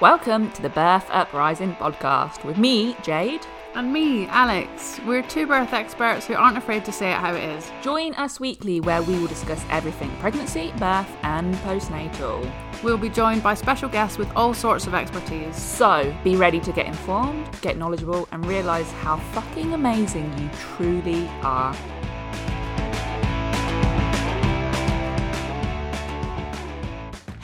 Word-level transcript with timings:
Welcome 0.00 0.50
to 0.52 0.62
the 0.62 0.70
Birth 0.70 1.04
Uprising 1.10 1.74
podcast 1.74 2.42
with 2.42 2.56
me, 2.56 2.96
Jade. 3.02 3.46
And 3.74 3.92
me, 3.92 4.26
Alex. 4.28 4.98
We're 5.06 5.20
two 5.20 5.46
birth 5.46 5.74
experts 5.74 6.26
who 6.26 6.32
aren't 6.32 6.56
afraid 6.56 6.86
to 6.86 6.92
say 6.92 7.12
it 7.12 7.18
how 7.18 7.34
it 7.34 7.44
is. 7.44 7.70
Join 7.82 8.14
us 8.14 8.40
weekly 8.40 8.80
where 8.80 9.02
we 9.02 9.18
will 9.18 9.26
discuss 9.26 9.62
everything 9.68 10.10
pregnancy, 10.18 10.72
birth, 10.78 11.06
and 11.22 11.54
postnatal. 11.56 12.50
We'll 12.82 12.96
be 12.96 13.10
joined 13.10 13.42
by 13.42 13.52
special 13.52 13.90
guests 13.90 14.16
with 14.16 14.34
all 14.34 14.54
sorts 14.54 14.86
of 14.86 14.94
expertise. 14.94 15.54
So 15.54 16.16
be 16.24 16.34
ready 16.34 16.60
to 16.60 16.72
get 16.72 16.86
informed, 16.86 17.60
get 17.60 17.76
knowledgeable, 17.76 18.26
and 18.32 18.46
realise 18.46 18.90
how 18.92 19.18
fucking 19.18 19.74
amazing 19.74 20.32
you 20.38 20.48
truly 20.76 21.28
are. 21.42 21.76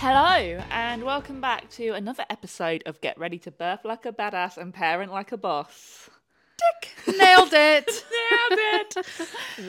Hello, 0.08 0.62
and 0.70 1.02
welcome 1.02 1.40
back 1.40 1.68
to 1.70 1.88
another 1.90 2.24
episode 2.30 2.84
of 2.86 3.00
Get 3.00 3.18
Ready 3.18 3.40
to 3.40 3.50
Birth 3.50 3.84
Like 3.84 4.06
a 4.06 4.12
Badass 4.12 4.56
and 4.56 4.72
Parent 4.72 5.10
Like 5.10 5.32
a 5.32 5.36
Boss. 5.36 6.08
Dick! 6.56 7.16
Nailed 7.18 7.52
it! 7.52 7.88
Nailed 7.88 8.60
it! 8.96 8.96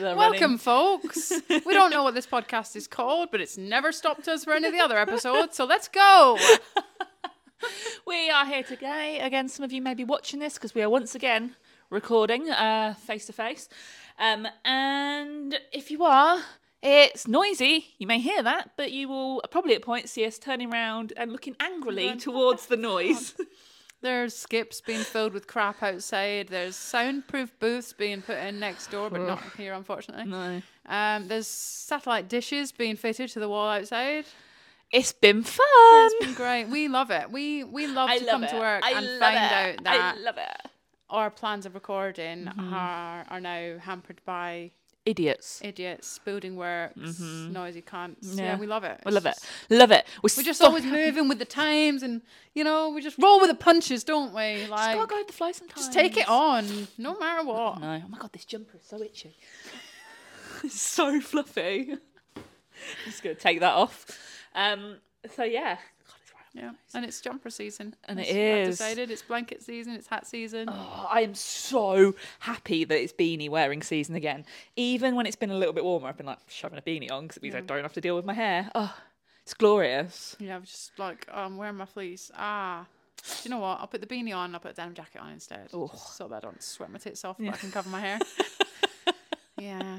Welcome, 0.00 0.56
folks. 0.56 1.32
We 1.66 1.74
don't 1.74 1.90
know 1.90 2.04
what 2.04 2.14
this 2.14 2.28
podcast 2.28 2.76
is 2.76 2.86
called, 2.86 3.32
but 3.32 3.40
it's 3.40 3.58
never 3.58 3.90
stopped 3.90 4.28
us 4.28 4.44
for 4.44 4.52
any 4.52 4.68
of 4.68 4.72
the 4.72 4.78
other 4.78 4.96
episodes, 4.96 5.56
so 5.56 5.64
let's 5.64 5.88
go. 5.88 6.38
We 8.06 8.30
are 8.30 8.46
here 8.46 8.62
today. 8.62 9.18
Again, 9.18 9.48
some 9.48 9.64
of 9.64 9.72
you 9.72 9.82
may 9.82 9.94
be 9.94 10.04
watching 10.04 10.38
this 10.38 10.54
because 10.54 10.72
we 10.72 10.82
are 10.82 10.88
once 10.88 11.16
again 11.16 11.56
recording 11.90 12.48
uh, 12.48 12.94
face 12.94 13.26
to 13.26 13.32
face. 13.32 13.68
Um, 14.20 14.46
and 14.64 15.58
if 15.72 15.90
you 15.90 16.04
are, 16.04 16.38
it's 16.82 17.26
noisy. 17.26 17.86
You 17.98 18.06
may 18.06 18.20
hear 18.20 18.42
that, 18.42 18.70
but 18.76 18.92
you 18.92 19.08
will 19.08 19.42
probably 19.50 19.74
at 19.74 19.82
points 19.82 20.12
see 20.12 20.24
us 20.26 20.38
turning 20.38 20.72
around 20.72 21.12
and 21.16 21.32
looking 21.32 21.56
angrily 21.60 22.16
towards 22.16 22.66
the 22.66 22.76
noise. 22.90 23.34
There's 24.00 24.36
skips 24.36 24.80
being 24.80 25.00
filled 25.00 25.32
with 25.32 25.48
crap 25.48 25.82
outside. 25.82 26.48
There's 26.48 26.76
soundproof 26.76 27.58
booths 27.58 27.92
being 27.92 28.22
put 28.22 28.38
in 28.38 28.60
next 28.60 28.92
door, 28.92 29.10
but 29.10 29.22
not 29.22 29.42
here, 29.56 29.72
unfortunately. 29.74 30.26
no. 30.26 30.62
Um, 30.86 31.26
there's 31.28 31.48
satellite 31.48 32.28
dishes 32.28 32.70
being 32.72 32.94
fitted 32.96 33.28
to 33.30 33.40
the 33.40 33.48
wall 33.48 33.68
outside. 33.68 34.24
It's 34.92 35.12
been 35.12 35.42
fun. 35.42 35.66
It's 35.68 36.24
been 36.24 36.34
great. 36.34 36.66
We 36.68 36.88
love 36.88 37.10
it. 37.10 37.30
We 37.30 37.62
we 37.64 37.86
love 37.88 38.08
I 38.08 38.18
to 38.18 38.24
love 38.24 38.30
come 38.32 38.44
it. 38.44 38.50
to 38.50 38.56
work 38.58 38.82
I 38.84 38.92
and 38.92 39.20
find 39.20 39.36
it. 39.36 39.78
out 39.78 39.84
that 39.84 40.14
I 40.16 40.20
love 40.20 40.38
it. 40.38 40.70
our 41.10 41.28
plans 41.30 41.66
of 41.66 41.74
recording 41.74 42.44
Mm-hmm. 42.46 42.72
are 42.72 43.26
are 43.28 43.40
now 43.40 43.78
hampered 43.78 44.20
by 44.24 44.70
Idiots. 45.10 45.60
idiots, 45.64 46.18
building 46.24 46.56
works, 46.56 47.18
noisy 47.20 47.82
cunts. 47.82 48.16
Yeah. 48.22 48.28
Mm-hmm. 48.30 48.38
Yeah. 48.38 48.58
we 48.58 48.66
love 48.66 48.84
it. 48.84 49.00
We 49.06 49.12
love 49.12 49.26
it. 49.26 49.36
Love 49.70 49.90
it. 49.90 50.04
We're, 50.22 50.28
We're 50.36 50.42
just 50.42 50.58
so 50.60 50.66
always 50.66 50.84
moving 50.84 51.28
with 51.28 51.38
the 51.38 51.44
times, 51.44 52.02
and 52.02 52.22
you 52.54 52.64
know, 52.64 52.90
we 52.90 53.00
just 53.02 53.16
roll 53.18 53.40
with 53.40 53.50
the 53.50 53.56
punches, 53.56 54.04
don't 54.04 54.34
we? 54.34 54.58
Just 54.58 54.70
Like, 54.70 54.96
gotta 54.96 55.06
go 55.08 55.16
with 55.18 55.26
the 55.28 55.32
flow 55.32 55.52
sometimes. 55.52 55.80
just 55.80 55.92
take 55.92 56.16
it 56.16 56.28
on, 56.28 56.88
no 56.98 57.18
matter 57.18 57.44
what. 57.46 57.80
No. 57.80 58.02
Oh 58.04 58.08
my 58.08 58.18
god, 58.18 58.32
this 58.32 58.44
jumper 58.44 58.76
is 58.76 58.84
so 58.84 59.00
itchy. 59.02 59.36
it's 60.64 60.80
so 60.80 61.20
fluffy. 61.20 61.92
I'm 62.36 62.42
just 63.06 63.22
gonna 63.22 63.34
take 63.34 63.60
that 63.60 63.74
off. 63.74 64.06
Um. 64.54 64.96
So 65.34 65.44
yeah. 65.44 65.78
God, 66.60 66.64
it's 66.64 66.64
right. 66.64 66.72
Yeah, 66.92 66.98
and 66.98 67.04
it's 67.04 67.20
jumper 67.20 67.50
season, 67.50 67.94
And 68.04 68.20
It's- 68.20 68.34
I've 68.34 68.70
decided 68.72 69.10
it's 69.10 69.22
blanket 69.22 69.62
season, 69.62 69.94
it's 69.94 70.06
hat 70.08 70.26
season. 70.26 70.68
Oh, 70.70 71.06
I 71.10 71.22
am 71.22 71.34
so 71.34 72.14
happy 72.40 72.84
that 72.84 73.00
it's 73.00 73.12
beanie 73.12 73.48
wearing 73.48 73.82
season 73.82 74.14
again. 74.14 74.44
Even 74.76 75.14
when 75.14 75.26
it's 75.26 75.36
been 75.36 75.50
a 75.50 75.56
little 75.56 75.72
bit 75.74 75.84
warmer, 75.84 76.08
I've 76.08 76.16
been 76.16 76.26
like 76.26 76.38
shoving 76.48 76.78
a 76.78 76.82
beanie 76.82 77.10
on 77.10 77.24
because 77.24 77.36
it 77.36 77.42
means 77.42 77.54
I 77.54 77.60
don't 77.60 77.82
have 77.82 77.92
to 77.94 78.00
deal 78.00 78.16
with 78.16 78.24
my 78.24 78.34
hair. 78.34 78.70
Oh, 78.74 78.94
it's 79.42 79.54
glorious. 79.54 80.36
Yeah, 80.38 80.56
I'm 80.56 80.64
just 80.64 80.98
like 80.98 81.26
oh, 81.32 81.42
I'm 81.44 81.56
wearing 81.56 81.76
my 81.76 81.86
fleece. 81.86 82.30
Ah, 82.36 82.86
do 83.22 83.30
you 83.44 83.50
know 83.50 83.58
what? 83.58 83.80
I'll 83.80 83.86
put 83.86 84.00
the 84.00 84.06
beanie 84.06 84.34
on. 84.34 84.54
I'll 84.54 84.60
put 84.60 84.72
a 84.72 84.74
denim 84.74 84.94
jacket 84.94 85.20
on 85.20 85.32
instead, 85.32 85.68
Oh. 85.72 85.90
so 85.94 86.28
that 86.28 86.36
I 86.36 86.40
don't 86.40 86.62
sweat 86.62 86.90
my 86.90 86.98
tits 86.98 87.24
off, 87.24 87.36
but 87.38 87.48
I 87.48 87.56
can 87.56 87.70
cover 87.72 87.88
my 87.88 88.00
hair. 88.00 88.18
yeah, 89.58 89.98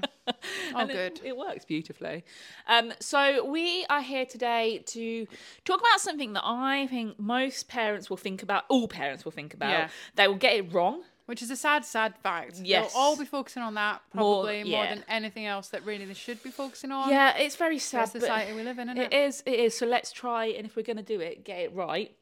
all 0.73 0.81
And 0.81 0.89
good. 0.91 1.21
It, 1.23 1.37
works 1.37 1.65
beautifully. 1.65 2.23
Um, 2.67 2.93
so 2.99 3.45
we 3.45 3.85
are 3.89 4.01
here 4.01 4.25
today 4.25 4.83
to 4.87 5.27
talk 5.65 5.79
about 5.79 5.99
something 5.99 6.33
that 6.33 6.43
I 6.45 6.87
think 6.87 7.19
most 7.19 7.67
parents 7.67 8.09
will 8.09 8.17
think 8.17 8.43
about. 8.43 8.65
All 8.69 8.87
parents 8.87 9.23
will 9.25 9.31
think 9.31 9.53
about. 9.53 9.69
Yeah. 9.71 9.89
They 10.15 10.27
will 10.27 10.35
get 10.35 10.55
it 10.55 10.73
wrong. 10.73 11.03
Which 11.25 11.43
is 11.43 11.51
a 11.51 11.55
sad, 11.55 11.85
sad 11.85 12.15
fact. 12.23 12.55
Yes. 12.63 12.91
They'll 12.91 12.99
all 13.01 13.15
be 13.15 13.23
focusing 13.23 13.61
on 13.61 13.75
that 13.75 14.01
probably 14.11 14.63
more, 14.63 14.83
yeah. 14.83 14.95
than 14.95 15.05
anything 15.07 15.45
else 15.45 15.67
that 15.67 15.85
really 15.85 16.03
they 16.05 16.15
should 16.15 16.41
be 16.41 16.49
focusing 16.49 16.91
on. 16.91 17.11
Yeah, 17.11 17.37
it's 17.37 17.55
very 17.55 17.77
sad. 17.77 18.07
the 18.07 18.19
society 18.21 18.53
we 18.53 18.63
live 18.63 18.79
in, 18.79 18.89
isn't 18.89 18.97
It 18.99 19.13
it? 19.13 19.27
is. 19.27 19.43
It 19.45 19.59
is. 19.59 19.77
So 19.77 19.85
let's 19.85 20.11
try, 20.11 20.45
and 20.47 20.65
if 20.65 20.75
we're 20.75 20.81
going 20.81 20.97
to 20.97 21.03
do 21.03 21.19
it, 21.19 21.45
get 21.45 21.59
it 21.59 21.75
right. 21.75 22.15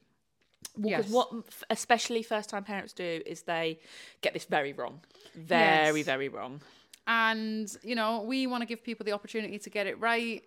Because 0.76 1.06
Yes. 1.06 1.10
what 1.10 1.32
especially 1.70 2.22
first 2.22 2.50
time 2.50 2.66
parents 2.66 2.92
do 2.92 3.22
is 3.26 3.44
they 3.44 3.80
get 4.20 4.34
this 4.34 4.44
very 4.44 4.74
wrong. 4.74 5.00
Very, 5.36 6.00
Yes. 6.00 6.06
very 6.06 6.28
wrong. 6.28 6.60
And, 7.08 7.74
you 7.84 7.96
know, 7.96 8.22
we 8.22 8.48
want 8.48 8.62
to 8.62 8.66
give 8.68 8.84
people 8.84 9.06
the 9.06 9.14
opportunity 9.14 9.58
to 9.60 9.70
get 9.70 9.88
it 9.88 10.00
right. 10.00 10.44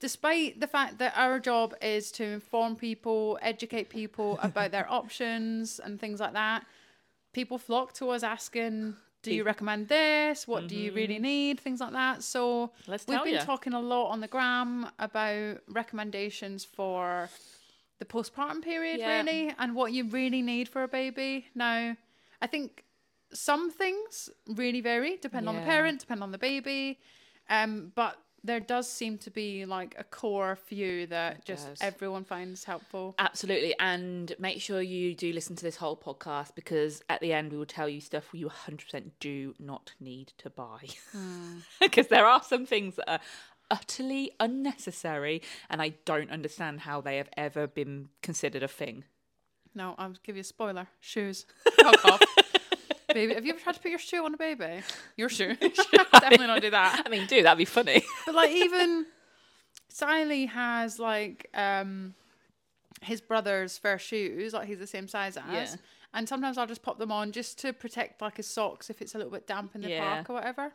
Despite 0.00 0.58
the 0.58 0.66
fact 0.66 0.98
that 0.98 1.12
our 1.16 1.38
job 1.38 1.74
is 1.80 2.10
to 2.12 2.24
inform 2.24 2.74
people, 2.74 3.38
educate 3.40 3.88
people 3.88 4.38
about 4.42 4.72
their 4.72 4.90
options 4.90 5.80
and 5.82 6.00
things 6.00 6.18
like 6.18 6.32
that, 6.32 6.66
people 7.32 7.56
flock 7.56 7.92
to 7.94 8.10
us 8.10 8.24
asking, 8.24 8.96
Do 9.22 9.32
you 9.32 9.44
recommend 9.44 9.86
this? 9.86 10.48
What 10.48 10.66
do 10.66 10.74
you 10.74 10.90
really 10.92 11.20
need? 11.20 11.60
Things 11.60 11.78
like 11.80 11.92
that. 11.92 12.24
So 12.24 12.42
Mm-hmm. 12.66 12.90
Let's 12.90 13.06
we've 13.06 13.22
been 13.22 13.34
ya. 13.34 13.44
talking 13.44 13.72
a 13.74 13.80
lot 13.80 14.08
on 14.10 14.20
the 14.20 14.26
gram 14.28 14.88
about 14.98 15.58
recommendations 15.68 16.64
for 16.64 17.28
the 18.00 18.04
postpartum 18.04 18.60
period, 18.62 18.98
Yeah. 18.98 19.18
really, 19.18 19.54
and 19.56 19.76
what 19.76 19.92
you 19.92 20.08
really 20.08 20.42
need 20.42 20.68
for 20.68 20.82
a 20.82 20.88
baby. 20.88 21.46
Now, 21.54 21.96
I 22.40 22.46
think 22.48 22.82
some 23.32 23.70
things 23.70 24.28
really 24.48 24.80
vary, 24.80 25.16
depend 25.16 25.48
on 25.48 25.54
the 25.56 25.60
Yeah. 25.62 25.66
parent, 25.66 26.00
depend 26.00 26.22
on 26.22 26.32
the 26.32 26.38
baby. 26.38 26.98
Um, 27.48 27.92
but 27.94 28.18
there 28.44 28.58
does 28.60 28.90
seem 28.90 29.18
to 29.18 29.30
be 29.30 29.64
like 29.64 29.94
a 29.98 30.02
core 30.04 30.56
few 30.56 31.06
that 31.06 31.44
just 31.44 31.68
does. 31.68 31.78
everyone 31.80 32.24
finds 32.24 32.64
helpful. 32.64 33.14
Absolutely. 33.18 33.72
And 33.78 34.34
make 34.38 34.60
sure 34.60 34.82
you 34.82 35.14
do 35.14 35.32
listen 35.32 35.54
to 35.56 35.62
this 35.62 35.76
whole 35.76 35.96
podcast 35.96 36.54
because 36.56 37.02
at 37.08 37.20
the 37.20 37.32
end 37.32 37.52
we 37.52 37.58
will 37.58 37.66
tell 37.66 37.88
you 37.88 38.00
stuff 38.00 38.24
you 38.32 38.48
100% 38.48 39.12
do 39.20 39.54
not 39.60 39.92
need 40.00 40.32
to 40.38 40.50
buy. 40.50 40.88
Because 41.80 42.08
there 42.08 42.26
are 42.26 42.42
some 42.42 42.66
things 42.66 42.96
that 42.96 43.08
are 43.10 43.20
utterly 43.70 44.32
unnecessary 44.40 45.40
and 45.70 45.80
I 45.80 45.90
don't 46.04 46.30
understand 46.30 46.80
how 46.80 47.00
they 47.00 47.18
have 47.18 47.28
ever 47.36 47.66
been 47.68 48.08
considered 48.22 48.62
a 48.64 48.68
thing. 48.68 49.04
No, 49.74 49.94
I'll 49.98 50.14
give 50.24 50.36
you 50.36 50.40
a 50.40 50.44
spoiler. 50.44 50.88
Shoes. 51.00 51.46
Fuck 51.80 52.04
off. 52.04 52.20
Baby, 53.14 53.34
have 53.34 53.44
you 53.44 53.52
ever 53.52 53.60
tried 53.60 53.74
to 53.74 53.80
put 53.80 53.90
your 53.90 53.98
shoe 53.98 54.24
on 54.24 54.34
a 54.34 54.36
baby? 54.36 54.80
Your 55.16 55.28
shoe. 55.28 55.54
Definitely 56.12 56.46
not 56.46 56.62
do 56.62 56.70
that. 56.70 57.02
I 57.04 57.08
mean, 57.08 57.26
do 57.26 57.42
that'd 57.42 57.58
be 57.58 57.64
funny. 57.64 58.02
But 58.26 58.34
like 58.34 58.50
even 58.50 59.06
Siley 59.92 60.48
has 60.48 60.98
like 60.98 61.48
um 61.54 62.14
his 63.02 63.20
brother's 63.20 63.78
fair 63.78 63.98
shoes, 63.98 64.52
like 64.52 64.68
he's 64.68 64.78
the 64.78 64.86
same 64.86 65.08
size 65.08 65.36
as. 65.36 65.42
Yeah. 65.72 65.76
And 66.14 66.28
sometimes 66.28 66.58
I'll 66.58 66.66
just 66.66 66.82
pop 66.82 66.98
them 66.98 67.10
on 67.10 67.32
just 67.32 67.58
to 67.60 67.72
protect 67.72 68.20
like 68.20 68.36
his 68.36 68.46
socks 68.46 68.90
if 68.90 69.00
it's 69.00 69.14
a 69.14 69.18
little 69.18 69.32
bit 69.32 69.46
damp 69.46 69.74
in 69.74 69.80
the 69.80 69.88
Yeah. 69.90 70.14
park 70.14 70.30
or 70.30 70.34
whatever. 70.34 70.72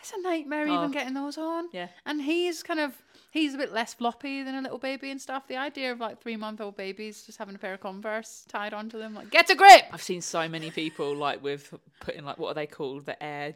It's 0.00 0.12
a 0.12 0.20
nightmare 0.20 0.66
Oh. 0.68 0.74
even 0.78 0.90
getting 0.90 1.14
those 1.14 1.38
on. 1.38 1.68
Yeah. 1.72 1.88
And 2.04 2.20
he's 2.22 2.62
kind 2.62 2.80
of 2.80 2.92
he's 3.30 3.54
a 3.54 3.56
bit 3.58 3.72
less 3.72 3.94
floppy 3.94 4.42
than 4.42 4.54
a 4.54 4.60
little 4.60 4.78
baby 4.78 5.10
and 5.10 5.20
stuff. 5.20 5.48
The 5.48 5.56
idea 5.56 5.92
of 5.92 5.98
like 6.00 6.20
three 6.20 6.36
month 6.36 6.60
old 6.60 6.76
babies 6.76 7.24
just 7.24 7.38
having 7.38 7.54
a 7.54 7.58
pair 7.58 7.74
of 7.74 7.80
Converse 7.80 8.44
tied 8.48 8.74
onto 8.74 8.98
them, 8.98 9.14
like 9.14 9.30
get 9.30 9.48
a 9.50 9.54
grip. 9.54 9.84
I've 9.92 10.02
seen 10.02 10.20
so 10.20 10.46
many 10.48 10.70
people 10.70 11.14
like 11.16 11.42
with 11.42 11.72
putting 12.00 12.24
like 12.24 12.38
what 12.38 12.48
are 12.48 12.54
they 12.54 12.66
called? 12.66 13.06
The 13.06 13.20
Air 13.22 13.54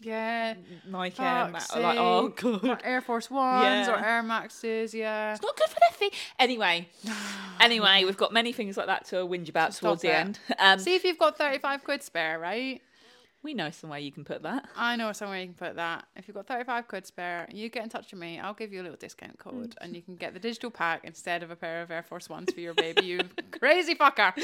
Yeah. 0.00 0.54
Nike 0.88 1.22
Air 1.22 1.48
Fuck's 1.52 1.74
Ma- 1.74 1.80
like 1.82 1.98
oh 1.98 2.28
god. 2.28 2.80
Air 2.82 3.00
Force 3.02 3.30
Ones 3.30 3.88
or 3.88 3.98
Air 3.98 4.22
Maxes, 4.22 4.94
yeah. 4.94 5.34
It's 5.34 5.42
not 5.42 5.56
good 5.56 5.68
for 5.68 5.76
their 5.80 5.98
feet. 5.98 6.14
Anyway, 6.38 6.88
anyway, 7.60 8.04
we've 8.04 8.16
got 8.16 8.32
many 8.32 8.52
things 8.52 8.76
like 8.78 8.86
that 8.86 9.04
to 9.06 9.16
whinge 9.16 9.48
about 9.50 9.72
towards 9.72 10.02
the 10.02 10.14
end. 10.14 10.38
Um, 10.58 10.78
See 10.78 10.94
if 10.94 11.04
you've 11.04 11.18
got 11.18 11.36
35 11.36 11.84
quid 11.84 12.02
spare, 12.02 12.38
right? 12.38 12.80
We 13.46 13.54
know 13.54 13.70
somewhere 13.70 14.00
you 14.00 14.10
can 14.10 14.24
put 14.24 14.42
that. 14.42 14.68
I 14.76 14.96
know 14.96 15.12
somewhere 15.12 15.38
you 15.40 15.46
can 15.46 15.54
put 15.54 15.76
that. 15.76 16.04
If 16.16 16.26
you've 16.26 16.34
got 16.34 16.48
35 16.48 16.88
quid 16.88 17.06
spare, 17.06 17.48
you 17.52 17.68
get 17.68 17.84
in 17.84 17.88
touch 17.88 18.10
with 18.10 18.20
me. 18.20 18.40
I'll 18.40 18.54
give 18.54 18.72
you 18.72 18.82
a 18.82 18.84
little 18.84 18.98
discount 18.98 19.38
code 19.38 19.70
mm. 19.70 19.76
and 19.80 19.94
you 19.94 20.02
can 20.02 20.16
get 20.16 20.34
the 20.34 20.40
digital 20.40 20.70
pack 20.70 21.02
instead 21.04 21.44
of 21.44 21.52
a 21.52 21.56
pair 21.56 21.80
of 21.80 21.90
Air 21.92 22.02
Force 22.02 22.28
Ones 22.28 22.52
for 22.52 22.60
your 22.60 22.74
baby, 22.74 23.04
you 23.06 23.20
crazy 23.52 23.94
fucker. 23.94 24.32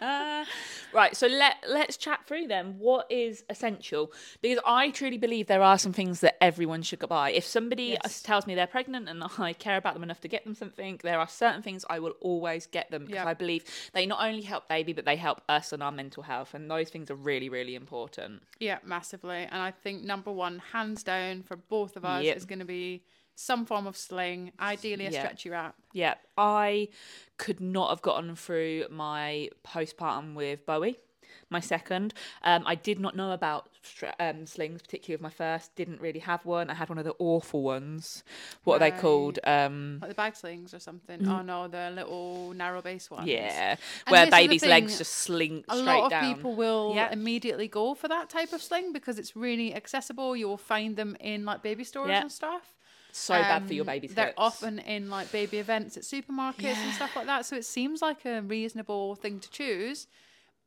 Right, 0.92 1.16
so 1.16 1.28
let 1.28 1.56
let's 1.68 1.96
chat 1.96 2.26
through 2.26 2.48
them. 2.48 2.74
What 2.78 3.06
is 3.10 3.44
essential? 3.48 4.12
Because 4.42 4.58
I 4.66 4.90
truly 4.90 5.18
believe 5.18 5.46
there 5.46 5.62
are 5.62 5.78
some 5.78 5.92
things 5.92 6.18
that 6.20 6.42
everyone 6.42 6.82
should 6.82 6.98
go 6.98 7.06
buy. 7.06 7.30
If 7.30 7.44
somebody 7.44 7.96
Yes. 8.02 8.20
tells 8.22 8.44
me 8.44 8.56
they're 8.56 8.66
pregnant 8.66 9.08
and 9.08 9.22
I 9.38 9.52
care 9.52 9.76
about 9.76 9.94
them 9.94 10.02
enough 10.02 10.20
to 10.22 10.28
get 10.28 10.44
them 10.44 10.54
something, 10.56 10.98
there 11.04 11.20
are 11.20 11.28
certain 11.28 11.62
things 11.62 11.84
I 11.88 12.00
will 12.00 12.14
always 12.20 12.66
get 12.66 12.90
them 12.90 13.04
because 13.04 13.20
Yep. 13.20 13.26
I 13.26 13.34
believe 13.34 13.64
they 13.92 14.04
not 14.04 14.20
only 14.20 14.42
help 14.42 14.68
baby 14.68 14.92
but 14.92 15.04
they 15.04 15.14
help 15.16 15.42
us 15.48 15.72
and 15.72 15.80
our 15.80 15.92
mental 15.92 16.24
health, 16.24 16.54
and 16.54 16.68
those 16.68 16.90
things 16.90 17.08
are 17.10 17.14
really 17.14 17.48
really 17.48 17.74
important. 17.76 17.79
Yeah, 18.58 18.78
massively. 18.84 19.46
And 19.50 19.60
I 19.62 19.70
think 19.70 20.02
number 20.02 20.30
one, 20.32 20.58
hands 20.72 21.02
down 21.02 21.42
for 21.42 21.56
both 21.56 21.96
of 21.96 22.04
us, 22.04 22.24
Yep. 22.24 22.36
is 22.36 22.44
going 22.44 22.58
to 22.60 22.64
be 22.64 23.02
some 23.34 23.64
form 23.64 23.86
of 23.86 23.96
sling, 23.96 24.52
ideally 24.60 25.06
a 25.06 25.10
Yeah. 25.10 25.20
stretchy 25.20 25.48
wrap. 25.50 25.74
Yeah, 25.92 26.14
I 26.36 26.88
could 27.38 27.60
not 27.60 27.88
have 27.90 28.02
gotten 28.02 28.36
through 28.36 28.86
my 28.90 29.48
postpartum 29.64 30.34
with 30.34 30.66
Bowie, 30.66 30.98
my 31.50 31.60
second. 31.60 32.14
Um, 32.42 32.62
I 32.64 32.74
did 32.76 32.98
not 33.00 33.16
know 33.16 33.32
about 33.32 33.68
um, 34.20 34.46
slings, 34.46 34.80
particularly 34.82 35.16
with 35.16 35.22
my 35.22 35.30
first. 35.30 35.74
Didn't 35.74 36.00
really 36.00 36.20
have 36.20 36.44
one. 36.46 36.70
I 36.70 36.74
had 36.74 36.88
one 36.88 36.98
of 36.98 37.04
the 37.04 37.14
awful 37.18 37.62
ones. 37.62 38.22
What 38.64 38.76
are 38.76 38.78
they 38.78 38.90
called? 38.92 39.38
Um, 39.44 39.98
Like 40.00 40.10
the 40.10 40.14
bag 40.14 40.36
slings 40.36 40.72
or 40.72 40.78
something. 40.78 41.26
Oh 41.26 41.42
no, 41.42 41.66
the 41.68 41.90
little 41.90 42.52
narrow 42.54 42.80
base 42.82 43.10
ones. 43.10 43.26
Mm. 43.28 43.32
yeah, 43.32 43.76
And 44.06 44.12
where 44.12 44.30
babies' 44.30 44.64
legs 44.64 44.98
just 44.98 45.12
slink 45.14 45.64
a 45.68 45.76
straight 45.76 45.86
lot 45.86 46.04
of 46.04 46.10
down. 46.10 46.34
people 46.34 46.54
will 46.54 46.92
Yeah. 46.94 47.12
immediately 47.12 47.68
go 47.68 47.94
for 47.94 48.06
that 48.08 48.30
type 48.30 48.52
of 48.52 48.62
sling 48.62 48.92
because 48.92 49.18
it's 49.18 49.34
really 49.34 49.74
accessible. 49.74 50.36
You 50.36 50.46
will 50.48 50.56
find 50.56 50.96
them 50.96 51.16
in 51.20 51.44
like 51.44 51.62
baby 51.62 51.84
stores 51.84 52.10
Yeah. 52.10 52.20
and 52.22 52.32
stuff. 52.32 52.76
so 53.12 53.34
bad 53.34 53.66
for 53.66 53.74
your 53.74 53.82
Um, 53.82 53.86
baby's 53.86 54.14
They're 54.14 54.26
hips. 54.26 54.38
often 54.38 54.78
in 54.78 55.10
like 55.10 55.32
baby 55.32 55.58
events 55.58 55.96
at 55.96 56.04
supermarkets 56.04 56.76
and 56.76 56.94
stuff 56.94 57.16
like 57.16 57.26
that. 57.26 57.44
So 57.44 57.56
it 57.56 57.64
seems 57.64 58.00
like 58.02 58.24
a 58.24 58.40
reasonable 58.40 59.16
thing 59.16 59.40
to 59.40 59.50
choose, 59.50 60.06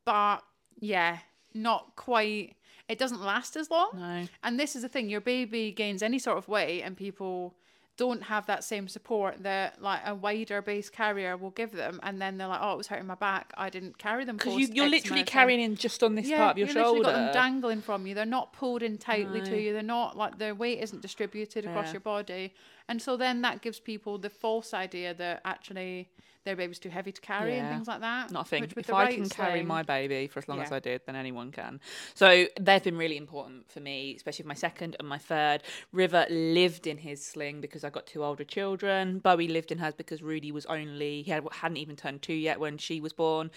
but 0.04 0.40
yeah, 0.78 1.18
not 1.54 1.96
quite. 1.96 2.56
It 2.88 2.98
doesn't 2.98 3.22
last 3.22 3.56
as 3.56 3.70
long. 3.70 3.90
No. 3.94 4.26
And 4.42 4.58
this 4.60 4.76
is 4.76 4.82
the 4.82 4.88
thing: 4.88 5.08
your 5.08 5.20
baby 5.20 5.72
gains 5.72 6.02
any 6.02 6.18
sort 6.18 6.38
of 6.38 6.48
weight, 6.48 6.82
and 6.82 6.96
people 6.96 7.54
don't 7.96 8.24
have 8.24 8.44
that 8.46 8.64
same 8.64 8.88
support 8.88 9.40
that 9.44 9.80
like 9.80 10.00
a 10.04 10.12
wider 10.12 10.60
base 10.60 10.90
carrier 10.90 11.36
will 11.36 11.50
give 11.52 11.70
them, 11.70 12.00
and 12.02 12.20
then 12.20 12.36
they're 12.36 12.48
like, 12.48 12.58
"Oh, 12.60 12.72
it 12.72 12.76
was 12.76 12.88
hurting 12.88 13.06
my 13.06 13.14
back. 13.14 13.52
I 13.56 13.70
didn't 13.70 13.98
carry 13.98 14.24
them." 14.24 14.36
Because 14.36 14.54
you, 14.58 14.68
you're 14.72 14.86
literally 14.88 15.20
amount 15.20 15.28
of 15.28 15.32
time." 15.32 15.40
carrying 15.40 15.60
in 15.60 15.76
just 15.76 16.02
on 16.02 16.14
this 16.16 16.28
part 16.28 16.52
of 16.52 16.58
your 16.58 16.66
you 16.68 16.74
literally 16.74 16.96
shoulder. 16.96 17.10
got 17.10 17.14
them 17.14 17.32
dangling 17.32 17.82
from 17.82 18.06
you. 18.06 18.14
They're 18.14 18.26
not 18.26 18.52
pulled 18.52 18.82
in 18.82 18.98
tightly 18.98 19.38
No. 19.40 19.44
to 19.46 19.60
you. 19.62 19.72
They're 19.72 19.82
not 19.82 20.16
like 20.16 20.38
their 20.38 20.54
weight 20.56 20.80
isn't 20.80 21.02
distributed 21.02 21.64
across 21.66 21.86
Yeah. 21.86 21.92
your 21.92 22.00
body, 22.00 22.52
and 22.88 23.00
so 23.00 23.16
then 23.16 23.42
that 23.42 23.62
gives 23.62 23.78
people 23.80 24.18
the 24.18 24.28
false 24.30 24.74
idea 24.74 25.14
that 25.14 25.40
actually 25.44 26.10
their 26.44 26.56
baby's 26.56 26.78
too 26.78 26.90
heavy 26.90 27.12
to 27.12 27.20
carry 27.20 27.56
and 27.56 27.68
things 27.68 27.88
like 27.88 28.00
that. 28.00 28.30
Not 28.30 28.46
a 28.46 28.48
thing. 28.48 28.62
which 28.62 28.72
If 28.76 28.92
I 28.92 29.04
right 29.04 29.14
can 29.14 29.28
carry 29.28 29.62
my 29.62 29.82
baby 29.82 30.26
for 30.26 30.38
as 30.38 30.48
long 30.48 30.60
as 30.60 30.72
I 30.72 30.78
did, 30.78 31.02
then 31.06 31.16
anyone 31.16 31.50
can. 31.50 31.80
So 32.14 32.46
they've 32.60 32.82
been 32.82 32.98
really 32.98 33.16
important 33.16 33.70
for 33.70 33.80
me, 33.80 34.14
especially 34.16 34.42
with 34.42 34.48
my 34.48 34.54
second 34.54 34.96
and 34.98 35.08
my 35.08 35.18
third. 35.18 35.62
River 35.92 36.26
lived 36.28 36.86
in 36.86 36.98
his 36.98 37.24
sling 37.24 37.60
because 37.60 37.82
I 37.82 37.90
got 37.90 38.06
two 38.06 38.22
older 38.24 38.44
children. 38.44 39.18
Bowie 39.18 39.48
lived 39.48 39.72
in 39.72 39.78
hers 39.78 39.94
because 39.94 40.22
Rudy 40.22 40.52
was 40.52 40.66
only 40.66 41.22
he 41.22 41.30
had, 41.30 41.46
hadn't 41.52 41.78
even 41.78 41.96
turned 41.96 42.22
two 42.22 42.34
yet 42.34 42.60
when 42.60 42.78
she 42.78 43.00
was 43.00 43.12
born. 43.12 43.50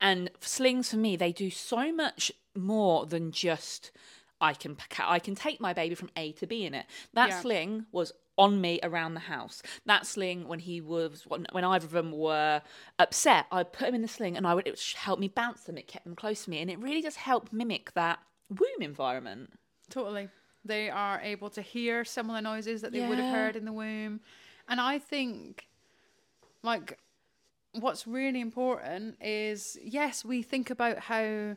And 0.00 0.30
slings 0.40 0.90
for 0.90 0.96
me, 0.96 1.16
they 1.16 1.32
do 1.32 1.50
so 1.50 1.92
much 1.92 2.30
more 2.54 3.06
than 3.06 3.32
just. 3.32 3.90
I 4.40 4.52
can 4.54 4.76
I 4.98 5.18
can 5.18 5.34
take 5.34 5.60
my 5.60 5.72
baby 5.72 5.94
from 5.94 6.10
A 6.16 6.32
to 6.32 6.46
B 6.46 6.64
in 6.64 6.74
it. 6.74 6.86
That 7.12 7.28
Yeah. 7.30 7.40
sling 7.40 7.86
was 7.92 8.12
on 8.36 8.60
me 8.60 8.80
around 8.82 9.14
the 9.14 9.20
house. 9.20 9.62
That 9.86 10.06
sling, 10.06 10.48
when 10.48 10.58
he 10.58 10.80
was 10.80 11.24
when, 11.26 11.46
either 11.52 11.86
of 11.86 11.92
them 11.92 12.10
were 12.12 12.62
upset, 12.98 13.46
I'd 13.52 13.72
put 13.72 13.88
him 13.88 13.94
in 13.94 14.02
the 14.02 14.08
sling 14.08 14.36
and 14.36 14.46
I 14.46 14.54
would 14.54 14.66
it 14.66 14.72
would 14.72 14.80
help 14.96 15.20
me 15.20 15.28
bounce 15.28 15.64
them. 15.64 15.78
It 15.78 15.86
kept 15.86 16.04
them 16.04 16.16
close 16.16 16.44
to 16.44 16.50
me, 16.50 16.58
and 16.60 16.70
it 16.70 16.78
really 16.80 17.00
does 17.00 17.16
help 17.16 17.52
mimic 17.52 17.92
that 17.94 18.18
womb 18.50 18.82
environment. 18.82 19.52
Totally. 19.88 20.28
They 20.64 20.90
are 20.90 21.20
able 21.20 21.50
to 21.50 21.62
hear 21.62 22.04
similar 22.04 22.40
noises 22.40 22.80
that 22.82 22.92
they 22.92 23.06
would 23.06 23.18
have 23.18 23.30
heard 23.30 23.56
in 23.56 23.64
the 23.66 23.72
womb. 23.72 24.20
And 24.66 24.80
I 24.80 24.98
think, 24.98 25.68
like, 26.62 26.98
what's 27.72 28.06
really 28.06 28.40
important 28.40 29.16
is 29.20 29.78
yes, 29.82 30.24
we 30.24 30.42
think 30.42 30.70
about 30.70 30.98
how 31.00 31.56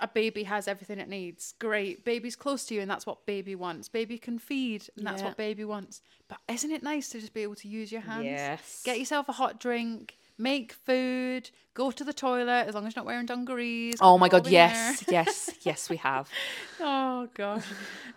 a 0.00 0.08
baby 0.08 0.42
has 0.44 0.66
everything 0.66 0.98
it 0.98 1.08
needs. 1.08 1.54
Great. 1.58 2.04
Baby's 2.04 2.34
close 2.36 2.64
to 2.66 2.74
you, 2.74 2.80
and 2.80 2.90
that's 2.90 3.06
what 3.06 3.24
baby 3.26 3.54
wants. 3.54 3.88
Baby 3.88 4.18
can 4.18 4.38
feed, 4.38 4.88
and 4.96 5.06
that's 5.06 5.20
Yeah. 5.22 5.28
what 5.28 5.36
baby 5.36 5.64
wants. 5.64 6.02
But 6.28 6.38
isn't 6.48 6.70
it 6.70 6.82
nice 6.82 7.08
to 7.10 7.20
just 7.20 7.32
be 7.34 7.42
able 7.42 7.54
to 7.56 7.68
use 7.68 7.92
your 7.92 8.00
hands? 8.00 8.24
Yes. 8.24 8.82
Get 8.84 8.98
yourself 8.98 9.28
a 9.28 9.32
hot 9.32 9.60
drink. 9.60 10.16
Make 10.38 10.72
food, 10.72 11.50
go 11.74 11.90
to 11.92 12.02
the 12.02 12.12
toilet 12.14 12.66
as 12.66 12.74
long 12.74 12.86
as 12.86 12.96
you're 12.96 13.00
not 13.02 13.06
wearing 13.06 13.26
dungarees. 13.26 13.96
Oh 14.00 14.18
my 14.18 14.28
god, 14.28 14.48
yes, 14.48 15.04
yes, 15.08 15.50
yes, 15.60 15.88
we 15.90 15.98
have. 15.98 16.28
Oh 16.80 17.28
gosh. 17.34 17.64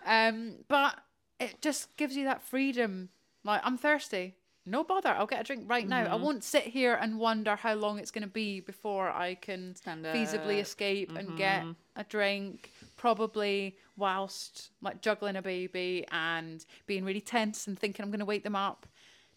um, 0.04 0.56
but 0.66 0.98
it 1.38 1.60
just 1.60 1.94
gives 1.96 2.16
you 2.16 2.24
that 2.24 2.42
freedom. 2.42 3.10
Like 3.44 3.60
I'm 3.64 3.78
thirsty. 3.78 4.34
No 4.68 4.82
bother. 4.82 5.10
I'll 5.10 5.26
get 5.26 5.40
a 5.40 5.44
drink 5.44 5.64
right 5.68 5.86
now. 5.88 6.04
Mm-hmm. 6.04 6.12
I 6.12 6.16
won't 6.16 6.42
sit 6.42 6.64
here 6.64 6.94
and 7.00 7.18
wonder 7.18 7.54
how 7.54 7.74
long 7.74 7.98
it's 8.00 8.10
going 8.10 8.24
to 8.24 8.28
be 8.28 8.60
before 8.60 9.08
I 9.08 9.36
can 9.36 9.74
feasibly 10.12 10.58
escape 10.60 11.16
and 11.16 11.36
get 11.38 11.62
Mm-hmm. 11.62 11.72
a 12.00 12.04
drink. 12.04 12.72
Probably 12.96 13.76
whilst 13.96 14.70
like 14.82 15.00
juggling 15.00 15.36
a 15.36 15.42
baby 15.42 16.04
and 16.10 16.64
being 16.86 17.04
really 17.04 17.20
tense 17.20 17.66
and 17.66 17.78
thinking 17.78 18.02
I'm 18.04 18.10
going 18.10 18.18
to 18.20 18.24
wake 18.26 18.42
them 18.42 18.56
up. 18.56 18.86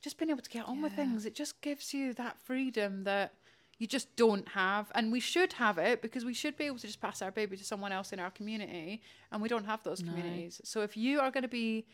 Just 0.02 0.18
being 0.18 0.32
able 0.32 0.42
to 0.42 0.50
get 0.50 0.66
on 0.66 0.82
with 0.82 0.94
things. 0.94 1.26
It 1.26 1.36
just 1.36 1.62
gives 1.62 1.94
you 1.94 2.14
that 2.16 2.38
freedom 2.40 3.04
that 3.04 3.34
you 3.78 3.88
just 3.88 4.14
don't 4.16 4.48
have 4.50 4.92
and 4.96 5.10
we 5.12 5.20
should 5.22 5.54
have 5.54 5.78
it 5.78 6.02
because 6.02 6.26
we 6.26 6.34
should 6.34 6.58
be 6.58 6.66
able 6.66 6.78
to 6.80 6.88
just 6.88 7.00
pass 7.00 7.22
our 7.22 7.32
baby 7.32 7.56
to 7.56 7.64
someone 7.64 7.92
else 7.94 8.12
in 8.12 8.20
our 8.20 8.30
community 8.32 9.02
and 9.32 9.42
we 9.42 9.48
don't 9.48 9.64
have 9.64 9.82
those 9.84 10.02
communities 10.02 10.60
so 10.66 10.82
if 10.82 10.98
you 10.98 11.22
are 11.22 11.32
going 11.32 11.44
to 11.44 11.48
be 11.48 11.86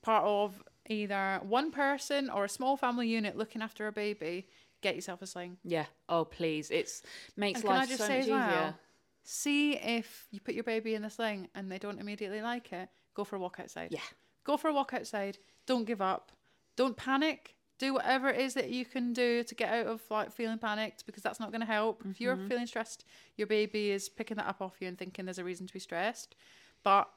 part 0.00 0.22
of 0.24 0.62
either 0.88 1.40
one 1.42 1.70
person 1.70 2.28
or 2.30 2.44
a 2.44 2.48
small 2.48 2.76
family 2.76 3.08
unit 3.08 3.36
looking 3.36 3.62
after 3.62 3.86
a 3.86 3.92
baby 3.92 4.46
get 4.82 4.94
yourself 4.94 5.22
a 5.22 5.26
sling. 5.26 5.56
Yeah. 5.64 5.86
Oh 6.10 6.24
please, 6.26 6.70
it's 6.70 7.02
makes 7.36 7.60
and 7.60 7.68
can 7.68 7.76
life 7.76 7.82
i 7.84 7.86
just 7.86 7.98
so 8.00 8.06
say 8.06 8.16
much 8.18 8.24
easier. 8.24 8.36
well 8.36 8.74
see 9.22 9.76
if 9.78 10.26
you 10.30 10.40
put 10.40 10.54
your 10.54 10.64
baby 10.64 10.94
in 10.94 11.00
the 11.00 11.08
sling 11.08 11.48
and 11.54 11.72
they 11.72 11.78
don't 11.78 11.98
immediately 11.98 12.42
like 12.42 12.70
it 12.74 12.90
go 13.14 13.24
for 13.24 13.36
a 13.36 13.38
walk 13.38 13.56
outside. 13.60 13.88
Yeah. 13.90 14.00
go 14.44 14.56
for 14.58 14.68
a 14.68 14.74
walk 14.74 14.92
outside. 14.92 15.38
Don't 15.66 15.84
give 15.86 16.02
up. 16.02 16.32
Don't 16.76 16.96
panic. 16.96 17.54
Do 17.78 17.94
whatever 17.94 18.28
it 18.28 18.40
is 18.40 18.52
that 18.54 18.68
you 18.70 18.84
can 18.84 19.12
do 19.14 19.42
to 19.42 19.54
get 19.54 19.72
out 19.72 19.86
of 19.86 20.02
like 20.10 20.30
feeling 20.32 20.58
panicked 20.58 21.06
because 21.06 21.22
that's 21.22 21.40
not 21.40 21.50
going 21.50 21.60
to 21.62 21.66
help. 21.66 22.02
If 22.10 22.20
you're 22.20 22.36
Mm-hmm. 22.36 22.48
feeling 22.48 22.66
stressed 22.66 23.04
your 23.36 23.46
baby 23.46 23.90
is 23.90 24.08
picking 24.10 24.36
that 24.36 24.46
up 24.46 24.60
off 24.60 24.76
you 24.80 24.88
and 24.88 24.98
thinking 24.98 25.24
there's 25.24 25.38
a 25.38 25.44
reason 25.44 25.66
to 25.66 25.72
be 25.72 25.80
stressed. 25.80 26.34
But 26.82 27.08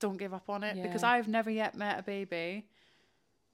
don't 0.00 0.16
give 0.16 0.32
up 0.34 0.48
on 0.48 0.64
it 0.64 0.82
because 0.82 1.04
i've 1.04 1.28
never 1.28 1.48
yet 1.48 1.76
met 1.76 1.96
a 1.98 2.02
baby 2.02 2.66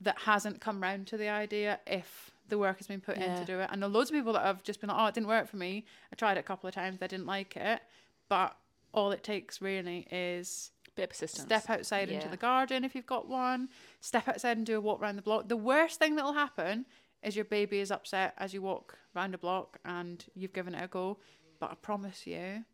that 0.00 0.18
hasn't 0.20 0.60
come 0.60 0.82
round 0.82 1.06
to 1.08 1.16
the 1.16 1.28
idea 1.28 1.80
if 1.86 2.30
the 2.48 2.56
work 2.58 2.78
has 2.78 2.86
been 2.86 3.00
put 3.00 3.16
in 3.18 3.38
to 3.40 3.44
do 3.44 3.58
it. 3.60 3.68
And 3.70 3.82
there 3.82 3.88
are 3.88 3.92
loads 3.92 4.10
of 4.10 4.16
people 4.16 4.32
that 4.32 4.42
have 4.44 4.62
just 4.62 4.80
been 4.80 4.88
like, 4.88 4.98
oh, 4.98 5.06
it 5.06 5.14
didn't 5.14 5.26
work 5.28 5.48
for 5.48 5.56
me. 5.56 5.84
I 6.12 6.16
tried 6.16 6.36
it 6.36 6.40
a 6.40 6.44
couple 6.44 6.68
of 6.68 6.74
times, 6.74 6.98
I 7.02 7.06
didn't 7.06 7.26
like 7.26 7.56
it. 7.56 7.80
But 8.28 8.56
all 8.94 9.10
it 9.10 9.22
takes 9.22 9.60
really 9.60 10.06
is 10.10 10.70
Bit 10.94 11.02
of 11.04 11.08
persistence. 11.10 11.44
step 11.46 11.68
outside 11.68 12.08
into 12.10 12.28
the 12.28 12.36
garden 12.38 12.84
if 12.84 12.94
you've 12.94 13.06
got 13.06 13.28
one, 13.28 13.68
step 14.00 14.26
outside 14.28 14.56
and 14.56 14.64
do 14.66 14.76
a 14.76 14.80
walk 14.80 15.00
around 15.02 15.16
the 15.16 15.22
block. 15.22 15.48
The 15.48 15.56
worst 15.56 15.98
thing 15.98 16.16
that'll 16.16 16.32
happen 16.32 16.86
is 17.22 17.36
your 17.36 17.44
baby 17.44 17.80
is 17.80 17.90
upset 17.90 18.34
as 18.38 18.54
you 18.54 18.62
walk 18.62 18.96
round 19.14 19.34
a 19.34 19.38
block 19.38 19.78
and 19.84 20.24
you've 20.34 20.52
given 20.52 20.74
it 20.74 20.82
a 20.82 20.88
go. 20.88 21.18
But 21.60 21.70
I 21.72 21.74
promise 21.74 22.26
you, 22.26 22.64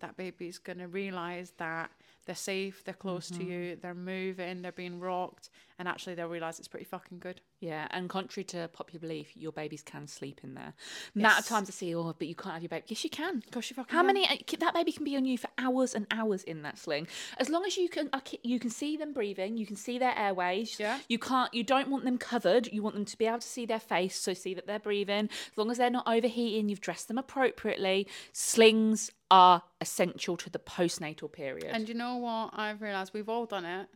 that 0.00 0.16
baby's 0.16 0.58
going 0.58 0.78
to 0.78 0.88
realize 0.88 1.52
that 1.58 1.90
they're 2.26 2.34
safe, 2.34 2.84
they're 2.84 2.94
close 2.94 3.30
Mm-hmm. 3.30 3.40
to 3.40 3.46
you, 3.50 3.76
they're 3.80 3.94
moving, 3.94 4.62
they're 4.62 4.72
being 4.72 4.98
rocked, 5.00 5.50
and 5.78 5.88
actually 5.88 6.14
they'll 6.14 6.28
realize 6.28 6.58
it's 6.58 6.68
pretty 6.68 6.84
fucking 6.84 7.18
good. 7.18 7.40
Yeah, 7.60 7.86
and 7.90 8.08
contrary 8.08 8.44
to 8.44 8.68
popular 8.72 9.00
belief, 9.00 9.36
your 9.36 9.52
babies 9.52 9.82
can 9.82 10.06
sleep 10.06 10.40
in 10.44 10.54
there. 10.54 10.74
Amount 11.16 11.32
of 11.32 11.44
Yes. 11.44 11.48
times 11.48 11.68
I 11.68 11.72
see, 11.72 11.94
oh, 11.94 12.14
but 12.18 12.28
you 12.28 12.34
can't 12.34 12.52
have 12.54 12.62
your 12.62 12.68
baby. 12.68 12.84
Yes, 12.88 13.02
you 13.04 13.10
can. 13.10 13.42
Gosh, 13.50 13.70
you 13.70 13.74
fucking 13.76 13.92
How 13.92 14.00
can. 14.02 14.06
many? 14.06 14.28
uh, 14.28 14.36
That 14.60 14.74
baby 14.74 14.92
can 14.92 15.04
be 15.04 15.16
on 15.16 15.24
you 15.24 15.36
for 15.38 15.48
hours 15.58 15.94
and 15.94 16.06
hours 16.10 16.42
in 16.44 16.62
that 16.62 16.78
sling. 16.78 17.08
As 17.38 17.48
long 17.48 17.64
as 17.64 17.76
you 17.76 17.88
can, 17.88 18.08
uh, 18.12 18.20
you 18.42 18.58
can 18.60 18.70
see 18.70 18.96
them 18.96 19.12
breathing. 19.12 19.56
You 19.56 19.66
can 19.66 19.76
see 19.76 19.98
their 19.98 20.16
airways. 20.16 20.78
Yeah. 20.78 21.00
You 21.08 21.18
can't. 21.18 21.52
You 21.54 21.64
don't 21.64 21.88
want 21.88 22.04
them 22.04 22.18
covered. 22.18 22.68
You 22.72 22.82
want 22.82 22.94
them 22.94 23.04
to 23.06 23.18
be 23.18 23.26
able 23.26 23.38
to 23.38 23.46
see 23.46 23.66
their 23.66 23.80
face, 23.80 24.16
so 24.18 24.34
see 24.34 24.54
that 24.54 24.66
they're 24.66 24.78
breathing. 24.78 25.28
As 25.52 25.56
long 25.58 25.70
as 25.70 25.78
they're 25.78 25.90
not 25.90 26.06
overheating, 26.06 26.68
you've 26.68 26.80
dressed 26.80 27.08
them 27.08 27.18
appropriately. 27.18 28.06
Slings 28.32 29.10
are 29.30 29.62
essential 29.80 30.36
to 30.36 30.50
the 30.50 30.58
postnatal 30.58 31.32
period. 31.32 31.70
And 31.72 31.88
you 31.88 31.94
know 31.94 32.16
what? 32.18 32.50
I've 32.52 32.82
realised 32.82 33.12
we've 33.14 33.28
all 33.28 33.46
done 33.46 33.64
it. 33.64 33.88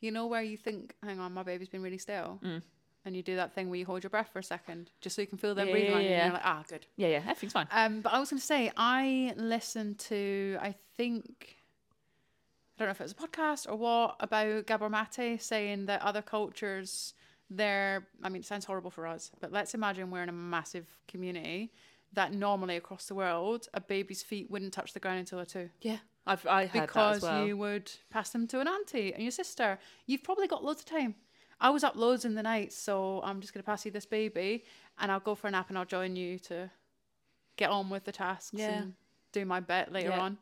You 0.00 0.10
know 0.12 0.26
where 0.26 0.42
you 0.42 0.56
think, 0.56 0.94
hang 1.02 1.18
on, 1.18 1.32
my 1.32 1.42
baby's 1.42 1.68
been 1.68 1.82
really 1.82 1.98
still? 1.98 2.40
Mm. 2.44 2.62
And 3.04 3.16
you 3.16 3.22
do 3.22 3.36
that 3.36 3.54
thing 3.54 3.70
where 3.70 3.78
you 3.78 3.86
hold 3.86 4.02
your 4.02 4.10
breath 4.10 4.28
for 4.32 4.38
a 4.38 4.42
second 4.44 4.90
just 5.00 5.16
so 5.16 5.22
you 5.22 5.26
can 5.28 5.38
feel 5.38 5.54
them 5.54 5.66
Yeah, 5.68 5.72
breathing 5.72 5.90
you. 5.92 5.96
yeah, 5.96 6.04
And 6.04 6.10
yeah. 6.10 6.24
you're 6.24 6.32
like, 6.34 6.42
ah, 6.44 6.62
good. 6.68 6.86
yeah, 6.96 7.08
yeah, 7.08 7.20
everything's 7.22 7.52
fine. 7.52 7.66
Um, 7.70 8.00
but 8.00 8.12
I 8.12 8.20
was 8.20 8.30
going 8.30 8.40
to 8.40 8.44
say, 8.46 8.70
I 8.76 9.32
listened 9.36 9.98
to, 10.00 10.58
I 10.60 10.74
think, 10.96 11.56
I 12.76 12.78
don't 12.80 12.88
know 12.88 12.90
if 12.92 13.00
it 13.00 13.04
was 13.04 13.12
a 13.12 13.14
podcast 13.14 13.68
or 13.70 13.76
what, 13.76 14.16
about 14.20 14.66
Gabor 14.66 14.90
Mate 14.90 15.40
saying 15.42 15.86
that 15.86 16.02
other 16.02 16.22
cultures, 16.22 17.14
they're, 17.50 18.06
I 18.22 18.28
mean, 18.28 18.40
it 18.40 18.46
sounds 18.46 18.66
horrible 18.66 18.90
for 18.90 19.06
us, 19.06 19.30
but 19.40 19.52
let's 19.52 19.74
imagine 19.74 20.10
we're 20.10 20.22
in 20.22 20.28
a 20.28 20.32
massive 20.32 20.86
community 21.06 21.72
that 22.12 22.32
normally 22.32 22.76
across 22.76 23.06
the 23.06 23.14
world, 23.14 23.68
a 23.74 23.80
baby's 23.80 24.22
feet 24.22 24.50
wouldn't 24.50 24.72
touch 24.72 24.92
the 24.92 25.00
ground 25.00 25.18
until 25.20 25.38
they're 25.38 25.46
two. 25.46 25.70
Yeah, 25.82 25.98
I've 26.28 26.46
I 26.46 26.66
heard 26.66 26.82
because 26.88 27.16
as 27.18 27.22
well. 27.22 27.46
you 27.46 27.56
would 27.56 27.90
pass 28.10 28.30
them 28.30 28.46
to 28.48 28.60
an 28.60 28.68
auntie 28.68 29.12
and 29.14 29.22
your 29.22 29.30
sister. 29.32 29.78
You've 30.06 30.22
probably 30.22 30.46
got 30.46 30.62
loads 30.64 30.80
of 30.80 30.86
time. 30.86 31.14
I 31.60 31.70
was 31.70 31.82
up 31.82 31.96
loads 31.96 32.24
in 32.24 32.34
the 32.36 32.42
night, 32.42 32.72
so 32.72 33.20
I'm 33.24 33.40
just 33.40 33.52
gonna 33.52 33.64
pass 33.64 33.84
you 33.84 33.90
this 33.90 34.06
baby, 34.06 34.64
and 35.00 35.10
I'll 35.10 35.18
go 35.20 35.34
for 35.34 35.48
a 35.48 35.50
nap, 35.50 35.68
and 35.70 35.76
I'll 35.78 35.84
join 35.84 36.14
you 36.14 36.38
to 36.40 36.70
get 37.56 37.70
on 37.70 37.90
with 37.90 38.04
the 38.04 38.12
tasks 38.12 38.50
Yeah. 38.54 38.68
and 38.82 38.94
do 39.32 39.44
my 39.44 39.58
bit 39.60 39.90
later 39.90 40.10
Yeah. 40.10 40.20
on. 40.20 40.38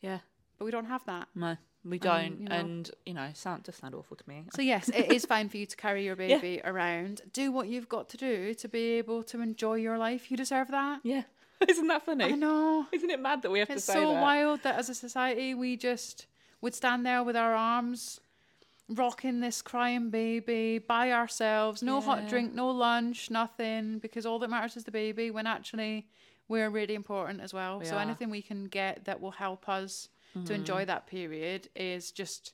Yeah, 0.00 0.18
But 0.58 0.64
we 0.64 0.70
don't 0.70 0.86
have 0.86 1.04
that. 1.04 1.28
no. 1.34 1.56
we 1.84 1.98
um, 1.98 2.00
don't. 2.00 2.40
you 2.40 2.48
know. 2.48 2.54
And, 2.54 2.90
you 3.06 3.12
know, 3.14 3.30
sound 3.34 3.64
does 3.64 3.76
sound 3.76 3.94
awful 3.94 4.16
to 4.16 4.24
me. 4.28 4.44
So 4.54 4.62
yes, 4.62 4.88
it 4.90 5.12
is 5.12 5.26
fine 5.26 5.48
for 5.50 5.56
you 5.58 5.66
to 5.66 5.76
carry 5.76 6.04
your 6.06 6.16
baby 6.24 6.60
around. 6.64 7.20
Do 7.32 7.52
what 7.52 7.68
you've 7.68 7.88
got 7.88 8.08
to 8.10 8.16
do 8.16 8.54
to 8.54 8.68
be 8.68 8.92
able 8.92 9.22
to 9.24 9.40
enjoy 9.42 9.74
your 9.74 9.98
life. 9.98 10.30
You 10.30 10.36
deserve 10.38 10.68
that. 10.70 11.00
yeah. 11.04 11.24
Isn't 11.68 11.88
that 11.88 12.04
funny? 12.04 12.24
I 12.24 12.30
know. 12.30 12.86
Isn't 12.92 13.10
it 13.10 13.20
mad 13.20 13.42
that 13.42 13.50
we 13.50 13.58
have 13.58 13.70
It's 13.70 13.86
to 13.86 13.92
say 13.92 13.98
that? 13.98 14.02
It's 14.02 14.08
so 14.08 14.14
that? 14.14 14.22
wild 14.22 14.62
that 14.62 14.78
as 14.78 14.88
a 14.88 14.94
society 14.94 15.54
we 15.54 15.76
just 15.76 16.26
would 16.60 16.74
stand 16.74 17.04
there 17.04 17.22
with 17.22 17.36
our 17.36 17.54
arms 17.54 18.20
rocking 18.88 19.40
this 19.40 19.62
crying 19.62 20.10
baby 20.10 20.78
by 20.78 21.12
ourselves, 21.12 21.82
no 21.82 22.00
hot 22.00 22.28
drink, 22.28 22.54
no 22.54 22.70
lunch, 22.70 23.30
nothing, 23.30 23.98
because 23.98 24.26
all 24.26 24.38
that 24.40 24.50
matters 24.50 24.76
is 24.76 24.84
the 24.84 24.90
baby 24.90 25.30
when 25.30 25.46
actually 25.46 26.06
we're 26.48 26.68
really 26.68 26.94
important 26.94 27.40
as 27.40 27.54
well. 27.54 27.78
We 27.78 27.86
so 27.86 27.96
are. 27.96 28.00
anything 28.00 28.30
we 28.30 28.42
can 28.42 28.64
get 28.64 29.04
that 29.04 29.20
will 29.20 29.30
help 29.30 29.68
us 29.68 30.08
to 30.32 30.38
mm-hmm. 30.40 30.52
enjoy 30.52 30.84
that 30.86 31.06
period 31.06 31.68
is 31.76 32.10
just 32.10 32.52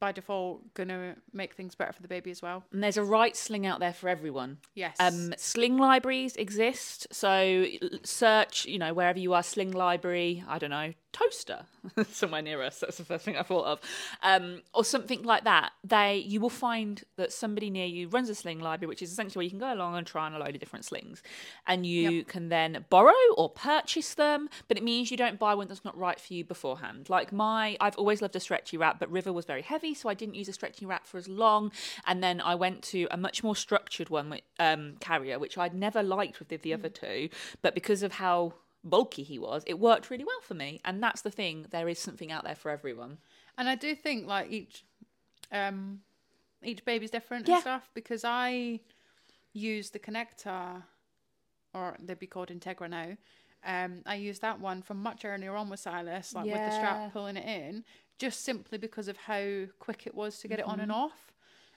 by 0.00 0.12
default 0.12 0.74
gonna 0.74 1.16
make 1.32 1.54
things 1.54 1.74
better 1.74 1.92
for 1.92 2.02
the 2.02 2.08
baby 2.08 2.30
as 2.30 2.42
well. 2.42 2.64
And 2.72 2.82
there's 2.82 2.96
a 2.96 3.04
right 3.04 3.36
sling 3.36 3.66
out 3.66 3.80
there 3.80 3.92
for 3.92 4.08
everyone. 4.08 4.58
Yes. 4.74 4.96
Um, 5.00 5.34
sling 5.36 5.76
libraries 5.76 6.36
exist. 6.36 7.06
So 7.12 7.66
search, 8.04 8.66
you 8.66 8.78
know, 8.78 8.94
wherever 8.94 9.18
you 9.18 9.34
are, 9.34 9.42
sling 9.42 9.72
library, 9.72 10.44
I 10.46 10.58
don't 10.58 10.70
know, 10.70 10.92
toaster, 11.18 11.64
somewhere 12.10 12.42
near 12.42 12.62
us. 12.62 12.80
That's 12.80 12.98
the 12.98 13.04
first 13.04 13.24
thing 13.24 13.36
I 13.36 13.42
thought 13.42 13.66
of. 13.66 13.80
Um, 14.22 14.62
or 14.74 14.84
something 14.84 15.22
like 15.22 15.44
that. 15.44 15.72
They, 15.84 16.16
you 16.26 16.40
will 16.40 16.50
find 16.50 17.02
that 17.16 17.32
somebody 17.32 17.70
near 17.70 17.86
you 17.86 18.08
runs 18.08 18.28
a 18.28 18.34
sling 18.34 18.60
library, 18.60 18.88
which 18.88 19.02
is 19.02 19.12
essentially 19.12 19.40
where 19.40 19.44
you 19.44 19.50
can 19.50 19.58
go 19.58 19.72
along 19.72 19.96
and 19.96 20.06
try 20.06 20.26
on 20.26 20.34
a 20.34 20.38
load 20.38 20.54
of 20.54 20.60
different 20.60 20.84
slings. 20.84 21.22
And 21.66 21.86
you 21.86 22.24
can 22.24 22.48
then 22.48 22.84
borrow 22.90 23.12
or 23.36 23.48
purchase 23.48 24.14
them, 24.14 24.48
but 24.68 24.76
it 24.76 24.82
means 24.82 25.10
you 25.10 25.16
don't 25.16 25.38
buy 25.38 25.54
one 25.54 25.68
that's 25.68 25.84
not 25.84 25.96
right 25.96 26.20
for 26.20 26.34
you 26.34 26.44
beforehand. 26.44 27.08
Like 27.08 27.32
my, 27.32 27.76
I've 27.80 27.96
always 27.96 28.22
loved 28.22 28.36
a 28.36 28.40
stretchy 28.40 28.76
wrap, 28.76 28.98
but 28.98 29.10
River 29.10 29.32
was 29.32 29.44
very 29.44 29.62
heavy, 29.62 29.94
so 29.94 30.08
I 30.08 30.14
didn't 30.14 30.34
use 30.34 30.48
a 30.48 30.52
stretchy 30.52 30.86
wrap 30.86 31.06
for 31.06 31.18
as 31.18 31.28
long. 31.28 31.72
And 32.06 32.22
then 32.22 32.40
I 32.40 32.54
went 32.54 32.82
to 32.84 33.06
a 33.10 33.16
much 33.16 33.42
more 33.42 33.56
structured 33.56 34.10
one, 34.10 34.30
with, 34.30 34.42
um, 34.58 34.94
carrier, 35.00 35.38
which 35.38 35.58
I'd 35.58 35.74
never 35.74 36.02
liked 36.02 36.38
with 36.38 36.48
the, 36.48 36.56
the 36.56 36.74
other 36.74 36.88
two, 36.88 37.28
but 37.62 37.74
because 37.74 38.02
of 38.02 38.12
how 38.12 38.54
bulky 38.84 39.22
he 39.22 39.38
was, 39.38 39.62
it 39.66 39.78
worked 39.78 40.10
really 40.10 40.24
well 40.24 40.40
for 40.42 40.54
me. 40.54 40.80
And 40.84 41.02
that's 41.02 41.22
the 41.22 41.30
thing, 41.30 41.66
there 41.70 41.88
is 41.88 41.98
something 41.98 42.30
out 42.32 42.44
there 42.44 42.54
for 42.54 42.70
everyone. 42.70 43.18
And 43.56 43.68
I 43.68 43.74
do 43.74 43.94
think 43.94 44.26
like 44.26 44.50
each 44.50 44.84
um 45.52 46.00
each 46.62 46.84
baby's 46.84 47.10
different 47.10 47.46
Yeah. 47.46 47.54
and 47.54 47.60
stuff 47.62 47.90
because 47.94 48.22
I 48.24 48.80
use 49.52 49.90
the 49.90 49.98
Connecta 49.98 50.82
or 51.74 51.96
they'd 52.00 52.18
be 52.18 52.26
called 52.26 52.48
Integra 52.48 52.88
now. 52.88 53.16
Um 53.64 54.02
I 54.06 54.14
used 54.14 54.42
that 54.42 54.60
one 54.60 54.82
from 54.82 55.02
much 55.02 55.24
earlier 55.24 55.54
on 55.56 55.68
with 55.70 55.80
Silas, 55.80 56.34
like 56.34 56.44
with 56.46 56.64
the 56.64 56.70
strap 56.70 57.12
pulling 57.12 57.36
it 57.36 57.46
in, 57.46 57.84
just 58.18 58.44
simply 58.44 58.78
because 58.78 59.08
of 59.08 59.16
how 59.16 59.64
quick 59.78 60.06
it 60.06 60.14
was 60.14 60.38
to 60.40 60.48
get 60.48 60.58
it 60.60 60.64
on 60.66 60.74
Mm-hmm. 60.74 60.80
and 60.82 60.92
off. 60.92 61.32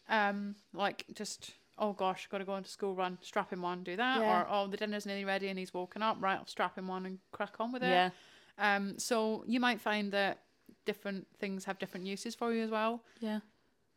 Um 0.10 0.56
like 0.74 1.06
just 1.14 1.54
oh 1.78 1.94
gosh, 1.94 2.28
gotta 2.32 2.46
go 2.46 2.56
into 2.56 2.70
school 2.70 2.96
run, 2.96 3.18
strap 3.22 3.52
him 3.52 3.66
on, 3.66 3.84
do 3.84 3.96
that. 3.96 4.22
Yeah. 4.22 4.42
Or 4.42 4.48
oh 4.50 4.68
the 4.68 4.78
dinner's 4.78 5.06
nearly 5.06 5.26
ready 5.26 5.48
and 5.48 5.58
he's 5.58 5.74
woken 5.74 6.02
up, 6.04 6.18
right, 6.20 6.38
I'll 6.38 6.48
strap 6.48 6.78
him 6.78 6.90
on 6.90 7.06
and 7.06 7.20
crack 7.32 7.56
on 7.60 7.72
with 7.72 7.84
it. 7.84 7.88
Yeah. 7.90 8.10
Um, 8.58 9.00
so 9.00 9.44
you 9.48 9.60
might 9.60 9.82
find 9.82 10.12
that 10.12 10.40
different 10.86 11.28
things 11.40 11.66
have 11.66 11.80
different 11.80 12.06
uses 12.06 12.36
for 12.36 12.54
you 12.54 12.64
as 12.64 12.70
well. 12.70 13.04
Yeah. 13.20 13.40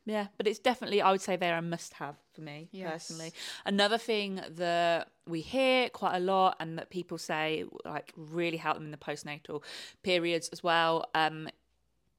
Yeah, 0.07 0.27
but 0.37 0.47
it's 0.47 0.59
definitely, 0.59 1.01
I 1.01 1.11
would 1.13 1.23
say 1.23 1.37
they're 1.37 1.57
a 1.57 1.63
must 1.63 1.95
have 1.95 2.17
for 2.35 2.43
me 2.43 2.69
Yes. 2.73 3.07
personally. 3.09 3.33
Another 3.65 3.97
thing 3.97 4.39
that 4.51 5.09
we 5.27 5.41
hear 5.41 5.89
quite 5.89 6.15
a 6.17 6.21
lot 6.21 6.57
and 6.61 6.79
that 6.79 6.91
people 6.91 7.17
say 7.17 7.65
like 7.87 8.13
really 8.15 8.59
help 8.59 8.77
them 8.77 8.85
in 8.85 8.91
the 8.91 8.99
postnatal 8.99 9.63
periods 10.03 10.51
as 10.53 10.63
well 10.63 11.07
um, 11.15 11.49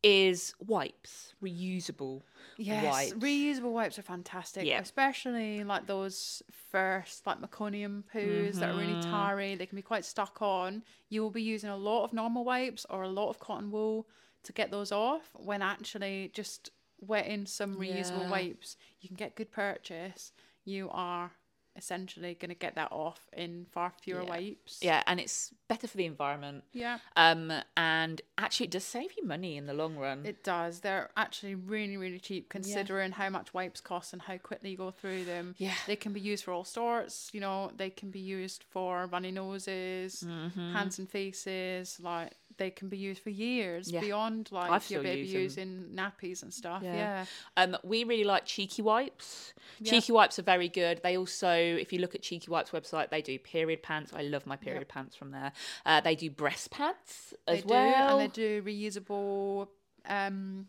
is 0.05 0.53
wipes, 0.59 1.33
reusable 1.43 2.21
Yes, 2.57 2.83
wipes. 2.83 3.13
reusable 3.13 3.73
wipes 3.73 3.97
are 3.99 4.03
fantastic, 4.03 4.65
Yeah. 4.65 4.79
especially 4.79 5.63
like 5.63 5.87
those 5.87 6.43
first 6.71 7.25
like 7.25 7.41
meconium 7.41 8.03
poos 8.13 8.59
that 8.59 8.69
are 8.69 8.77
really 8.77 8.93
Mm-hmm. 8.93 9.11
tarry. 9.11 9.55
They 9.55 9.65
can 9.65 9.75
be 9.75 9.81
quite 9.81 10.05
stuck 10.05 10.41
on. 10.41 10.83
You 11.09 11.21
will 11.23 11.31
be 11.31 11.41
using 11.41 11.69
a 11.71 11.75
lot 11.75 12.03
of 12.03 12.13
normal 12.13 12.45
wipes 12.45 12.85
or 12.89 13.01
a 13.03 13.09
lot 13.09 13.29
of 13.29 13.39
cotton 13.39 13.71
wool 13.71 14.07
to 14.43 14.53
get 14.53 14.69
those 14.71 14.91
off. 14.91 15.31
When 15.33 15.61
actually 15.63 16.29
just 16.33 16.69
wetting 17.01 17.45
some 17.47 17.75
reusable 17.75 18.21
Yeah. 18.21 18.29
wipes, 18.29 18.77
you 19.01 19.09
can 19.09 19.17
get 19.17 19.35
good 19.35 19.51
purchase. 19.51 20.31
You 20.63 20.89
are 20.91 21.31
essentially 21.77 22.35
going 22.35 22.49
to 22.49 22.55
get 22.55 22.75
that 22.75 22.91
off 22.91 23.19
in 23.33 23.65
far 23.71 23.91
fewer 24.01 24.21
Yeah. 24.23 24.29
wipes. 24.29 24.79
yeah, 24.81 25.03
and 25.07 25.19
it's 25.19 25.53
better 25.67 25.87
for 25.87 25.97
the 25.97 26.05
environment. 26.05 26.63
Yeah. 26.71 26.99
Um, 27.15 27.51
and 27.75 28.21
actually, 28.37 28.67
it 28.67 28.71
does 28.71 28.83
save 28.83 29.09
you 29.17 29.25
money 29.25 29.57
in 29.57 29.65
the 29.65 29.73
long 29.73 29.95
run. 29.97 30.25
It 30.25 30.43
does. 30.43 30.79
They're 30.81 31.09
actually 31.17 31.55
really, 31.55 31.97
really 31.97 32.19
cheap 32.19 32.49
considering 32.49 33.11
how 33.13 33.29
much 33.29 33.53
wipes 33.53 33.81
cost 33.81 34.13
and 34.13 34.21
how 34.21 34.37
quickly 34.37 34.71
you 34.71 34.77
go 34.77 34.91
through 34.91 35.25
them. 35.25 35.55
Yeah. 35.57 35.73
They 35.87 35.95
can 35.95 36.13
be 36.13 36.19
used 36.21 36.43
for 36.43 36.53
all 36.53 36.63
sorts. 36.63 37.29
You 37.33 37.41
know, 37.41 37.71
they 37.75 37.89
can 37.89 38.11
be 38.11 38.19
used 38.19 38.63
for 38.69 39.07
runny 39.07 39.31
noses, 39.31 40.23
Mm-hmm. 40.25 40.73
hands 40.73 40.99
and 40.99 41.09
faces. 41.09 41.99
Like 41.99 42.31
they 42.57 42.69
can 42.71 42.89
be 42.89 42.97
used 42.97 43.21
for 43.21 43.29
years 43.29 43.91
Yeah. 43.91 43.99
beyond 44.01 44.49
like 44.51 44.71
I've 44.71 44.89
your 44.89 45.03
baby 45.03 45.27
using 45.27 45.89
nappies 45.93 46.43
and 46.43 46.53
stuff. 46.53 46.81
Yeah. 46.83 46.95
Yeah. 46.95 47.25
Um, 47.57 47.77
we 47.83 48.03
really 48.03 48.23
like 48.23 48.45
Cheeky 48.45 48.81
Wipes. 48.81 49.53
Yeah. 49.79 49.91
Cheeky 49.91 50.11
Wipes 50.13 50.39
are 50.39 50.43
very 50.43 50.69
good. 50.69 51.01
They 51.03 51.17
also, 51.17 51.51
if 51.53 51.91
you 51.93 51.99
look 51.99 52.15
at 52.15 52.21
Cheeky 52.21 52.49
Wipes 52.49 52.71
website, 52.71 53.09
they 53.09 53.21
do 53.21 53.37
period 53.39 53.83
pants. 53.83 54.11
I 54.15 54.21
love 54.23 54.45
my 54.45 54.55
period 54.55 54.87
pants 54.87 55.15
from 55.15 55.31
there. 55.31 55.51
Uh, 55.85 56.01
they 56.01 56.15
do 56.15 56.29
breast 56.29 56.71
pads 56.71 57.33
as 57.47 57.57
They 57.57 57.61
do, 57.61 57.67
well. 57.73 58.19
and 58.19 58.29
they 58.29 58.33
do 58.33 58.61
reusable 58.63 59.67
um 60.07 60.67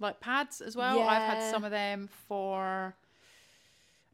like 0.00 0.18
pads 0.20 0.60
as 0.60 0.74
well. 0.74 1.00
I've 1.00 1.22
had 1.36 1.50
some 1.50 1.62
of 1.64 1.70
them 1.70 2.08
for 2.26 2.96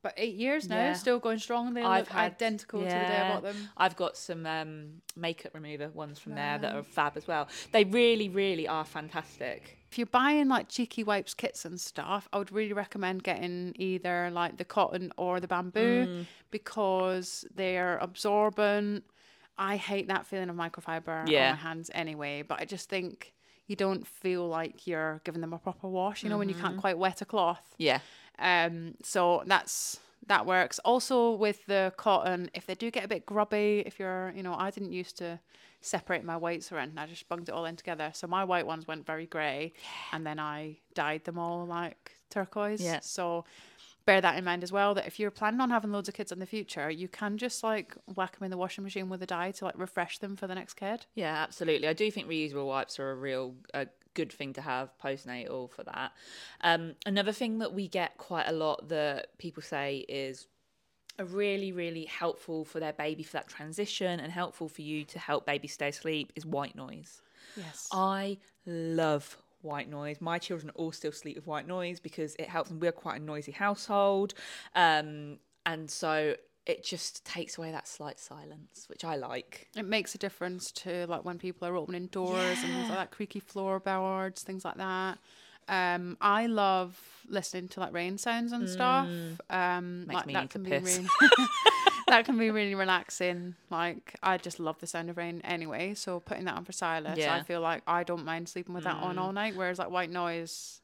about 0.00 0.14
eight 0.16 0.34
years 0.36 0.68
now, 0.68 0.76
Yeah. 0.76 0.92
still 0.94 1.18
going 1.18 1.38
strong. 1.38 1.74
They 1.74 1.82
I've 1.82 2.04
look 2.06 2.12
had- 2.12 2.32
identical 2.32 2.80
to 2.80 2.84
the 2.86 2.90
day 2.90 3.16
I 3.20 3.32
bought 3.32 3.42
them. 3.42 3.68
I've 3.76 3.96
got 3.96 4.16
some 4.16 4.46
um, 4.46 5.02
makeup 5.16 5.52
remover 5.54 5.88
ones 5.88 6.18
from 6.18 6.34
there 6.34 6.58
that 6.58 6.74
are 6.74 6.82
fab 6.82 7.16
as 7.16 7.26
well. 7.26 7.48
They 7.72 7.84
really, 7.84 8.28
really 8.28 8.68
are 8.68 8.84
fantastic. 8.84 9.76
If 9.90 9.96
you're 9.98 10.06
buying 10.06 10.48
like 10.48 10.68
cheeky 10.68 11.02
wipes 11.02 11.32
kits 11.34 11.64
and 11.64 11.80
stuff, 11.80 12.28
I 12.32 12.38
would 12.38 12.52
really 12.52 12.74
recommend 12.74 13.22
getting 13.24 13.74
either 13.78 14.30
like 14.30 14.58
the 14.58 14.64
cotton 14.64 15.12
or 15.16 15.40
the 15.40 15.48
bamboo 15.48 16.06
Mm. 16.06 16.26
because 16.50 17.44
they're 17.54 17.98
absorbent. 17.98 19.04
I 19.56 19.76
hate 19.76 20.06
that 20.08 20.26
feeling 20.26 20.50
of 20.50 20.56
microfiber 20.56 21.28
Yeah. 21.28 21.46
on 21.50 21.56
my 21.56 21.60
hands 21.62 21.90
anyway, 21.94 22.42
but 22.42 22.60
I 22.60 22.64
just 22.64 22.88
think 22.88 23.32
you 23.68 23.76
don't 23.76 24.04
feel 24.06 24.48
like 24.48 24.86
you're 24.86 25.20
giving 25.24 25.40
them 25.40 25.52
a 25.52 25.58
proper 25.58 25.86
wash, 25.86 26.24
you 26.24 26.28
know, 26.30 26.38
when 26.38 26.48
you 26.48 26.54
Mm-hmm. 26.56 26.64
can't 26.64 26.76
quite 26.78 26.98
wet 26.98 27.22
a 27.22 27.24
cloth. 27.24 27.62
Yeah. 27.78 28.00
Um, 28.40 28.94
so 29.04 29.42
that's 29.46 30.00
that 30.26 30.44
works. 30.46 30.78
Also 30.84 31.32
with 31.32 31.64
the 31.66 31.92
cotton, 31.96 32.50
if 32.54 32.66
they 32.66 32.74
do 32.74 32.90
get 32.90 33.04
a 33.04 33.08
bit 33.08 33.24
grubby, 33.24 33.82
if 33.86 33.98
you're, 34.00 34.32
you 34.36 34.42
know, 34.42 34.54
I 34.54 34.70
didn't 34.70 34.92
used 34.92 35.16
to 35.18 35.38
separate 35.80 36.24
my 36.24 36.36
whites 36.36 36.72
or 36.72 36.78
anything. 36.78 36.98
I 36.98 37.06
just 37.06 37.28
bunged 37.28 37.48
it 37.48 37.52
all 37.52 37.64
in 37.64 37.76
together. 37.76 38.10
So 38.12 38.26
my 38.26 38.42
white 38.44 38.66
ones 38.66 38.88
went 38.88 39.06
very 39.06 39.26
grey, 39.26 39.72
and 40.12 40.26
then 40.26 40.38
I 40.40 40.78
dyed 40.94 41.24
them 41.24 41.38
all 41.38 41.64
like 41.66 42.16
turquoise. 42.30 42.80
Yeah. 42.82 42.98
So 43.00 43.44
bear 44.08 44.22
that 44.22 44.38
in 44.38 44.44
mind 44.44 44.64
as 44.64 44.72
well. 44.72 44.94
That 44.94 45.06
if 45.06 45.20
you're 45.20 45.30
planning 45.30 45.60
on 45.60 45.68
having 45.68 45.92
loads 45.92 46.08
of 46.08 46.14
kids 46.14 46.32
in 46.32 46.38
the 46.38 46.46
future, 46.46 46.90
you 46.90 47.08
can 47.08 47.36
just 47.36 47.62
like 47.62 47.94
whack 48.16 48.38
them 48.38 48.46
in 48.46 48.50
the 48.50 48.56
washing 48.56 48.82
machine 48.82 49.10
with 49.10 49.22
a 49.22 49.26
dye 49.26 49.50
to 49.50 49.66
like 49.66 49.78
refresh 49.78 50.16
them 50.16 50.34
for 50.34 50.46
the 50.46 50.54
next 50.54 50.74
kid. 50.74 51.04
Yeah, 51.14 51.36
absolutely. 51.36 51.88
I 51.88 51.92
do 51.92 52.10
think 52.10 52.26
reusable 52.26 52.66
wipes 52.66 52.98
are 52.98 53.10
a 53.10 53.14
real 53.14 53.54
a 53.74 53.86
good 54.14 54.32
thing 54.32 54.54
to 54.54 54.62
have 54.62 54.96
postnatal 54.98 55.70
for 55.70 55.84
that. 55.84 56.12
Um, 56.62 56.94
another 57.04 57.32
thing 57.32 57.58
that 57.58 57.74
we 57.74 57.86
get 57.86 58.16
quite 58.16 58.48
a 58.48 58.52
lot 58.52 58.88
that 58.88 59.36
people 59.36 59.62
say 59.62 60.06
is 60.08 60.46
are 61.18 61.26
really, 61.26 61.72
really 61.72 62.06
helpful 62.06 62.64
for 62.64 62.80
their 62.80 62.94
baby 62.94 63.22
for 63.22 63.32
that 63.32 63.48
transition 63.48 64.20
and 64.20 64.32
helpful 64.32 64.70
for 64.70 64.80
you 64.80 65.04
to 65.04 65.18
help 65.18 65.44
baby 65.44 65.68
stay 65.68 65.88
asleep 65.88 66.32
is 66.34 66.46
white 66.46 66.74
noise. 66.74 67.20
Yes. 67.56 67.88
I 67.92 68.38
love 68.64 69.36
white 69.62 69.88
noise. 69.88 70.20
My 70.20 70.38
children 70.38 70.70
all 70.74 70.92
still 70.92 71.12
sleep 71.12 71.36
with 71.36 71.46
white 71.46 71.66
noise 71.66 72.00
because 72.00 72.34
it 72.38 72.48
helps 72.48 72.70
them. 72.70 72.80
We're 72.80 72.92
quite 72.92 73.20
a 73.20 73.24
noisy 73.24 73.52
household. 73.52 74.34
Um, 74.74 75.38
and 75.66 75.90
so 75.90 76.34
it 76.66 76.84
just 76.84 77.24
takes 77.24 77.56
away 77.58 77.72
that 77.72 77.88
slight 77.88 78.18
silence, 78.20 78.84
which 78.88 79.04
I 79.04 79.16
like. 79.16 79.68
It 79.76 79.84
makes 79.86 80.14
a 80.14 80.18
difference 80.18 80.70
to 80.72 81.06
like 81.06 81.24
when 81.24 81.38
people 81.38 81.66
are 81.66 81.76
opening 81.76 82.06
doors 82.08 82.58
and 82.62 82.72
things 82.72 82.88
like 82.88 82.98
that, 82.98 83.10
creaky 83.10 83.40
floorboards, 83.40 84.42
things 84.42 84.64
like 84.64 84.76
that. 84.76 85.18
Um, 85.68 86.16
I 86.20 86.46
love 86.46 86.98
listening 87.28 87.68
to 87.68 87.80
like 87.80 87.92
rain 87.92 88.16
sounds 88.16 88.52
and 88.52 88.68
stuff. 88.68 89.06
Um, 89.06 89.38
Mm. 89.50 90.06
Makes 90.06 90.14
like 90.14 90.26
me 90.26 90.32
that 90.34 90.40
need 90.40 90.50
to 90.50 90.58
can 90.58 90.62
be 90.62 90.70
piss. 90.70 91.00
that 92.10 92.24
can 92.24 92.38
be 92.38 92.50
really 92.50 92.74
relaxing. 92.74 93.54
Like 93.70 94.16
I 94.22 94.36
just 94.38 94.60
love 94.60 94.78
the 94.80 94.86
sound 94.86 95.10
of 95.10 95.16
rain 95.16 95.40
anyway. 95.44 95.94
So 95.94 96.20
putting 96.20 96.44
that 96.44 96.54
on 96.56 96.64
for 96.64 96.72
silence, 96.72 97.18
Yeah. 97.18 97.36
Mm. 97.36 97.40
I 97.40 97.42
feel 97.42 97.60
like 97.60 97.82
I 97.86 98.04
don't 98.04 98.24
mind 98.24 98.48
sleeping 98.48 98.74
with 98.74 98.84
that 98.84 98.96
on 98.96 99.18
all 99.18 99.32
night. 99.32 99.56
Whereas 99.56 99.78
like 99.78 99.90
white 99.90 100.10
noise, 100.10 100.80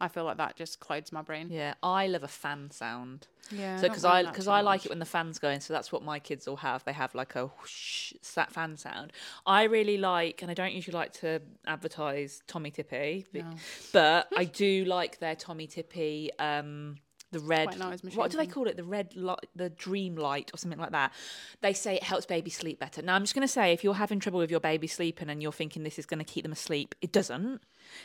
I 0.00 0.08
feel 0.08 0.24
like 0.24 0.38
that 0.38 0.56
just 0.56 0.80
clouds 0.80 1.12
my 1.12 1.20
brain. 1.20 1.48
Yeah, 1.50 1.74
I 1.82 2.06
love 2.06 2.22
a 2.22 2.28
fan 2.28 2.70
sound. 2.70 3.26
Yeah. 3.50 3.76
So 3.76 3.88
because 3.88 4.04
I 4.04 4.22
because 4.22 4.48
I 4.48 4.62
like 4.62 4.86
it 4.86 4.88
when 4.88 4.98
the 4.98 5.04
fans 5.04 5.38
go 5.38 5.50
in, 5.50 5.60
so 5.60 5.74
that's 5.74 5.92
what 5.92 6.02
my 6.02 6.18
kids 6.18 6.48
all 6.48 6.56
have. 6.56 6.84
They 6.84 6.92
have 6.92 7.14
like 7.14 7.34
a 7.36 7.46
whoosh 7.46 8.14
that 8.34 8.50
fan 8.50 8.76
sound. 8.76 9.12
I 9.44 9.64
really 9.64 9.98
like, 9.98 10.40
and 10.40 10.50
I 10.50 10.54
don't 10.54 10.72
usually 10.72 10.94
like 10.96 11.12
to 11.14 11.42
advertise 11.66 12.42
Tommee 12.46 12.70
Tippee, 12.70 13.26
but, 13.32 13.44
but 13.92 14.28
I 14.38 14.44
do 14.44 14.84
like 14.86 15.18
their 15.18 15.34
Tommee 15.34 15.66
Tippee. 15.68 16.30
Um, 16.38 16.96
the 17.32 17.40
red 17.40 17.78
noise 17.78 18.02
what 18.14 18.30
do 18.30 18.36
they 18.36 18.46
call 18.46 18.66
it? 18.66 18.76
The 18.76 18.84
red 18.84 19.14
light 19.16 19.46
the 19.54 19.70
dream 19.70 20.16
light 20.16 20.50
or 20.52 20.58
something 20.58 20.78
like 20.78 20.92
that. 20.92 21.12
They 21.60 21.72
say 21.72 21.96
it 21.96 22.02
helps 22.02 22.26
baby 22.26 22.50
sleep 22.50 22.80
better. 22.80 23.02
Now 23.02 23.14
i'm 23.14 23.22
just 23.22 23.34
going 23.34 23.46
to 23.46 23.52
say 23.52 23.72
if 23.72 23.84
you're 23.84 23.94
having 23.94 24.20
trouble 24.20 24.40
with 24.40 24.50
your 24.50 24.60
baby 24.60 24.86
sleeping 24.86 25.30
and 25.30 25.42
you're 25.42 25.52
thinking 25.52 25.82
this 25.82 25.98
is 25.98 26.06
going 26.06 26.18
to 26.18 26.24
keep 26.24 26.42
them 26.42 26.52
asleep 26.52 26.94
it 27.00 27.12
doesn't. 27.12 27.62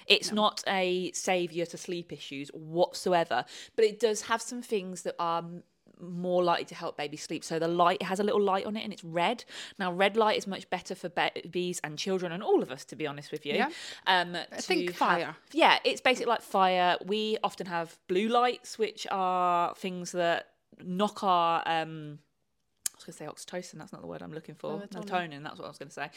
It's 0.07 0.31
not 0.31 0.63
a 0.67 1.11
savior 1.11 1.65
to 1.67 1.77
sleep 1.77 2.11
issues 2.11 2.49
whatsoever. 2.49 3.45
But 3.75 3.85
it 3.85 3.99
does 3.99 4.23
have 4.23 4.41
some 4.41 4.61
things 4.61 5.03
that 5.03 5.15
are 5.19 5.43
more 6.01 6.43
likely 6.43 6.65
to 6.65 6.75
help 6.75 6.97
baby 6.97 7.17
sleep 7.17 7.43
so 7.43 7.57
the 7.59 7.67
light 7.67 7.97
it 8.01 8.05
has 8.05 8.19
a 8.19 8.23
little 8.23 8.41
light 8.41 8.65
on 8.65 8.75
it 8.75 8.83
and 8.83 8.91
it's 8.91 9.03
red 9.03 9.43
now 9.79 9.91
red 9.91 10.17
light 10.17 10.37
is 10.37 10.45
much 10.47 10.69
better 10.69 10.93
for 10.95 11.09
babies 11.09 11.79
and 11.83 11.97
children 11.97 12.31
and 12.31 12.43
all 12.43 12.61
of 12.61 12.69
us 12.71 12.83
to 12.85 12.95
be 12.95 13.07
honest 13.07 13.31
with 13.31 13.45
you 13.45 13.53
Yeah. 13.53 13.69
um 14.07 14.35
I 14.35 14.45
think 14.57 14.81
to 14.81 14.85
have- 14.93 14.95
fire. 14.97 15.35
yeah, 15.51 15.79
it's 15.83 16.01
basically 16.01 16.29
like 16.29 16.41
fire. 16.41 16.97
We 17.05 17.37
often 17.43 17.67
have 17.67 17.97
blue 18.07 18.27
lights, 18.27 18.77
which 18.77 19.05
are 19.11 19.73
things 19.75 20.11
that 20.11 20.47
knock 20.83 21.23
our 21.23 21.63
um 21.65 22.19
I 22.91 22.95
was 22.97 23.03
going 23.03 23.35
to 23.35 23.41
say 23.51 23.57
oxytocin. 23.59 23.77
That's 23.77 23.91
not 23.91 24.01
the 24.01 24.07
word 24.07 24.21
I'm 24.21 24.33
looking 24.33 24.55
for. 24.55 24.79
Melatonin. 24.79 25.05
Melatonin. 25.05 25.43
That's 25.43 25.57
what 25.59 25.65
I 25.65 25.67
was 25.67 25.77
going 25.77 25.89
to 25.89 25.93
say. 25.93 26.09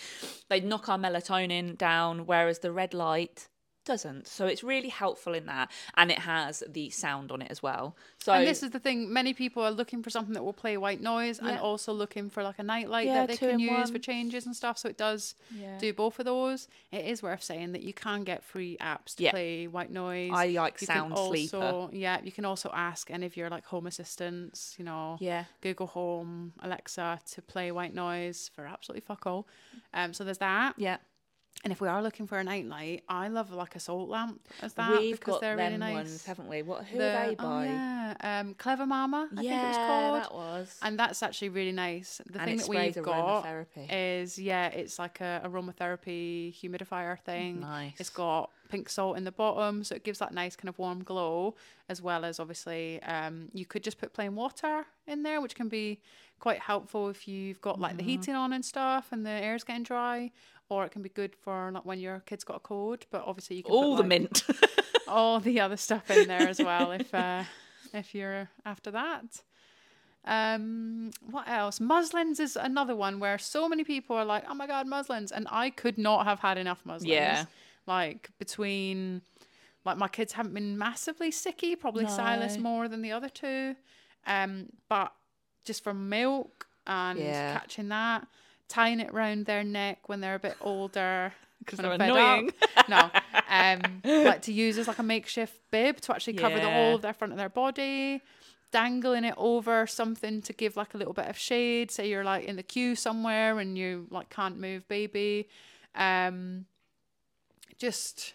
They 0.48 0.60
knock 0.60 0.88
our 0.88 0.96
melatonin 0.98 1.76
down, 1.76 2.24
whereas 2.26 2.60
the 2.60 2.70
red 2.70 2.94
light 2.94 3.48
doesn't. 3.88 4.28
So 4.28 4.46
it's 4.46 4.62
really 4.62 4.88
helpful 4.88 5.34
in 5.34 5.46
that, 5.46 5.70
and 5.96 6.10
it 6.12 6.20
has 6.20 6.62
the 6.68 6.90
sound 6.90 7.32
on 7.32 7.42
it 7.42 7.50
as 7.50 7.60
well. 7.62 7.96
So 8.18 8.32
and 8.32 8.46
this 8.46 8.62
is 8.62 8.70
the 8.70 8.78
thing. 8.78 9.12
Many 9.12 9.34
people 9.34 9.62
are 9.64 9.70
looking 9.72 10.02
for 10.02 10.10
something 10.10 10.34
that 10.34 10.44
will 10.44 10.52
play 10.52 10.76
white 10.76 11.00
noise, 11.00 11.40
and 11.40 11.58
also 11.58 11.92
looking 11.92 12.30
for 12.30 12.42
like 12.44 12.58
a 12.60 12.62
nightlight 12.62 13.06
Yeah, 13.06 13.14
that 13.26 13.28
they 13.28 13.36
can 13.36 13.58
use 13.58 13.90
for 13.90 13.98
changes 13.98 14.46
and 14.46 14.54
stuff. 14.54 14.78
So 14.78 14.88
it 14.88 14.96
does 14.96 15.34
Yeah. 15.50 15.76
do 15.78 15.92
both 15.92 16.18
of 16.20 16.24
those. 16.26 16.68
It 16.92 17.04
is 17.06 17.22
worth 17.22 17.42
saying 17.42 17.72
that 17.72 17.82
you 17.82 17.92
can 17.92 18.22
get 18.22 18.44
free 18.44 18.76
apps 18.80 19.16
to 19.16 19.24
Yeah. 19.24 19.30
play 19.32 19.66
white 19.66 19.90
noise. 19.90 20.30
I 20.34 20.46
like 20.48 20.80
You 20.80 20.86
Sound 20.86 21.16
Sleeper. 21.18 21.88
Yeah, 21.92 22.20
you 22.22 22.30
can 22.32 22.44
also 22.44 22.70
ask 22.72 23.10
any 23.10 23.26
of 23.26 23.36
your 23.36 23.50
like 23.50 23.64
home 23.64 23.86
assistants, 23.86 24.76
you 24.78 24.84
know, 24.84 25.16
yeah, 25.20 25.44
Google 25.62 25.88
Home, 25.88 26.52
Alexa 26.60 27.20
to 27.32 27.42
play 27.42 27.72
white 27.72 27.94
noise 27.94 28.50
for 28.54 28.66
absolutely 28.66 29.00
fuck 29.00 29.26
all. 29.26 29.48
Um, 29.94 30.12
so 30.12 30.22
there's 30.24 30.38
that. 30.38 30.74
yeah. 30.76 30.98
And 31.64 31.72
if 31.72 31.80
we 31.80 31.88
are 31.88 32.00
looking 32.02 32.28
for 32.28 32.38
a 32.38 32.44
nightlight, 32.44 33.02
I 33.08 33.26
love 33.28 33.50
like 33.52 33.74
a 33.74 33.80
salt 33.80 34.08
lamp 34.08 34.40
as 34.62 34.74
that 34.74 35.00
We've 35.00 35.18
because 35.18 35.34
got 35.34 35.40
they're 35.40 35.56
them 35.56 35.66
really 35.66 35.76
nice. 35.78 35.94
ones, 35.94 36.24
haven't 36.24 36.48
we? 36.48 36.62
What? 36.62 36.84
Who 36.84 36.98
The- 36.98 37.16
are 37.18 37.26
they 37.30 37.36
oh, 37.38 37.62
yeah, 37.62 38.14
um, 38.20 38.54
Clevamama. 38.54 39.26
I 39.36 39.40
yeah, 39.42 39.50
think 39.50 39.62
it 39.64 39.66
was 39.66 39.76
called. 39.76 40.22
that 40.22 40.34
was. 40.34 40.78
And 40.82 40.98
that's 40.98 41.20
actually 41.22 41.48
really 41.48 41.72
nice. 41.72 42.20
The 42.26 42.40
And 42.40 42.48
thing 42.48 42.56
that 42.58 42.68
we've 42.68 43.02
got 43.02 43.46
is 43.90 44.38
yeah, 44.38 44.68
it's 44.68 45.00
like 45.00 45.20
a 45.20 45.40
aromatherapy 45.44 46.54
humidifier 46.54 47.18
thing. 47.20 47.60
Nice. 47.60 47.94
It's 47.98 48.10
got 48.10 48.50
pink 48.68 48.88
salt 48.88 49.16
in 49.16 49.24
the 49.24 49.32
bottom, 49.32 49.82
so 49.82 49.94
it 49.94 50.04
gives 50.04 50.18
that 50.20 50.32
nice 50.32 50.54
kind 50.54 50.68
of 50.68 50.78
warm 50.78 51.02
glow, 51.02 51.54
as 51.88 52.00
well 52.02 52.24
as 52.24 52.38
obviously 52.38 53.02
um, 53.02 53.48
you 53.52 53.64
could 53.66 53.82
just 53.82 53.98
put 53.98 54.12
plain 54.12 54.34
water 54.36 54.84
in 55.06 55.22
there, 55.22 55.40
which 55.40 55.54
can 55.54 55.68
be 55.68 56.00
quite 56.38 56.60
helpful 56.60 57.08
if 57.08 57.26
you've 57.26 57.60
got 57.60 57.80
like 57.80 57.96
the 57.96 58.02
Mm-hmm. 58.02 58.10
heating 58.10 58.34
on 58.34 58.52
and 58.52 58.64
stuff, 58.64 59.08
and 59.10 59.24
the 59.26 59.30
air's 59.30 59.64
getting 59.64 59.82
dry. 59.82 60.30
Or 60.70 60.84
it 60.84 60.90
can 60.92 61.02
be 61.02 61.08
good 61.08 61.34
for 61.34 61.70
like 61.72 61.84
when 61.84 61.98
your 61.98 62.20
kid's 62.26 62.44
got 62.44 62.56
a 62.56 62.60
cold, 62.60 63.06
but 63.10 63.22
obviously 63.26 63.56
you 63.56 63.62
can 63.62 63.72
all 63.72 63.96
put, 63.96 63.96
the 63.96 64.02
like, 64.02 64.20
mint. 64.20 64.42
all 65.08 65.40
the 65.40 65.60
other 65.60 65.76
stuff 65.76 66.10
in 66.10 66.26
there 66.26 66.46
as 66.48 66.60
well 66.60 66.92
if 66.92 67.12
uh, 67.14 67.44
if 67.94 68.14
you're 68.14 68.48
after 68.66 68.90
that. 68.90 69.42
Um, 70.24 71.10
what 71.30 71.48
else? 71.48 71.80
Muslins 71.80 72.38
is 72.38 72.54
another 72.56 72.94
one 72.94 73.18
where 73.18 73.38
so 73.38 73.66
many 73.68 73.82
people 73.84 74.14
are 74.16 74.26
like, 74.26 74.44
"Oh 74.48 74.54
my 74.54 74.66
god, 74.66 74.86
muslins!" 74.86 75.32
and 75.32 75.46
I 75.50 75.70
could 75.70 75.96
not 75.96 76.26
have 76.26 76.40
had 76.40 76.58
enough 76.58 76.82
muslins. 76.84 77.10
Yeah. 77.10 77.46
like 77.86 78.28
between, 78.38 79.22
like 79.86 79.96
my 79.96 80.08
kids 80.08 80.34
haven't 80.34 80.52
been 80.52 80.76
massively 80.76 81.30
sicky. 81.30 81.78
Probably 81.80 82.04
Silas 82.06 82.58
more 82.58 82.88
than 82.88 83.00
the 83.00 83.12
other 83.12 83.30
two, 83.30 83.74
um, 84.26 84.66
but 84.90 85.12
just 85.64 85.82
from 85.82 86.10
milk 86.10 86.66
and 86.86 87.18
Yeah. 87.18 87.52
catching 87.54 87.88
that, 87.88 88.26
tying 88.68 89.00
it 89.00 89.12
round 89.12 89.46
their 89.46 89.64
neck 89.64 90.08
when 90.08 90.20
they're 90.20 90.34
a 90.36 90.38
bit 90.38 90.56
older. 90.60 91.32
'Cause 91.66 91.78
when 91.78 91.84
they're 91.84 91.92
I'm 91.92 91.98
fed 91.98 92.10
up. 92.10 92.38
annoying. 92.38 92.52
no, 92.88 93.10
um, 93.50 94.02
like 94.24 94.42
to 94.42 94.52
use 94.52 94.78
as 94.78 94.86
like 94.88 94.98
a 94.98 95.02
makeshift 95.02 95.58
bib 95.70 96.00
to 96.02 96.14
actually 96.14 96.34
cover 96.34 96.54
the 96.60 96.70
whole 96.70 96.94
of 96.94 97.02
their 97.02 97.12
front 97.12 97.32
of 97.32 97.38
their 97.38 97.48
body, 97.48 98.22
dangling 98.70 99.24
it 99.24 99.34
over 99.36 99.86
something 99.86 100.40
to 100.42 100.52
give 100.52 100.76
like 100.76 100.94
a 100.94 100.96
little 100.96 101.12
bit 101.12 101.26
of 101.26 101.36
shade. 101.36 101.90
Say 101.90 102.08
you're 102.08 102.24
like 102.24 102.44
in 102.44 102.56
the 102.56 102.62
queue 102.62 102.94
somewhere 102.94 103.58
and 103.58 103.76
you 103.76 104.06
like 104.10 104.30
can't 104.30 104.58
move, 104.58 104.86
baby. 104.88 105.48
Um, 105.94 106.66
just 107.76 108.34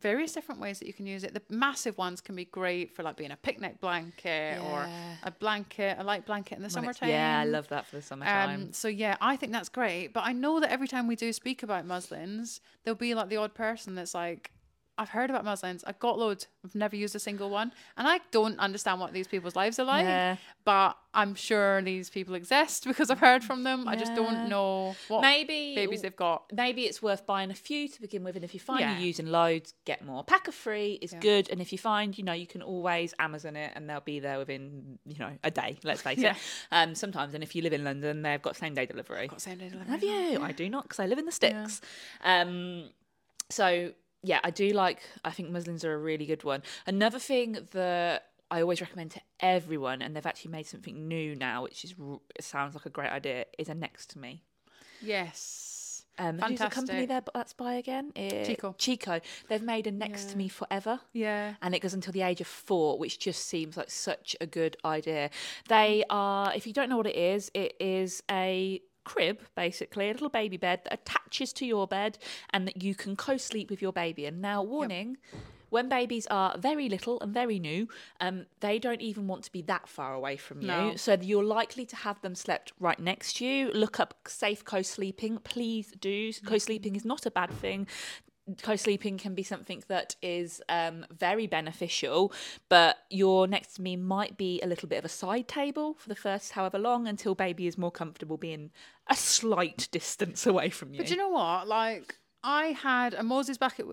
various 0.00 0.32
different 0.32 0.60
ways 0.60 0.78
that 0.78 0.86
you 0.86 0.92
can 0.92 1.06
use 1.06 1.24
it. 1.24 1.34
The 1.34 1.42
massive 1.54 1.96
ones 1.98 2.20
can 2.20 2.36
be 2.36 2.44
great 2.44 2.94
for 2.94 3.02
like 3.02 3.16
being 3.16 3.30
a 3.30 3.36
picnic 3.36 3.80
blanket 3.80 4.60
or 4.60 4.88
a 5.22 5.30
blanket, 5.30 5.96
a 5.98 6.04
light 6.04 6.26
blanket 6.26 6.56
in 6.56 6.62
the 6.62 6.66
When 6.66 6.70
summertime. 6.70 7.08
Yeah, 7.08 7.40
I 7.40 7.44
love 7.44 7.68
that 7.68 7.86
for 7.86 7.96
the 7.96 8.02
summertime. 8.02 8.62
Um, 8.62 8.72
so 8.72 8.88
yeah, 8.88 9.16
I 9.20 9.36
think 9.36 9.52
that's 9.52 9.68
great. 9.68 10.12
But 10.12 10.24
I 10.24 10.32
know 10.32 10.60
that 10.60 10.70
every 10.70 10.88
time 10.88 11.06
we 11.06 11.16
do 11.16 11.32
speak 11.32 11.62
about 11.62 11.86
muslins, 11.86 12.60
there'll 12.84 12.96
be 12.96 13.14
like 13.14 13.28
the 13.28 13.36
odd 13.36 13.54
person 13.54 13.94
that's 13.94 14.14
like, 14.14 14.50
I've 14.98 15.10
heard 15.10 15.28
about 15.30 15.44
muslins. 15.44 15.84
I've 15.86 15.98
got 15.98 16.18
loads. 16.18 16.46
I've 16.64 16.74
never 16.74 16.96
used 16.96 17.14
a 17.14 17.18
single 17.18 17.50
one. 17.50 17.70
And 17.96 18.08
I 18.08 18.20
don't 18.30 18.58
understand 18.58 18.98
what 19.00 19.12
these 19.12 19.26
people's 19.26 19.54
lives 19.54 19.78
are 19.78 19.84
like. 19.84 20.04
Yeah. 20.06 20.36
But 20.64 20.96
I'm 21.12 21.34
sure 21.34 21.82
these 21.82 22.08
people 22.10 22.34
exist 22.34 22.84
because 22.86 23.10
I've 23.10 23.20
heard 23.20 23.44
from 23.44 23.62
them. 23.64 23.86
I 23.88 23.96
just 23.96 24.14
don't 24.14 24.48
know 24.48 24.96
what 25.08 25.20
maybe 25.22 25.74
babies 25.74 26.02
they've 26.02 26.16
got. 26.16 26.44
maybe 26.52 26.82
it's 26.84 27.02
worth 27.02 27.26
buying 27.26 27.50
a 27.50 27.54
few 27.54 27.88
to 27.88 28.00
begin 28.00 28.24
with 28.24 28.36
and 28.36 28.44
if 28.44 28.54
you 28.54 28.60
find 28.60 28.80
Yeah. 28.80 28.92
you're 28.92 29.06
using 29.06 29.26
loads 29.26 29.74
get 29.84 30.04
more 30.04 30.24
pack 30.24 30.48
of 30.48 30.54
free 30.54 30.98
is 31.02 31.12
Yeah. 31.12 31.20
good 31.20 31.50
and 31.50 31.60
if 31.60 31.72
you 31.72 31.78
find 31.78 32.16
you 32.16 32.24
know 32.24 32.32
you 32.32 32.46
can 32.46 32.62
always 32.62 33.12
amazon 33.18 33.56
it 33.56 33.72
and 33.74 33.88
they'll 33.88 34.00
be 34.00 34.18
there 34.20 34.38
within 34.38 34.98
you 35.06 35.18
know 35.18 35.30
a 35.44 35.50
day 35.50 35.78
let's 35.84 36.02
face 36.02 36.18
Yeah. 36.18 36.30
it 36.32 36.36
um 36.72 36.94
sometimes 36.94 37.34
and 37.34 37.42
if 37.42 37.54
you 37.54 37.62
live 37.62 37.72
in 37.72 37.84
london 37.84 38.22
they've 38.22 38.40
got 38.42 38.56
same 38.56 38.74
day 38.74 38.86
delivery 38.86 39.28
Got 39.28 39.40
same 39.40 39.58
day 39.58 39.68
delivery. 39.68 39.90
have 39.92 40.02
you 40.02 40.42
i 40.42 40.52
do 40.52 40.68
not 40.70 40.84
because 40.84 41.00
i 41.00 41.06
live 41.06 41.18
in 41.18 41.26
the 41.26 41.32
sticks 41.32 41.80
um 42.24 42.88
so 43.50 43.92
yeah 44.26 44.40
i 44.44 44.50
do 44.50 44.68
like 44.70 45.00
i 45.24 45.30
think 45.30 45.50
muslins 45.50 45.84
are 45.84 45.94
a 45.94 45.98
really 45.98 46.26
good 46.26 46.44
one 46.44 46.62
another 46.86 47.18
thing 47.18 47.50
that 47.72 48.24
I 48.48 48.60
always 48.60 48.80
recommend 48.80 49.10
to 49.10 49.20
everyone, 49.40 50.02
and 50.02 50.14
they've 50.14 50.24
actually 50.32 50.52
made 50.52 50.66
something 50.68 51.08
new 51.08 51.34
now, 51.34 51.64
which 51.64 51.84
is 51.84 51.94
it 52.36 52.44
sounds 52.44 52.76
like 52.76 52.86
a 52.86 52.90
great 52.90 53.10
idea. 53.10 53.46
Is 53.58 53.68
a 53.68 53.74
next 53.74 54.10
to 54.10 54.20
me. 54.20 54.44
Yes. 55.02 56.04
Um, 56.18 56.38
who's 56.38 56.58
the 56.60 56.68
company 56.68 57.06
Fantastic. 57.06 57.08
there? 57.08 57.22
That's 57.34 57.52
by 57.52 57.74
again? 57.74 58.12
It- 58.14 58.46
Chicco. 58.46 58.74
Chicco. 58.78 59.20
They've 59.48 59.62
made 59.62 59.86
a 59.86 59.90
next 59.90 60.30
to 60.30 60.36
me 60.36 60.48
forever. 60.48 61.00
Yeah. 61.12 61.54
And 61.60 61.74
it 61.74 61.80
goes 61.80 61.92
until 61.92 62.12
the 62.12 62.22
age 62.22 62.40
of 62.40 62.46
four, 62.46 62.98
which 62.98 63.18
just 63.18 63.46
seems 63.46 63.76
like 63.76 63.90
such 63.90 64.36
a 64.40 64.46
good 64.46 64.76
idea. 64.84 65.30
They 65.68 66.04
are, 66.08 66.54
if 66.54 66.66
you 66.66 66.72
don't 66.72 66.88
know 66.88 66.96
what 66.96 67.06
it 67.06 67.16
is, 67.16 67.50
it 67.52 67.74
is 67.80 68.22
a 68.30 68.80
crib, 69.06 69.40
basically, 69.54 70.10
a 70.10 70.12
little 70.12 70.28
baby 70.28 70.58
bed 70.58 70.80
that 70.84 70.92
attaches 70.92 71.52
to 71.54 71.64
your 71.64 71.86
bed 71.86 72.18
and 72.50 72.66
that 72.66 72.82
you 72.82 72.94
can 72.94 73.16
co 73.16 73.38
sleep 73.38 73.70
with 73.70 73.80
your 73.80 73.92
baby. 73.92 74.26
And 74.26 74.42
now, 74.42 74.62
warning. 74.62 75.16
When 75.68 75.88
babies 75.88 76.28
are 76.30 76.56
very 76.56 76.88
little 76.88 77.20
and 77.20 77.34
very 77.34 77.58
new, 77.58 77.88
um, 78.20 78.46
they 78.60 78.78
don't 78.78 79.00
even 79.00 79.26
want 79.26 79.42
to 79.44 79.52
be 79.52 79.62
that 79.62 79.88
far 79.88 80.14
away 80.14 80.36
from 80.36 80.60
you. 80.60 80.68
No. 80.68 80.94
So 80.94 81.18
you're 81.20 81.42
likely 81.42 81.84
to 81.86 81.96
have 81.96 82.20
them 82.22 82.36
slept 82.36 82.72
right 82.78 82.98
next 83.00 83.38
to 83.38 83.44
you. 83.44 83.72
Look 83.72 83.98
up 83.98 84.14
safe 84.28 84.64
co-sleeping. 84.64 85.38
Please 85.38 85.90
do. 85.98 86.32
Co-sleeping 86.44 86.94
is 86.94 87.04
not 87.04 87.26
a 87.26 87.32
bad 87.32 87.50
thing 87.50 87.88
co-sleeping 88.62 89.18
can 89.18 89.34
be 89.34 89.42
something 89.42 89.82
that 89.88 90.14
is 90.22 90.62
um, 90.68 91.04
very 91.10 91.46
beneficial 91.46 92.32
but 92.68 92.98
your 93.10 93.46
next 93.46 93.74
to 93.74 93.82
me 93.82 93.96
might 93.96 94.36
be 94.36 94.60
a 94.62 94.66
little 94.66 94.88
bit 94.88 94.98
of 94.98 95.04
a 95.04 95.08
side 95.08 95.48
table 95.48 95.94
for 95.94 96.08
the 96.08 96.14
first 96.14 96.52
however 96.52 96.78
long 96.78 97.08
until 97.08 97.34
baby 97.34 97.66
is 97.66 97.76
more 97.76 97.90
comfortable 97.90 98.36
being 98.36 98.70
a 99.08 99.16
slight 99.16 99.88
distance 99.90 100.46
away 100.46 100.68
from 100.70 100.92
you 100.92 100.98
But 100.98 101.10
you 101.10 101.16
know 101.16 101.28
what? 101.28 101.66
Like 101.66 102.16
I 102.42 102.66
had 102.66 103.14
a 103.14 103.22
Moses 103.22 103.58
basket. 103.58 103.86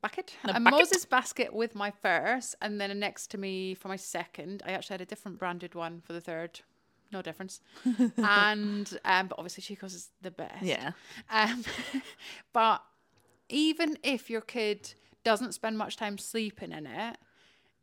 Bucket? 0.00 0.36
A 0.44 0.50
A, 0.50 0.52
bucket? 0.54 0.70
Moses 0.70 1.04
basket 1.04 1.52
with 1.52 1.74
my 1.74 1.90
first, 1.90 2.54
and 2.62 2.80
then 2.80 2.90
a 2.90 2.94
next 2.94 3.26
to 3.32 3.38
me 3.38 3.74
for 3.74 3.88
my 3.88 3.96
second. 3.96 4.62
I 4.64 4.70
actually 4.72 4.94
had 4.94 5.00
a 5.00 5.06
different 5.06 5.38
branded 5.38 5.74
one 5.74 6.00
for 6.00 6.12
the 6.12 6.20
third. 6.20 6.60
No 7.12 7.22
difference. 7.22 7.60
and 8.16 8.98
um, 9.04 9.26
but 9.26 9.36
obviously 9.38 9.62
Chicco's 9.62 9.94
is 9.94 10.08
the 10.22 10.30
best. 10.30 10.62
yeah 10.62 10.92
Um, 11.28 11.64
but 12.52 12.82
even 13.50 13.98
if 14.02 14.30
your 14.30 14.40
kid 14.40 14.94
doesn't 15.24 15.52
spend 15.52 15.76
much 15.76 15.96
time 15.96 16.16
sleeping 16.18 16.72
in 16.72 16.86
it, 16.86 17.16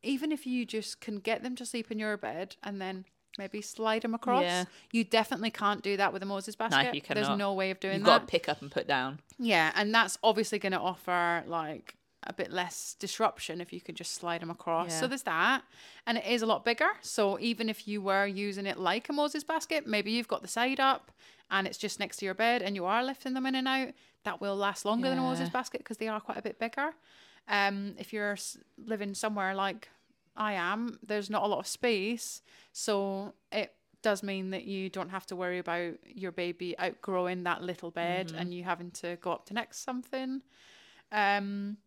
even 0.04 0.32
if 0.32 0.46
you 0.48 0.66
just 0.66 1.02
can 1.02 1.20
get 1.20 1.44
them 1.44 1.56
to 1.56 1.66
sleep 1.66 1.92
in 1.92 2.00
your 2.00 2.18
bed 2.18 2.56
and 2.64 2.82
then 2.82 3.06
maybe 3.38 3.62
slide 3.62 4.02
them 4.02 4.16
across, 4.16 4.42
Yeah. 4.44 4.66
you 4.92 5.04
definitely 5.04 5.52
can't 5.52 5.84
do 5.84 5.98
that 5.98 6.12
with 6.14 6.24
a 6.24 6.26
Moses 6.26 6.56
basket. 6.56 6.84
No, 6.86 6.92
you 6.94 7.02
cannot. 7.02 7.26
There's 7.28 7.38
no 7.38 7.54
way 7.54 7.70
of 7.70 7.80
doing 7.80 7.94
that. 7.94 7.98
you've 8.00 8.06
got 8.06 8.20
to 8.22 8.26
pick 8.26 8.50
up 8.50 8.62
and 8.62 8.72
put 8.72 8.88
down 8.88 9.20
Yeah, 9.38 9.72
and 9.76 9.94
that's 9.94 10.18
obviously 10.24 10.58
going 10.58 10.72
to 10.72 10.80
offer 10.80 11.44
like 11.48 11.96
a 12.24 12.34
bit 12.34 12.52
less 12.52 12.96
disruption 13.00 13.62
if 13.62 13.72
you 13.72 13.80
could 13.80 13.96
just 13.96 14.14
slide 14.16 14.42
them 14.42 14.50
across. 14.50 14.94
So 15.00 15.08
there's 15.08 15.22
that. 15.24 15.62
And 16.08 16.18
it 16.18 16.26
is 16.26 16.42
a 16.42 16.46
lot 16.48 16.66
bigger. 16.66 16.90
So 17.02 17.40
even 17.40 17.70
if 17.70 17.88
you 17.88 18.02
were 18.02 18.26
using 18.26 18.66
it 18.66 18.78
like 18.78 19.08
a 19.08 19.14
Moses 19.14 19.44
basket, 19.44 19.86
maybe 19.88 20.12
you've 20.12 20.28
got 20.28 20.42
the 20.42 20.48
side 20.48 20.80
up 20.80 21.12
and 21.50 21.66
it's 21.68 21.78
just 21.78 22.00
next 22.00 22.18
to 22.18 22.26
your 22.26 22.34
bed 22.34 22.62
and 22.62 22.76
you 22.76 22.86
are 22.86 23.04
lifting 23.04 23.34
them 23.34 23.46
in 23.46 23.56
and 23.56 23.68
out, 23.68 23.90
that 24.24 24.42
will 24.42 24.56
last 24.56 24.84
longer 24.86 25.10
than 25.10 25.18
a 25.18 25.22
Moses 25.22 25.50
basket 25.50 25.80
because 25.80 25.98
they 25.98 26.08
are 26.08 26.20
quite 26.20 26.38
a 26.38 26.42
bit 26.42 26.60
bigger. 26.60 26.92
Um, 27.48 27.96
if 27.98 28.12
you're 28.12 28.38
living 28.78 29.14
somewhere 29.14 29.56
like 29.56 29.90
I 30.36 30.54
am, 30.54 31.00
there's 31.06 31.30
not 31.30 31.44
a 31.44 31.48
lot 31.48 31.60
of 31.60 31.68
space. 31.68 32.42
So 32.74 33.34
it 33.52 33.74
does 34.02 34.22
mean 34.24 34.50
that 34.52 34.66
you 34.66 34.90
don't 34.90 35.10
have 35.10 35.26
to 35.28 35.36
worry 35.36 35.58
about 35.60 35.94
your 36.06 36.32
baby 36.32 36.78
outgrowing 36.78 37.44
that 37.44 37.64
little 37.64 37.90
bed 37.92 38.32
and 38.38 38.54
you 38.54 38.64
having 38.64 38.92
to 38.92 39.18
go 39.22 39.32
up 39.32 39.46
to 39.46 39.54
next 39.54 39.80
something. 39.84 40.42
Um, 41.12 41.78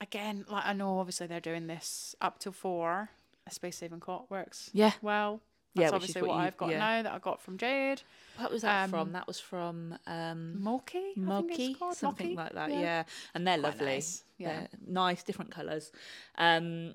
again, 0.00 0.44
like 0.48 0.66
I 0.66 0.72
know 0.72 0.98
obviously 0.98 1.26
they're 1.28 1.40
doing 1.40 1.66
this 1.68 2.14
up 2.20 2.38
to 2.40 2.52
four. 2.52 3.10
A 3.46 3.50
space 3.50 3.76
saving 3.78 4.00
cot 4.00 4.30
works 4.30 4.68
Yeah. 4.74 4.92
well. 5.00 5.40
Yeah, 5.78 5.90
That's 5.90 6.02
which 6.02 6.10
is 6.10 6.16
obviously 6.16 6.22
what 6.22 6.28
what, 6.36 6.40
you- 6.42 6.46
I've 6.46 6.56
got 6.56 6.70
yeah. 6.70 6.78
now 6.78 7.02
that 7.02 7.12
I 7.12 7.18
got 7.18 7.40
from 7.40 7.58
Jade. 7.58 8.02
What 8.38 8.50
was 8.52 8.62
that 8.62 8.84
Um, 8.84 8.90
from? 8.90 9.12
That 9.12 9.26
was 9.26 9.40
from 9.40 9.98
um, 10.06 10.62
Moki, 10.62 10.98
I 10.98 11.02
think 11.02 11.58
it's 11.58 11.80
Moki, 11.80 11.94
something 11.96 12.26
Moki, 12.28 12.36
like 12.36 12.52
that. 12.54 12.70
Yeah, 12.70 13.04
and 13.34 13.46
they're 13.46 13.58
Quite 13.58 13.72
lovely. 13.72 13.86
nice, 13.86 14.24
yeah. 14.38 14.48
They're 14.48 14.68
nice, 14.86 15.22
different 15.24 15.50
colours. 15.50 15.90
Um, 16.36 16.94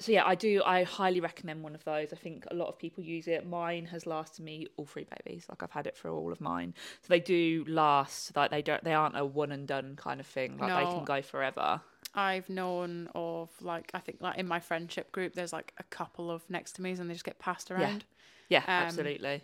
so 0.00 0.12
yeah, 0.12 0.24
I 0.24 0.36
do. 0.36 0.62
I 0.64 0.84
highly 0.84 1.18
recommend 1.18 1.64
one 1.64 1.74
of 1.74 1.82
those. 1.82 2.12
I 2.12 2.16
think 2.16 2.44
a 2.48 2.54
lot 2.54 2.68
of 2.68 2.78
people 2.78 3.02
use 3.02 3.26
it. 3.26 3.44
Mine 3.44 3.86
has 3.86 4.06
lasted 4.06 4.44
me 4.44 4.68
all 4.76 4.86
three 4.86 5.04
babies. 5.24 5.46
Like 5.48 5.60
I've 5.64 5.72
had 5.72 5.88
it 5.88 5.96
for 5.96 6.08
all 6.10 6.30
of 6.30 6.40
mine, 6.40 6.74
so 7.02 7.06
they 7.08 7.18
do 7.18 7.64
last. 7.66 8.36
Like 8.36 8.52
they 8.52 8.62
don't. 8.62 8.84
They 8.84 8.94
aren't 8.94 9.18
a 9.18 9.24
one 9.24 9.50
and 9.50 9.66
done 9.66 9.96
kind 9.96 10.20
of 10.20 10.26
thing. 10.26 10.56
Like 10.56 10.68
they 10.86 10.92
can 10.92 11.04
go 11.04 11.20
forever. 11.20 11.80
I've 12.14 12.48
known 12.48 13.08
of 13.14 13.50
like 13.60 13.90
I 13.94 13.98
think 13.98 14.18
like 14.20 14.38
in 14.38 14.46
my 14.48 14.60
friendship 14.60 15.12
group, 15.12 15.34
there's 15.34 15.52
like 15.52 15.72
a 15.78 15.82
couple 15.84 16.30
of 16.30 16.48
next 16.50 16.72
to 16.76 16.82
me's 16.82 16.98
and 17.00 17.08
they 17.08 17.14
just 17.14 17.24
get 17.24 17.38
passed 17.38 17.70
around. 17.70 18.04
Yeah, 18.48 18.60
Um, 18.60 18.64
absolutely. 18.68 19.42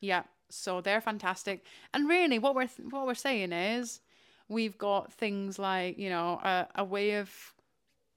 Yeah, 0.00 0.22
so 0.48 0.80
they're 0.80 1.00
fantastic. 1.00 1.64
And 1.92 2.08
really, 2.08 2.38
what 2.38 2.54
we're 2.54 2.66
th- 2.66 2.88
what 2.90 3.06
we're 3.06 3.14
saying 3.14 3.52
is, 3.52 4.00
we've 4.48 4.78
got 4.78 5.12
things 5.12 5.58
like 5.58 5.98
you 5.98 6.08
know 6.10 6.40
a, 6.42 6.66
a 6.76 6.84
way 6.84 7.16
of 7.16 7.30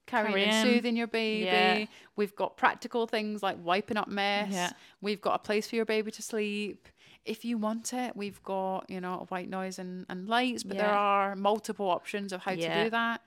carrying 0.08 0.50
and 0.50 0.68
soothing 0.68 0.96
your 0.98 1.08
baby. 1.08 1.46
Yeah. 1.46 1.86
We've 2.16 2.36
got 2.36 2.58
practical 2.58 3.08
things 3.08 3.42
like 3.44 3.58
wiping 3.64 3.98
up 3.98 4.08
mess. 4.08 4.52
Yeah. 4.52 4.72
We've 5.02 5.22
got 5.22 5.36
a 5.36 5.40
place 5.40 5.68
for 5.70 5.76
your 5.76 5.86
baby 5.86 6.12
to 6.12 6.22
sleep. 6.22 6.88
If 7.24 7.46
you 7.46 7.58
want 7.58 7.94
it, 7.94 8.16
we've 8.16 8.42
got 8.44 8.90
you 8.90 9.00
know 9.02 9.26
white 9.30 9.50
noise 9.50 9.80
and, 9.80 10.06
and 10.10 10.28
lights, 10.28 10.64
but 10.64 10.78
there 10.78 10.90
are 10.90 11.36
multiple 11.36 11.90
options 11.90 12.34
of 12.34 12.42
how 12.42 12.52
Yeah. 12.52 12.78
to 12.78 12.84
do 12.86 12.90
that. 12.92 13.22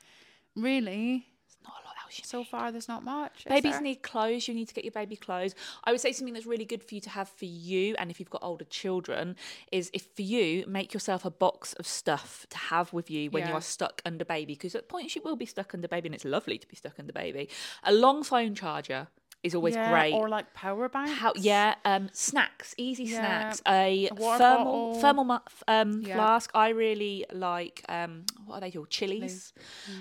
Really, 0.57 1.27
There's 1.47 1.59
not 1.65 1.73
a 1.83 1.87
lot 1.87 1.95
else 2.05 2.21
so 2.23 2.39
need. 2.39 2.49
far 2.49 2.73
there's 2.73 2.89
not 2.89 3.03
much. 3.05 3.45
Babies 3.49 3.81
need 3.81 4.03
clothes. 4.03 4.47
You 4.47 4.55
need 4.55 4.69
to 4.69 4.75
get 4.75 4.85
your 4.85 4.93
baby 4.93 5.17
clothes. 5.17 5.55
I 5.85 5.91
would 5.91 6.01
say 6.01 6.13
something 6.13 6.35
that's 6.35 6.47
really 6.47 6.65
good 6.65 6.83
for 6.83 6.95
you 6.95 7.01
to 7.03 7.11
have 7.11 7.29
for 7.29 7.45
you, 7.45 7.95
and 7.99 8.11
if 8.11 8.21
you've 8.21 8.31
got 8.31 8.43
older 8.43 8.65
children, 8.65 9.37
is 9.73 9.91
if 9.93 10.07
for 10.15 10.23
you 10.23 10.65
make 10.67 10.95
yourself 10.95 11.25
a 11.25 11.31
box 11.31 11.73
of 11.75 11.87
stuff 11.87 12.47
to 12.51 12.59
have 12.59 12.93
with 12.93 13.11
you 13.11 13.31
when 13.31 13.47
you 13.49 13.55
are 13.55 13.61
stuck 13.61 14.01
under 14.05 14.25
baby, 14.25 14.55
because 14.55 14.75
at 14.75 14.89
points 14.89 15.17
you 15.17 15.23
will 15.25 15.37
be 15.37 15.47
stuck 15.47 15.75
under 15.75 15.89
baby, 15.89 16.09
and 16.09 16.15
it's 16.15 16.25
lovely 16.25 16.59
to 16.59 16.69
be 16.69 16.77
stuck 16.77 16.99
under 16.99 17.13
baby. 17.13 17.49
A 17.83 17.93
long 17.93 18.23
phone 18.23 18.55
charger 18.55 19.09
is 19.45 19.55
always 19.55 19.75
Yeah, 19.75 19.91
great. 19.91 20.15
Or 20.15 20.29
like 20.29 20.53
power 20.55 20.89
banks. 20.89 21.13
How, 21.13 21.33
yeah, 21.37 21.75
um, 21.85 22.09
snacks, 22.13 22.75
easy 22.79 23.05
Yeah, 23.05 23.19
snacks. 23.19 23.63
A, 23.69 24.07
a 24.07 24.15
thermal 24.17 24.39
bottle. 24.39 25.01
thermal 25.01 25.43
um, 25.69 26.01
Yeah. 26.03 26.15
flask. 26.15 26.51
I 26.55 26.71
really 26.71 27.27
like 27.33 27.85
um, 27.89 28.25
what 28.47 28.57
are 28.57 28.61
they 28.63 28.71
called? 28.71 28.91
Chilly's. 28.91 29.53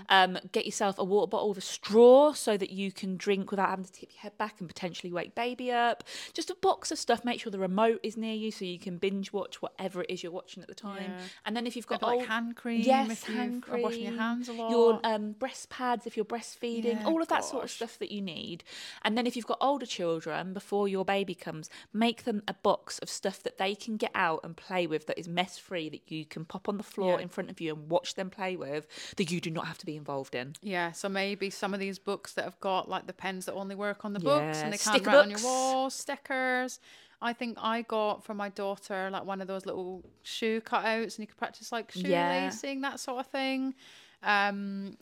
Mm. 0.09 0.35
Um, 0.35 0.39
get 0.51 0.65
yourself 0.65 0.97
a 0.97 1.03
water 1.03 1.27
bottle 1.29 1.49
with 1.49 1.57
a 1.57 1.61
straw 1.61 2.33
so 2.33 2.57
that 2.57 2.71
you 2.71 2.91
can 2.91 3.17
drink 3.17 3.51
without 3.51 3.69
having 3.69 3.85
to 3.85 3.91
tip 3.91 4.11
your 4.13 4.21
head 4.21 4.37
back 4.37 4.55
and 4.59 4.67
potentially 4.67 5.11
wake 5.11 5.35
baby 5.35 5.71
up. 5.71 6.03
Just 6.33 6.49
a 6.49 6.55
box 6.55 6.91
of 6.91 6.97
stuff. 6.97 7.25
Make 7.25 7.41
sure 7.41 7.51
the 7.51 7.59
remote 7.59 7.99
is 8.03 8.15
near 8.17 8.33
you 8.33 8.49
so 8.51 8.65
you 8.65 8.79
can 8.79 8.97
binge 8.97 9.33
watch 9.33 9.61
whatever 9.61 10.01
it 10.03 10.09
is 10.09 10.23
you're 10.23 10.31
watching 10.31 10.63
at 10.63 10.69
the 10.69 10.75
time. 10.75 11.13
And 11.45 11.55
then 11.55 11.67
if 11.67 11.75
you've 11.75 11.87
got 11.87 12.01
Maybe 12.01 12.17
like 12.19 12.27
hand 12.27 12.55
cream. 12.55 12.81
Yes, 12.81 13.23
hand 13.23 13.65
are 13.69 13.77
washing 13.77 14.03
your 14.03 14.13
hands 14.17 14.47
a 14.47 14.53
lot. 14.53 14.71
Your 14.71 14.99
um, 15.03 15.33
breast 15.33 15.69
pads 15.69 16.07
if 16.07 16.15
you're 16.15 16.25
breastfeeding, 16.25 17.05
all 17.05 17.21
of 17.21 17.27
that 17.27 17.43
sort 17.43 17.63
of 17.63 17.71
stuff 17.71 17.99
that 17.99 18.11
you 18.11 18.21
need. 18.21 18.63
And 19.03 19.17
then 19.17 19.27
if 19.27 19.32
you've 19.35 19.47
got 19.47 19.57
older 19.61 19.85
children, 19.85 20.53
before 20.53 20.87
your 20.87 21.03
baby 21.05 21.35
comes, 21.35 21.69
make 21.91 22.23
them 22.23 22.41
a 22.47 22.53
box 22.53 22.99
of 22.99 23.09
stuff 23.09 23.41
that 23.43 23.57
they 23.57 23.75
can 23.75 23.97
get 23.97 24.11
out 24.15 24.39
and 24.43 24.55
play 24.55 24.87
with 24.87 25.07
that 25.07 25.17
is 25.19 25.27
mess 25.27 25.57
free 25.57 25.89
that 25.89 26.11
you 26.11 26.25
can 26.25 26.45
pop 26.45 26.67
on 26.69 26.77
the 26.77 26.83
floor 26.83 27.17
Yeah. 27.17 27.23
in 27.23 27.29
front 27.29 27.49
of 27.49 27.59
you 27.61 27.73
and 27.73 27.89
watch 27.89 28.15
them 28.15 28.29
play 28.29 28.55
with 28.55 28.87
that 29.17 29.31
you 29.31 29.39
do 29.41 29.49
not 29.49 29.67
have 29.67 29.77
to 29.79 29.85
be 29.85 29.95
involved 29.95 30.35
in. 30.35 30.53
Yeah, 30.61 30.91
so 30.91 31.09
maybe 31.09 31.49
some 31.49 31.73
of 31.73 31.79
these 31.79 31.99
books 31.99 32.33
that 32.33 32.43
have 32.45 32.59
got 32.59 32.89
like 32.89 33.07
the 33.07 33.13
pens 33.13 33.45
that 33.45 33.53
only 33.53 33.75
work 33.75 34.05
on 34.05 34.13
the 34.13 34.19
books 34.19 34.57
Yeah, 34.59 34.63
and 34.65 34.73
they 34.73 34.77
can't 34.77 34.95
sticker 34.97 35.07
write 35.11 35.15
on 35.23 35.29
your 35.29 35.37
books. 35.37 35.43
walls, 35.43 35.93
stickers. 35.93 36.79
I 37.21 37.31
think 37.31 37.57
I 37.61 37.83
got 37.83 38.23
for 38.25 38.33
my 38.33 38.49
daughter 38.49 39.09
like 39.09 39.23
one 39.25 39.39
of 39.41 39.47
those 39.47 39.65
little 39.65 40.03
shoe 40.23 40.59
cutouts 40.59 41.15
and 41.15 41.19
you 41.19 41.27
could 41.27 41.37
practice 41.37 41.71
like 41.71 41.91
Yeah. 41.95 42.49
shoelacing, 42.49 42.81
that 42.81 42.99
sort 42.99 43.19
of 43.21 43.27
thing. 43.27 43.75
Um, 44.21 44.97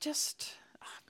just 0.00 0.54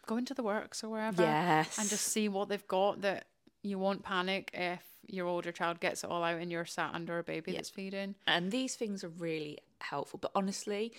go 0.06 0.16
into 0.16 0.34
the 0.34 0.42
works 0.42 0.82
or 0.82 0.88
wherever 0.88 1.22
Yes. 1.22 1.78
and 1.78 1.88
just 1.88 2.06
see 2.06 2.28
what 2.28 2.48
they've 2.48 2.66
got 2.68 3.02
that 3.02 3.26
you 3.62 3.78
won't 3.78 4.02
panic 4.02 4.50
if 4.54 4.82
your 5.08 5.26
older 5.26 5.52
child 5.52 5.80
gets 5.80 6.04
it 6.04 6.10
all 6.10 6.22
out 6.24 6.40
and 6.40 6.50
you're 6.50 6.64
sat 6.64 6.94
under 6.94 7.18
a 7.18 7.22
baby 7.22 7.52
that's 7.52 7.70
feeding. 7.70 8.14
And 8.26 8.50
these 8.50 8.74
things 8.76 9.04
are 9.04 9.08
really 9.08 9.58
helpful. 9.80 10.18
But 10.20 10.32
honestly, 10.34 10.92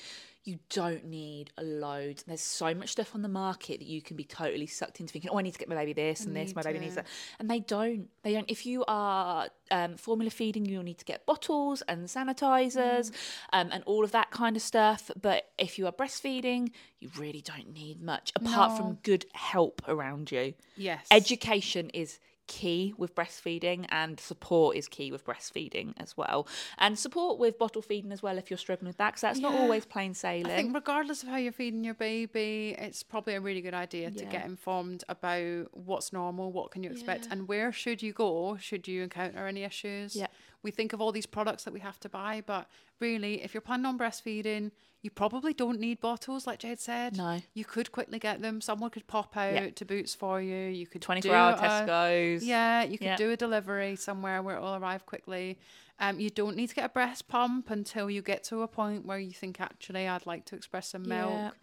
you 0.45 0.59
don't 0.69 1.05
need 1.05 1.51
a 1.57 1.63
load. 1.63 2.21
There's 2.27 2.41
so 2.41 2.73
much 2.73 2.89
stuff 2.89 3.15
on 3.15 3.21
the 3.21 3.29
market 3.29 3.79
that 3.79 3.87
you 3.87 4.01
can 4.01 4.17
be 4.17 4.25
totally 4.25 4.67
sucked 4.67 4.99
into 4.99 5.13
thinking, 5.13 5.31
oh, 5.31 5.39
I 5.39 5.41
need 5.41 5.53
to 5.53 5.59
get 5.59 5.69
my 5.69 5.75
baby 5.75 5.93
this 5.93 6.25
and 6.25 6.35
this, 6.35 6.53
my 6.53 6.61
baby 6.61 6.79
needs 6.79 6.95
that. 6.95 7.07
And 7.39 7.49
they 7.49 7.59
don't. 7.61 8.09
They 8.23 8.33
don't. 8.33 8.49
If 8.51 8.65
you 8.65 8.83
are 8.87 9.47
um, 9.71 9.95
formula 9.95 10.29
feeding, 10.29 10.65
you'll 10.65 10.83
need 10.83 10.97
to 10.97 11.05
get 11.05 11.25
bottles 11.25 11.81
and 11.83 12.07
sanitizers 12.07 13.11
Mm. 13.11 13.15
um, 13.53 13.69
and 13.71 13.83
all 13.85 14.03
of 14.03 14.11
that 14.11 14.31
kind 14.31 14.55
of 14.57 14.61
stuff. 14.61 15.09
But 15.19 15.49
if 15.57 15.79
you 15.79 15.87
are 15.87 15.91
breastfeeding, 15.93 16.71
you 16.99 17.09
really 17.17 17.41
don't 17.41 17.73
need 17.73 18.01
much 18.01 18.31
apart 18.35 18.77
from 18.77 18.95
good 19.03 19.25
help 19.33 19.81
around 19.87 20.31
you. 20.31 20.55
Yes. 20.75 21.07
Education 21.09 21.89
is 21.91 22.19
key 22.47 22.93
with 22.97 23.15
breastfeeding 23.15 23.85
and 23.89 24.19
support 24.19 24.75
is 24.75 24.87
key 24.87 25.11
with 25.11 25.25
breastfeeding 25.25 25.93
as 25.97 26.17
well 26.17 26.45
and 26.77 26.99
support 26.99 27.39
with 27.39 27.57
bottle 27.57 27.81
feeding 27.81 28.11
as 28.11 28.21
well 28.21 28.37
if 28.37 28.51
you're 28.51 28.57
struggling 28.57 28.87
with 28.87 28.97
that 28.97 29.11
because 29.11 29.21
that's 29.21 29.39
not 29.39 29.53
always 29.55 29.85
plain 29.85 30.13
sailing 30.13 30.51
I 30.51 30.55
think 30.57 30.75
regardless 30.75 31.23
of 31.23 31.29
how 31.29 31.37
you're 31.37 31.51
feeding 31.53 31.83
your 31.83 31.93
baby, 31.93 32.75
it's 32.77 33.01
probably 33.01 33.35
a 33.35 33.41
really 33.41 33.61
good 33.61 33.73
idea 33.73 34.11
to 34.11 34.25
get 34.25 34.45
informed 34.45 35.03
about 35.07 35.67
what's 35.71 36.11
normal, 36.11 36.51
what 36.51 36.71
can 36.71 36.83
you 36.83 36.91
expect, 36.91 37.25
Yeah. 37.25 37.33
and 37.33 37.47
where 37.47 37.71
should 37.71 38.01
you 38.03 38.11
go 38.13 38.57
should 38.57 38.87
you 38.87 39.03
encounter 39.03 39.47
any 39.47 39.63
issues. 39.63 40.15
Yeah. 40.15 40.27
We 40.63 40.71
think 40.71 40.93
of 40.93 41.01
all 41.01 41.11
these 41.11 41.25
products 41.25 41.63
that 41.63 41.73
we 41.73 41.79
have 41.81 41.99
to 42.01 42.09
buy, 42.09 42.43
but 42.45 42.67
really, 42.99 43.43
if 43.43 43.53
you're 43.53 43.61
planning 43.61 43.85
on 43.85 43.97
breastfeeding, 43.97 44.71
you 45.03 45.11
probably 45.11 45.53
don't 45.53 45.81
need 45.81 45.99
bottles, 45.99 46.47
like 46.47 46.59
Jade 46.59 46.79
said. 46.79 47.17
No. 47.17 47.41
You 47.53 47.65
could 47.65 47.91
quickly 47.91 48.19
get 48.19 48.41
them. 48.41 48.61
Someone 48.61 48.89
could 48.89 49.05
pop 49.05 49.35
out 49.35 49.75
to 49.75 49.85
Boots 49.85 50.15
for 50.15 50.41
you. 50.41 50.69
You 50.69 50.87
could 50.87 51.01
24 51.01 51.29
do 51.29 51.35
hour 51.35 51.51
a- 51.51 51.57
tesco's 51.57 52.43
yeah, 52.43 52.83
you 52.83 52.97
could 52.97 53.17
do 53.17 53.31
a 53.31 53.37
delivery 53.37 53.97
somewhere 53.97 54.41
where 54.41 54.55
it 54.55 54.61
will 54.61 54.75
arrive 54.75 55.05
quickly. 55.05 55.59
Um, 55.99 56.21
you 56.21 56.29
don't 56.29 56.55
need 56.55 56.67
to 56.69 56.75
get 56.75 56.85
a 56.85 56.89
breast 56.89 57.27
pump 57.27 57.69
until 57.69 58.09
you 58.09 58.21
get 58.21 58.45
to 58.45 58.61
a 58.61 58.67
point 58.67 59.05
where 59.05 59.19
you 59.19 59.31
think, 59.31 59.59
actually, 59.59 60.07
I'd 60.07 60.25
like 60.25 60.45
to 60.45 60.55
express 60.55 60.87
some 60.87 61.07
milk. 61.07 61.53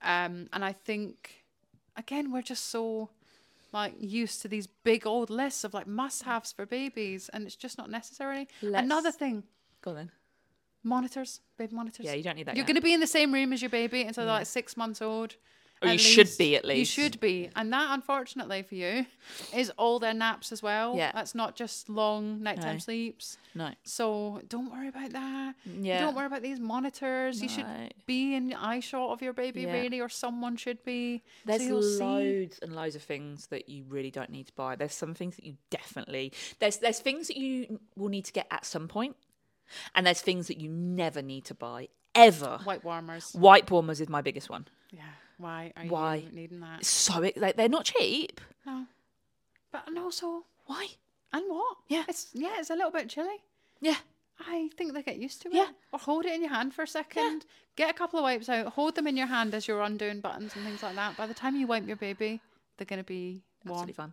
Um, 0.00 0.48
and 0.52 0.64
I 0.64 0.72
think, 0.72 1.44
again, 1.96 2.30
we're 2.32 2.42
just 2.42 2.66
so 2.70 3.10
like 3.72 3.94
used 3.98 4.40
to 4.42 4.48
these 4.48 4.68
big 4.68 5.04
old 5.04 5.30
lists 5.30 5.64
of 5.64 5.74
like 5.74 5.88
must-haves 5.88 6.52
for 6.52 6.64
babies, 6.64 7.28
and 7.32 7.44
it's 7.44 7.56
just 7.56 7.76
not 7.76 7.90
necessary. 7.90 8.46
Another 8.84 9.10
thing, 9.10 9.42
go 9.82 9.90
on 9.90 9.96
then 9.96 10.10
monitors, 10.84 11.40
baby 11.58 11.74
monitors. 11.74 12.04
yeah 12.06 12.12
you 12.14 12.22
don't 12.22 12.36
need 12.36 12.46
that 12.46 12.56
You're 12.56 12.62
yet. 12.62 12.66
going 12.68 12.76
to 12.76 12.82
be 12.82 12.92
in 12.94 13.00
the 13.00 13.06
same 13.06 13.32
room 13.32 13.52
as 13.52 13.60
your 13.62 13.70
baby 13.70 14.02
until 14.02 14.24
they're 14.24 14.34
like 14.34 14.46
six 14.46 14.76
months 14.76 15.00
old. 15.02 15.36
Oh, 15.82 15.86
or 15.86 15.90
you 15.90 15.94
at 15.94 16.00
should 16.00 16.30
be 16.38 16.54
at 16.56 16.64
least. 16.64 16.96
You 16.96 17.02
should 17.02 17.20
be. 17.20 17.50
And 17.56 17.70
that, 17.72 17.92
unfortunately 17.92 18.62
for 18.62 18.76
you, 18.76 19.04
is 19.52 19.70
all 19.76 19.98
their 19.98 20.14
naps 20.14 20.52
as 20.52 20.62
well. 20.62 20.94
Yeah. 20.96 21.10
That's 21.12 21.34
not 21.34 21.56
just 21.56 21.88
long 21.90 22.42
nighttime 22.42 22.74
No. 22.74 22.78
sleeps. 22.78 23.36
no 23.56 23.70
So 23.82 24.40
don't 24.48 24.70
worry 24.70 24.86
about 24.88 25.10
that. 25.10 25.54
Yeah. 25.66 26.00
Don't 26.00 26.14
worry 26.14 26.26
about 26.26 26.42
these 26.42 26.60
monitors. 26.60 27.42
You 27.42 27.48
should 27.48 27.66
be 28.06 28.34
in 28.34 28.46
the 28.46 28.54
eye 28.54 28.80
shot 28.80 29.10
of 29.10 29.20
your 29.20 29.32
baby, 29.32 29.62
Yeah. 29.62 29.72
really, 29.72 30.00
or 30.00 30.08
someone 30.08 30.56
should 30.56 30.82
be. 30.84 31.22
There's 31.44 31.62
so 31.62 31.66
you'll 31.66 31.82
see. 31.82 32.04
loads 32.04 32.58
and 32.62 32.74
loads 32.74 32.94
of 32.94 33.02
things 33.02 33.48
that 33.48 33.68
you 33.68 33.84
really 33.88 34.12
don't 34.12 34.30
need 34.30 34.46
to 34.46 34.52
buy. 34.54 34.76
There's 34.76 34.94
some 34.94 35.12
things 35.12 35.34
that 35.36 35.44
you 35.44 35.56
definitely 35.70 36.32
there's 36.60 36.76
there's 36.78 37.00
things 37.00 37.26
that 37.28 37.36
you 37.36 37.80
will 37.96 38.08
need 38.10 38.24
to 38.26 38.32
get 38.32 38.46
at 38.52 38.64
some 38.64 38.86
point, 38.88 39.16
and 39.94 40.06
there's 40.06 40.20
things 40.20 40.48
that 40.48 40.58
you 40.58 40.68
never 40.68 41.22
need 41.22 41.44
to 41.46 41.54
buy 41.54 41.88
ever. 42.14 42.60
White 42.64 42.84
warmers. 42.84 43.32
White 43.32 43.70
warmers 43.70 44.00
is 44.00 44.08
my 44.08 44.22
biggest 44.22 44.48
one. 44.48 44.66
Yeah. 44.90 45.02
Why 45.38 45.72
are 45.76 45.84
Why? 45.84 46.14
you 46.16 46.30
needing 46.32 46.60
that? 46.60 46.84
So 46.84 47.22
it, 47.22 47.36
like, 47.36 47.56
they're 47.56 47.68
not 47.68 47.84
cheap. 47.84 48.40
No. 48.66 48.86
But 49.72 49.84
and 49.88 49.98
also, 49.98 50.44
Why? 50.66 50.86
and 51.32 51.42
what? 51.48 51.76
Yeah. 51.88 52.04
It's 52.08 52.28
yeah, 52.32 52.54
it's 52.58 52.70
a 52.70 52.74
little 52.74 52.92
bit 52.92 53.08
chilly. 53.08 53.42
Yeah. 53.80 53.96
I 54.40 54.68
think 54.76 54.94
they 54.94 55.02
get 55.02 55.16
used 55.16 55.42
to 55.42 55.48
it. 55.48 55.54
Yeah. 55.54 55.68
Or 55.92 55.98
hold 55.98 56.24
it 56.24 56.32
in 56.34 56.40
your 56.40 56.50
hand 56.50 56.74
for 56.74 56.82
a 56.82 56.86
second. 56.86 57.44
Yeah. 57.44 57.86
Get 57.86 57.90
a 57.90 57.94
couple 57.94 58.18
of 58.18 58.24
wipes 58.24 58.48
out. 58.48 58.66
Hold 58.68 58.94
them 58.94 59.06
in 59.06 59.16
your 59.16 59.26
hand 59.26 59.54
as 59.54 59.66
you're 59.68 59.82
undoing 59.82 60.20
buttons 60.20 60.54
and 60.56 60.64
things 60.64 60.82
like 60.82 60.94
that. 60.96 61.16
By 61.16 61.26
the 61.26 61.34
time 61.34 61.56
you 61.56 61.66
wipe 61.66 61.86
your 61.86 61.96
baby, 61.96 62.40
they're 62.76 62.86
going 62.86 63.00
to 63.00 63.04
be 63.04 63.42
warm. 63.64 63.78
Absolutely 63.78 63.92
fun. 63.94 64.12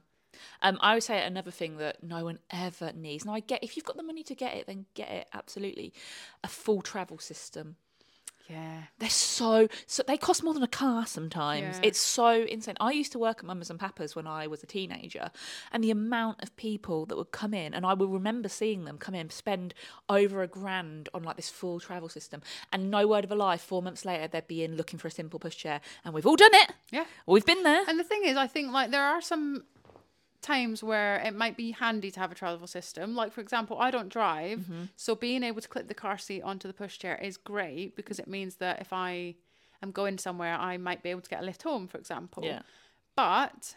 Um, 0.62 0.78
I 0.82 0.94
would 0.94 1.04
say 1.04 1.24
another 1.24 1.52
thing 1.52 1.78
that 1.78 2.04
no 2.04 2.24
one 2.24 2.40
ever 2.50 2.92
needs. 2.94 3.26
Now 3.26 3.34
I 3.34 3.40
get 3.40 3.64
if 3.64 3.76
you've 3.76 3.86
got 3.86 3.98
the 3.98 4.04
money 4.04 4.24
to 4.24 4.36
get 4.36 4.56
it, 4.56 4.68
then 4.68 4.86
get 4.94 5.10
it. 5.10 5.28
Absolutely, 5.34 5.94
a 6.44 6.48
full 6.48 6.82
travel 6.82 7.20
system. 7.20 7.76
Yeah. 8.52 8.84
They're 9.00 9.10
so 9.10 9.70
so 9.88 10.04
they 10.06 10.18
cost 10.18 10.44
more 10.44 10.54
than 10.54 10.64
a 10.64 10.68
car 10.68 11.06
sometimes. 11.06 11.78
Yeah. 11.78 11.88
It's 11.88 12.00
so 12.00 12.44
insane. 12.44 12.76
I 12.80 12.92
used 12.92 13.14
to 13.14 13.20
work 13.20 13.40
at 13.40 13.46
Mamas 13.46 13.70
and 13.70 13.80
Papas 13.80 14.16
when 14.16 14.28
I 14.28 14.48
was 14.48 14.62
a 14.62 14.66
teenager, 14.66 15.32
and 15.72 15.84
the 15.84 15.92
amount 15.92 16.44
of 16.44 16.56
people 16.58 17.06
that 17.06 17.18
would 17.18 17.32
come 17.32 17.54
in, 17.54 17.74
and 17.74 17.86
I 17.86 17.94
will 17.94 18.10
remember 18.10 18.50
seeing 18.50 18.84
them 18.84 18.98
come 18.98 19.16
in, 19.16 19.30
spend 19.30 19.74
over 20.10 20.44
a 20.44 20.48
grand 20.48 21.08
on 21.14 21.24
like 21.24 21.38
this 21.38 21.50
full 21.50 21.80
travel 21.80 22.10
system, 22.10 22.42
and 22.74 22.92
no 22.92 23.08
word 23.08 23.24
of 23.24 23.32
a 23.32 23.36
lie. 23.36 23.58
Four 23.58 23.82
months 23.82 24.04
later, 24.04 24.28
they'd 24.28 24.48
be 24.48 24.64
in 24.64 24.76
looking 24.76 25.00
for 25.00 25.08
a 25.08 25.12
simple 25.12 25.40
pushchair, 25.40 25.80
and 26.04 26.14
we've 26.14 26.28
all 26.28 26.36
done 26.36 26.54
it. 26.54 26.74
Yeah. 26.92 27.06
We've 27.26 27.46
been 27.46 27.64
there. 27.64 27.84
And 27.88 27.98
the 27.98 28.04
thing 28.04 28.26
is, 28.26 28.36
I 28.36 28.48
think 28.48 28.74
like 28.74 28.92
there 28.92 29.06
are 29.06 29.22
some 29.22 29.64
times 30.42 30.84
where 30.84 31.18
it 31.18 31.36
might 31.36 31.56
be 31.56 31.72
handy 31.72 32.10
to 32.12 32.20
have 32.20 32.32
a 32.32 32.36
travel 32.36 32.68
system. 32.68 33.16
Like 33.16 33.32
for 33.32 33.42
example, 33.42 33.78
I 33.80 33.92
don't 33.92 34.10
drive, 34.10 34.60
Mm-hmm. 34.60 34.84
so 34.96 35.16
being 35.16 35.44
able 35.44 35.62
to 35.62 35.68
clip 35.68 35.88
the 35.88 35.94
car 35.94 36.18
seat 36.18 36.42
onto 36.42 36.68
the 36.68 36.74
pushchair 36.74 37.22
is 37.24 37.38
great 37.38 37.96
because 37.96 38.20
it 38.20 38.28
means 38.28 38.56
that 38.56 38.82
if 38.82 38.92
I 38.92 39.36
am 39.84 39.92
going 39.92 40.18
somewhere, 40.18 40.56
I 40.56 40.78
might 40.78 41.04
be 41.04 41.10
able 41.10 41.22
to 41.22 41.30
get 41.30 41.42
a 41.42 41.46
lift 41.46 41.64
home, 41.64 41.88
for 41.88 41.98
example. 41.98 42.44
Yeah. 42.44 42.62
But 43.16 43.76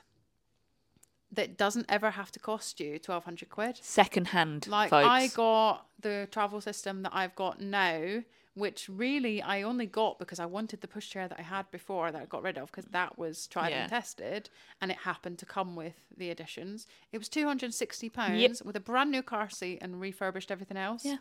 that 1.32 1.56
doesn't 1.56 1.86
ever 1.88 2.10
have 2.12 2.30
to 2.32 2.38
cost 2.38 2.78
you 2.80 2.98
twelve 2.98 3.24
hundred 3.24 3.48
quid. 3.50 3.78
Second 3.82 4.28
hand, 4.28 4.66
Like 4.68 4.90
folks. 4.90 5.06
I 5.08 5.26
got 5.28 5.86
the 6.00 6.28
travel 6.30 6.60
system 6.60 7.02
that 7.02 7.12
I've 7.14 7.34
got 7.34 7.60
now, 7.60 8.22
which 8.54 8.88
really 8.88 9.42
I 9.42 9.62
only 9.62 9.86
got 9.86 10.18
because 10.18 10.38
I 10.40 10.46
wanted 10.46 10.80
the 10.80 10.86
pushchair 10.86 11.28
that 11.28 11.38
I 11.38 11.42
had 11.42 11.70
before 11.70 12.12
that 12.12 12.22
I 12.22 12.24
got 12.26 12.42
rid 12.42 12.56
of 12.56 12.70
because 12.70 12.86
that 12.92 13.18
was 13.18 13.46
tried 13.48 13.70
Yeah. 13.70 13.82
and 13.82 13.90
tested, 13.90 14.48
and 14.80 14.90
it 14.90 14.98
happened 14.98 15.38
to 15.40 15.46
come 15.46 15.74
with 15.76 15.94
the 16.16 16.30
additions. 16.30 16.86
It 17.12 17.18
was 17.18 17.28
two 17.28 17.46
hundred 17.46 17.66
and 17.66 17.74
sixty 17.74 18.08
pounds 18.08 18.62
with 18.62 18.76
a 18.76 18.80
brand 18.80 19.10
new 19.10 19.22
car 19.22 19.50
seat 19.50 19.78
and 19.82 20.00
refurbished 20.00 20.50
everything 20.50 20.76
else. 20.76 21.04
Yeah. 21.04 21.16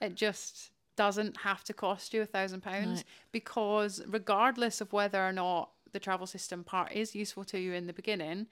it 0.00 0.14
just 0.16 0.70
doesn't 0.96 1.38
have 1.38 1.64
to 1.64 1.72
cost 1.72 2.14
you 2.14 2.22
a 2.22 2.26
thousand 2.26 2.60
pounds 2.62 3.04
because 3.32 4.00
regardless 4.06 4.80
of 4.80 4.92
whether 4.92 5.24
or 5.26 5.32
not 5.32 5.70
the 5.92 5.98
travel 6.00 6.26
system 6.26 6.62
part 6.64 6.92
is 6.92 7.14
useful 7.14 7.44
to 7.44 7.58
you 7.58 7.72
in 7.72 7.86
the 7.86 7.92
beginning 7.92 8.46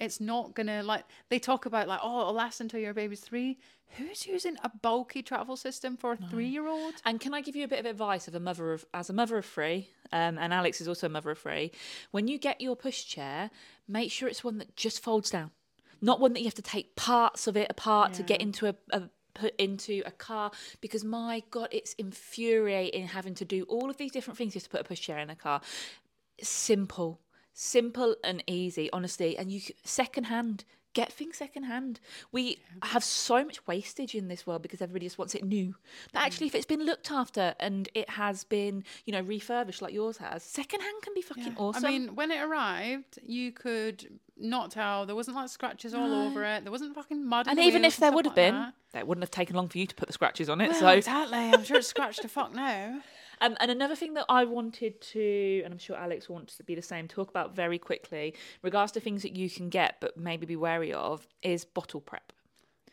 it's 0.00 0.20
not 0.20 0.54
gonna 0.54 0.82
like 0.82 1.04
they 1.28 1.38
talk 1.38 1.66
about 1.66 1.88
like 1.88 2.00
oh 2.02 2.22
it'll 2.22 2.32
last 2.32 2.60
until 2.60 2.80
your 2.80 2.94
baby's 2.94 3.20
three. 3.20 3.58
Who's 3.96 4.26
using 4.26 4.56
a 4.64 4.70
bulky 4.82 5.22
travel 5.22 5.56
system 5.56 5.96
for 5.96 6.12
a 6.12 6.16
three-year-old? 6.16 6.94
And 7.04 7.20
can 7.20 7.32
I 7.32 7.40
give 7.40 7.54
you 7.54 7.64
a 7.64 7.68
bit 7.68 7.78
of 7.78 7.86
advice 7.86 8.26
of 8.26 8.34
a 8.34 8.40
mother 8.40 8.72
of 8.72 8.84
as 8.92 9.08
a 9.08 9.12
mother 9.12 9.38
of 9.38 9.44
three, 9.44 9.88
um, 10.10 10.36
and 10.36 10.52
Alex 10.52 10.80
is 10.80 10.88
also 10.88 11.06
a 11.06 11.10
mother 11.10 11.30
of 11.30 11.38
three. 11.38 11.70
When 12.10 12.26
you 12.26 12.38
get 12.38 12.60
your 12.60 12.76
pushchair, 12.76 13.50
make 13.86 14.10
sure 14.10 14.28
it's 14.28 14.42
one 14.42 14.58
that 14.58 14.74
just 14.74 15.00
folds 15.00 15.30
down, 15.30 15.52
not 16.00 16.18
one 16.18 16.32
that 16.32 16.40
you 16.40 16.46
have 16.46 16.54
to 16.54 16.62
take 16.62 16.96
parts 16.96 17.46
of 17.46 17.56
it 17.56 17.70
apart 17.70 18.14
to 18.14 18.24
get 18.24 18.40
into 18.40 18.66
a, 18.66 18.74
a 18.90 19.02
put 19.34 19.54
into 19.56 20.02
a 20.06 20.12
car 20.12 20.52
because 20.80 21.04
my 21.04 21.42
god 21.50 21.68
it's 21.72 21.92
infuriating 21.94 23.08
having 23.08 23.34
to 23.34 23.44
do 23.44 23.64
all 23.64 23.90
of 23.90 23.96
these 23.96 24.10
different 24.10 24.38
things. 24.38 24.54
Just 24.54 24.66
to 24.66 24.70
put 24.70 24.80
a 24.80 24.92
pushchair 24.92 25.22
in 25.22 25.30
a 25.30 25.36
car. 25.36 25.60
Simple 26.42 27.20
simple 27.54 28.16
and 28.22 28.42
easy 28.46 28.90
honestly 28.92 29.38
and 29.38 29.50
you 29.50 29.60
secondhand 29.84 30.64
get 30.92 31.12
things 31.12 31.36
secondhand 31.36 31.98
we 32.30 32.56
have 32.82 33.02
so 33.02 33.44
much 33.44 33.66
wastage 33.66 34.14
in 34.14 34.28
this 34.28 34.46
world 34.46 34.62
because 34.62 34.80
everybody 34.80 35.04
just 35.04 35.18
wants 35.18 35.34
it 35.34 35.44
new 35.44 35.74
that 36.12 36.22
mm. 36.22 36.26
actually 36.26 36.46
if 36.46 36.54
it's 36.54 36.64
been 36.66 36.84
looked 36.84 37.10
after 37.10 37.54
and 37.58 37.88
it 37.94 38.08
has 38.08 38.44
been 38.44 38.84
you 39.04 39.12
know 39.12 39.20
refurbished 39.20 39.82
like 39.82 39.92
yours 39.92 40.16
has 40.16 40.42
secondhand 40.42 40.94
can 41.02 41.12
be 41.12 41.20
fucking 41.20 41.54
awesome 41.56 41.84
I 41.84 41.88
mean, 41.88 42.14
when 42.14 42.30
it 42.30 42.40
arrived, 42.40 43.18
you 43.26 43.52
could 43.52 44.18
not 44.36 44.70
tell. 44.70 45.06
There 45.06 45.14
wasn't 45.14 45.36
like 45.36 45.48
scratches 45.48 45.94
all 45.94 46.12
over 46.12 46.44
it. 46.44 46.64
There 46.64 46.72
wasn't 46.72 46.94
fucking 46.94 47.24
mud. 47.24 47.46
and 47.48 47.58
even 47.58 47.84
if 47.84 47.96
there 47.98 48.12
would 48.12 48.24
have 48.24 48.36
like 48.36 48.52
been 48.52 48.54
that. 48.54 48.74
that 48.92 49.06
wouldn't 49.06 49.22
have 49.22 49.30
taken 49.30 49.56
long 49.56 49.68
for 49.68 49.78
you 49.78 49.86
to 49.86 49.94
put 49.94 50.06
the 50.06 50.12
scratches 50.12 50.48
on 50.48 50.60
it 50.60 50.70
Well, 50.70 50.80
so 50.80 50.88
exactly. 50.88 51.38
I'm 51.38 51.64
sure 51.64 51.78
it's 51.78 51.88
scratched 51.88 52.22
to 52.22 52.28
fuck 52.28 52.54
now. 52.54 53.00
Um, 53.40 53.56
and 53.60 53.70
another 53.70 53.96
thing 53.96 54.14
that 54.14 54.26
I 54.28 54.44
wanted 54.44 55.00
to, 55.00 55.62
and 55.64 55.72
I'm 55.72 55.78
sure 55.78 55.96
Alex 55.96 56.28
wants 56.28 56.56
to 56.56 56.64
be 56.64 56.74
the 56.74 56.82
same, 56.82 57.08
talk 57.08 57.28
about 57.30 57.54
very 57.54 57.78
quickly, 57.78 58.34
regards 58.62 58.92
to 58.92 59.00
things 59.00 59.22
that 59.22 59.36
you 59.36 59.48
can 59.50 59.68
get 59.68 59.96
but 60.00 60.16
maybe 60.16 60.46
be 60.46 60.56
wary 60.56 60.92
of, 60.92 61.26
is 61.42 61.64
bottle 61.64 62.00
prep. 62.00 62.32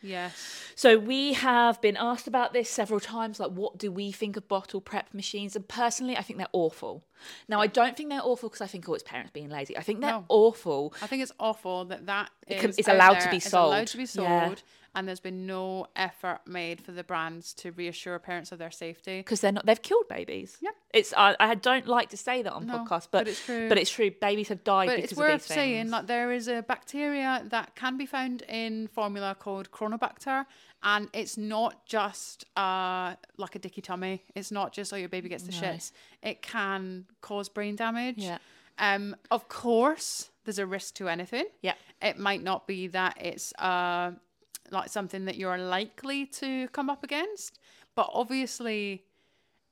Yes. 0.04 0.64
So 0.74 0.98
we 0.98 1.32
have 1.34 1.80
been 1.80 1.96
asked 1.96 2.26
about 2.26 2.52
this 2.52 2.68
several 2.68 2.98
times, 2.98 3.38
like 3.38 3.52
what 3.52 3.78
do 3.78 3.92
we 3.92 4.10
think 4.10 4.36
of 4.36 4.48
bottle 4.48 4.80
prep 4.80 5.14
machines? 5.14 5.54
And 5.54 5.66
personally, 5.68 6.16
I 6.16 6.22
think 6.22 6.38
they're 6.38 6.48
awful. 6.52 7.04
Now, 7.46 7.60
I 7.60 7.68
don't 7.68 7.96
think 7.96 8.10
they're 8.10 8.20
awful 8.20 8.48
because 8.48 8.60
I 8.60 8.66
think 8.66 8.88
oh, 8.88 8.94
it's 8.94 9.04
parents 9.04 9.30
being 9.32 9.48
lazy. 9.48 9.76
I 9.76 9.82
think 9.82 10.00
they're 10.00 10.10
No. 10.10 10.24
awful. 10.28 10.92
I 11.00 11.06
think 11.06 11.22
it's 11.22 11.30
awful 11.38 11.84
that 11.84 12.06
that 12.06 12.30
can- 12.60 12.74
it's 12.76 12.88
allowed 12.88 13.14
to 13.14 13.20
there, 13.20 13.30
be 13.30 13.36
it's 13.38 13.52
allowed 13.52 13.86
to 13.88 13.96
be 13.96 14.06
sold. 14.06 14.28
Yeah. 14.28 14.54
and 14.94 15.08
there's 15.08 15.20
been 15.20 15.46
no 15.46 15.86
effort 15.96 16.40
made 16.46 16.80
for 16.82 16.92
the 16.92 17.02
brands 17.02 17.54
to 17.54 17.72
reassure 17.72 18.18
parents 18.18 18.52
of 18.52 18.58
their 18.58 18.70
safety. 18.70 19.20
Because 19.20 19.40
they're 19.40 19.52
not, 19.52 19.64
they've 19.64 19.80
killed 19.80 20.06
babies. 20.08 20.58
Yep. 20.60 20.74
It's 20.92 21.14
I, 21.16 21.34
I 21.40 21.54
don't 21.54 21.86
like 21.88 22.10
to 22.10 22.16
say 22.18 22.42
that 22.42 22.52
on 22.52 22.66
No, 22.66 22.74
podcasts, 22.84 23.08
but 23.10 23.20
but, 23.24 23.28
it's 23.28 23.42
true. 23.44 23.68
But 23.70 23.78
it's 23.78 23.90
true. 23.90 24.10
Babies 24.10 24.48
have 24.48 24.62
died 24.64 24.88
But 24.88 24.96
because 24.96 25.12
it's 25.12 25.12
of 25.12 25.18
worth 25.26 25.48
these 25.48 25.54
saying 25.56 25.76
things. 25.84 25.90
that 25.92 26.06
there 26.08 26.30
is 26.32 26.46
a 26.48 26.60
bacteria 26.62 27.42
that 27.48 27.74
can 27.74 27.96
be 27.96 28.04
found 28.04 28.42
in 28.42 28.86
formula 28.88 29.34
called 29.38 29.70
Cronobacter, 29.70 30.44
and 30.82 31.08
it's 31.14 31.38
not 31.38 31.86
just 31.86 32.44
uh, 32.58 33.14
like 33.38 33.54
a 33.54 33.58
dicky 33.58 33.80
tummy. 33.80 34.24
It's 34.34 34.50
not 34.52 34.74
just 34.74 34.92
oh 34.92 34.96
your 34.96 35.08
baby 35.08 35.30
gets 35.30 35.44
the 35.44 35.52
No. 35.52 35.58
shits. 35.68 35.92
It 36.22 36.42
can 36.42 37.06
cause 37.22 37.48
brain 37.48 37.76
damage. 37.76 38.18
Yeah. 38.18 38.36
Um. 38.78 39.16
Of 39.30 39.48
course, 39.48 40.28
there's 40.44 40.58
a 40.58 40.66
risk 40.66 40.94
to 40.94 41.08
anything. 41.08 41.46
Yeah. 41.62 41.74
It 42.00 42.18
might 42.18 42.42
not 42.42 42.66
be 42.66 42.88
that 42.88 43.16
it's 43.20 43.52
uh 43.58 44.12
like 44.70 44.88
something 44.90 45.24
that 45.26 45.36
you're 45.36 45.58
likely 45.58 46.24
to 46.26 46.68
come 46.68 46.88
up 46.88 47.04
against, 47.04 47.58
but 47.94 48.08
obviously 48.12 49.04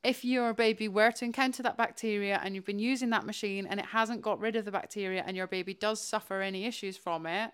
if 0.03 0.25
your 0.25 0.53
baby 0.55 0.89
were 0.89 1.11
to 1.13 1.25
encounter 1.25 1.63
that 1.63 1.77
bacteria 1.77 2.41
and 2.43 2.55
you've 2.55 2.65
been 2.65 2.79
using 2.79 3.11
that 3.11 3.25
machine 3.27 3.67
and 3.67 3.79
it 3.79 3.87
hasn't 3.87 4.23
got 4.23 4.41
rid 4.41 4.57
of 4.57 4.65
the 4.65 4.71
bacteria 4.71 5.23
and 5.27 5.37
your 5.37 5.47
baby 5.47 5.75
does 5.75 6.01
suffer 6.03 6.41
any 6.41 6.65
issues 6.67 6.97
from 6.97 7.27
it 7.27 7.51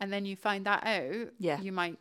and 0.00 0.12
then 0.12 0.24
you 0.24 0.34
find 0.36 0.66
that 0.66 0.84
out 0.84 1.28
Yeah. 1.38 1.60
you 1.60 1.70
might 1.72 1.98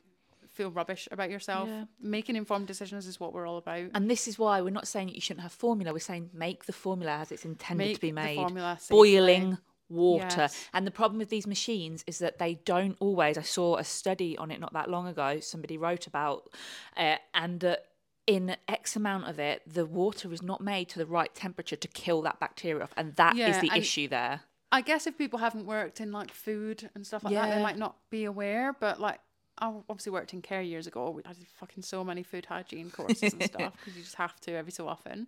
feel 0.50 0.72
rubbish 0.72 1.08
about 1.12 1.30
yourself 1.30 1.70
Yeah. 1.70 1.86
making 2.00 2.36
informed 2.36 2.66
decisions 2.68 3.06
is 3.08 3.20
what 3.20 3.34
we're 3.34 3.48
all 3.48 3.58
about 3.58 3.92
And 3.94 4.10
this 4.10 4.28
is 4.28 4.38
why 4.40 4.62
we're 4.62 4.70
not 4.72 4.88
saying 4.88 5.08
that 5.08 5.16
you 5.16 5.22
shouldn't 5.22 5.44
have 5.44 5.52
formula. 5.54 5.94
We're 5.94 6.00
saying 6.00 6.32
make 6.34 6.66
the 6.66 6.74
formula 6.74 7.18
as 7.20 7.32
it's 7.32 7.46
intended 7.46 7.86
Make 7.86 7.96
to 7.96 8.02
be 8.02 8.10
the 8.10 8.14
made. 8.16 8.36
formula. 8.36 8.80
Boiling 8.90 9.58
water. 9.92 10.26
Yes. 10.42 10.70
And 10.74 10.88
the 10.88 10.92
problem 10.92 11.20
with 11.20 11.30
these 11.30 11.46
machines 11.46 12.04
is 12.08 12.20
that 12.20 12.40
they 12.40 12.56
don't 12.66 12.98
always. 13.00 13.38
I 13.38 13.42
saw 13.42 13.78
a 13.78 13.84
study 13.84 14.38
on 14.38 14.52
it 14.52 14.60
not 14.60 14.74
that 14.74 14.90
long 14.90 15.08
ago. 15.08 15.40
Somebody 15.40 15.78
wrote 15.78 16.08
about, 16.08 16.50
uh, 16.98 17.18
and 17.34 17.60
that 17.60 17.86
in 18.28 18.56
X 18.68 18.96
amount 18.96 19.28
of 19.28 19.40
it, 19.40 19.62
the 19.68 19.86
water 19.86 20.32
is 20.32 20.42
not 20.42 20.62
made 20.62 20.88
to 20.90 21.00
the 21.00 21.06
right 21.06 21.34
temperature 21.36 21.76
to 21.76 21.88
kill 21.88 22.22
that 22.22 22.40
bacteria 22.40 22.84
off, 22.84 22.94
and 22.96 23.16
that 23.16 23.34
is 23.34 23.40
Yeah, 23.40 23.62
the 23.62 23.72
issue 23.78 24.08
there. 24.08 24.42
I 24.72 24.82
guess 24.82 25.06
if 25.06 25.18
people 25.18 25.40
haven't 25.40 25.66
worked 25.66 26.00
in 26.00 26.12
like 26.14 26.32
food 26.32 26.90
and 26.96 27.06
stuff 27.06 27.24
like 27.24 27.34
that, 27.34 27.56
they 27.56 27.62
might 27.62 27.78
not 27.78 27.98
be 28.10 28.24
aware. 28.24 28.74
But 28.80 29.02
like, 29.02 29.20
I 29.60 29.68
obviously 29.90 30.14
worked 30.14 30.34
in 30.34 30.42
care 30.42 30.62
years 30.62 30.88
ago. 30.88 31.20
I 31.26 31.34
did 31.34 31.48
fucking 31.60 31.84
so 31.84 32.06
many 32.06 32.24
food 32.24 32.46
hygiene 32.46 32.90
courses 32.90 33.34
and 33.34 33.44
stuff 33.54 33.74
because 33.78 33.98
you 33.98 34.04
just 34.04 34.16
have 34.16 34.40
to 34.42 34.54
every 34.54 34.72
so 34.72 34.88
often. 34.88 35.28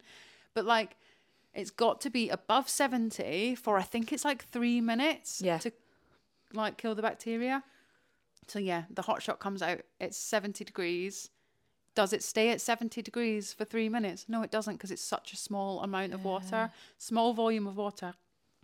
But 0.53 0.65
like, 0.65 0.95
it's 1.53 1.71
got 1.71 2.01
to 2.01 2.09
be 2.09 2.29
above 2.29 2.69
seventy 2.69 3.55
for 3.55 3.77
I 3.77 3.83
think 3.83 4.11
it's 4.11 4.25
like 4.25 4.45
three 4.49 4.81
minutes. 4.81 5.41
Yeah. 5.43 5.57
To 5.59 5.71
like 6.53 6.77
kill 6.77 6.95
the 6.95 7.01
bacteria. 7.01 7.63
So 8.47 8.59
yeah, 8.59 8.83
the 8.89 9.03
hot 9.03 9.21
shot 9.23 9.39
comes 9.39 9.61
out. 9.61 9.81
It's 9.99 10.17
seventy 10.17 10.63
degrees. 10.63 11.29
Does 11.95 12.11
it 12.11 12.23
stay 12.23 12.49
at 12.49 12.59
70 12.59 13.03
degrees 13.03 13.53
for 13.53 13.65
three 13.65 13.87
minutes? 13.87 14.25
No, 14.27 14.41
it 14.41 14.49
doesn't 14.49 14.77
because 14.77 14.89
it's 14.89 14.99
such 15.03 15.31
a 15.31 15.37
small 15.37 15.79
amount 15.83 16.15
of 16.15 16.25
water. 16.25 16.71
Small 16.97 17.33
volume 17.33 17.67
of 17.67 17.77
water 17.77 18.15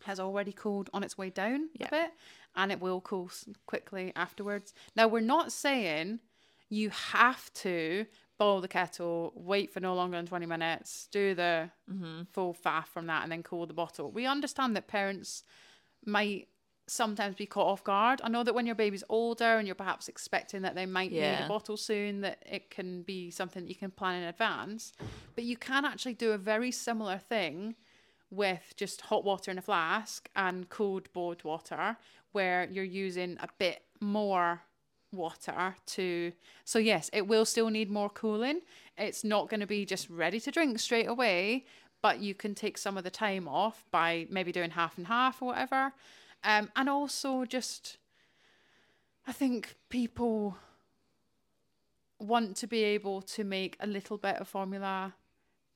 has 0.06 0.20
already 0.20 0.52
cooled 0.52 0.90
on 0.96 1.04
its 1.04 1.16
way 1.16 1.30
down 1.30 1.70
Yeah. 1.76 1.90
a 1.90 1.92
bit 1.92 2.12
and 2.56 2.72
it 2.72 2.80
will 2.82 3.02
cool 3.02 3.30
quickly 3.68 4.12
afterwards. 4.16 4.74
Now, 4.96 5.08
we're 5.08 5.20
not 5.20 5.52
saying 5.52 6.22
you 6.70 6.90
have 6.90 7.52
to 7.54 8.06
boil 8.38 8.62
the 8.62 8.68
kettle, 8.68 9.34
wait 9.36 9.72
for 9.72 9.80
no 9.80 9.94
longer 9.94 10.18
than 10.18 10.26
20 10.26 10.46
minutes, 10.46 11.08
do 11.12 11.36
the 11.36 11.70
mm-hmm. 11.92 12.22
full 12.32 12.56
faff 12.56 12.88
from 12.88 13.08
that, 13.08 13.24
and 13.24 13.32
then 13.32 13.44
cool 13.44 13.66
the 13.66 13.74
bottle. 13.74 14.12
We 14.12 14.26
understand 14.26 14.76
that 14.76 14.88
parents 14.88 15.44
might 16.06 16.48
sometimes 16.88 17.36
be 17.36 17.46
caught 17.46 17.68
off 17.68 17.84
guard. 17.84 18.22
I 18.24 18.30
know 18.30 18.44
that 18.44 18.56
when 18.56 18.66
your 18.66 18.76
baby's 18.76 19.04
older 19.10 19.58
and 19.58 19.68
you're 19.68 19.76
perhaps 19.76 20.08
expecting 20.08 20.64
that 20.64 20.74
they 20.74 20.86
might 20.86 21.12
need 21.12 21.22
a 21.24 21.48
bottle 21.48 21.78
soon, 21.78 22.22
that 22.22 22.42
it 22.50 22.72
can 22.72 23.04
be 23.04 23.30
something 23.30 23.64
that 23.64 23.70
you 23.70 23.76
can 23.76 23.92
plan 23.92 24.22
in 24.22 24.28
advance. 24.28 24.94
But 25.36 25.44
you 25.44 25.58
can 25.58 25.86
actually 25.86 26.16
do 26.16 26.32
a 26.32 26.38
very 26.38 26.72
similar 26.72 27.18
thing 27.18 27.76
with 28.32 28.74
just 28.76 29.02
hot 29.02 29.24
water 29.24 29.52
in 29.52 29.58
a 29.58 29.62
flask 29.62 30.30
and 30.36 30.70
cooled 30.70 31.12
boiled 31.14 31.44
water, 31.44 31.98
where 32.32 32.68
you're 32.72 32.84
using 32.84 33.38
a 33.40 33.50
bit 33.58 33.84
more 34.00 34.62
water 35.12 35.76
to 35.86 36.32
so 36.66 36.78
yes 36.78 37.10
it 37.14 37.28
will 37.28 37.46
still 37.46 37.70
need 37.70 37.90
more 37.90 38.10
cooling. 38.10 38.62
It's 38.98 39.24
not 39.24 39.50
going 39.50 39.62
to 39.62 39.68
be 39.68 39.86
just 39.86 40.10
ready 40.10 40.40
to 40.42 40.52
drink 40.52 40.80
straight 40.80 41.08
away 41.08 41.66
but 42.02 42.20
you 42.20 42.34
can 42.34 42.56
take 42.56 42.78
some 42.78 42.98
of 42.98 43.04
the 43.04 43.10
time 43.10 43.48
off 43.48 43.86
by 43.92 44.26
maybe 44.30 44.52
doing 44.52 44.72
half 44.72 44.98
and 44.98 45.08
half 45.08 45.42
or 45.42 45.48
whatever. 45.50 45.94
Um, 46.44 46.72
and 46.76 46.88
also 46.88 47.44
just 47.44 47.98
i 49.28 49.34
think 49.34 49.76
people 49.90 50.56
want 52.20 52.56
to 52.58 52.68
be 52.68 52.84
able 52.84 53.22
to 53.22 53.44
make 53.44 53.78
a 53.80 53.88
little 53.88 54.18
bit 54.18 54.38
of 54.38 54.48
formula 54.48 55.14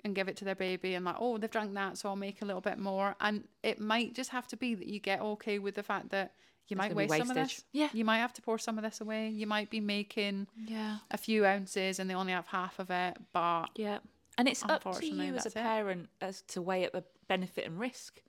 and 0.04 0.16
give 0.16 0.28
it 0.28 0.36
to 0.38 0.46
their 0.46 0.56
baby 0.56 0.94
and 0.94 1.06
like 1.06 1.16
oh 1.20 1.38
they've 1.38 1.50
drank 1.50 1.74
that 1.74 1.98
so 1.98 2.10
i'll 2.10 2.16
make 2.16 2.42
a 2.42 2.46
little 2.46 2.62
bit 2.62 2.78
more. 2.78 3.16
And 3.20 3.46
it 3.64 3.80
might 3.80 4.14
just 4.14 4.30
have 4.32 4.48
to 4.50 4.58
be 4.58 4.76
that 4.76 4.88
you 4.88 5.00
get 5.00 5.22
okay 5.22 5.60
with 5.60 5.76
the 5.76 5.84
fact 5.84 6.10
that 6.10 6.34
you 6.68 6.76
might 6.78 6.96
waste 6.96 7.14
some 7.18 7.30
of 7.30 7.36
this 7.36 7.64
Yeah. 7.72 7.90
you 7.94 8.06
might 8.06 8.18
have 8.20 8.34
to 8.34 8.42
pour 8.42 8.58
some 8.58 8.78
of 8.78 8.84
this 8.84 9.02
away 9.02 9.30
you 9.30 9.46
might 9.48 9.70
be 9.70 9.80
making 9.80 10.48
Yeah. 10.66 10.98
a 11.12 11.18
few 11.18 11.46
ounces 11.46 12.00
and 12.00 12.10
they 12.10 12.14
only 12.16 12.34
have 12.34 12.48
half 12.48 12.80
of 12.80 12.90
it 12.90 13.18
but 13.34 13.68
Yeah. 13.76 14.00
And 14.38 14.48
it's 14.48 14.64
up 14.64 14.84
to 15.00 15.06
you 15.06 15.24
as 15.24 15.30
a 15.30 15.34
that's 15.34 15.46
it. 15.48 15.54
parent 15.56 16.10
as 16.20 16.42
to 16.50 16.62
weigh 16.62 16.86
up 16.88 16.94
the 16.94 17.04
benefit 17.28 17.66
and 17.68 17.80
risk. 17.80 18.22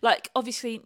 Like 0.00 0.30
obviously 0.34 0.82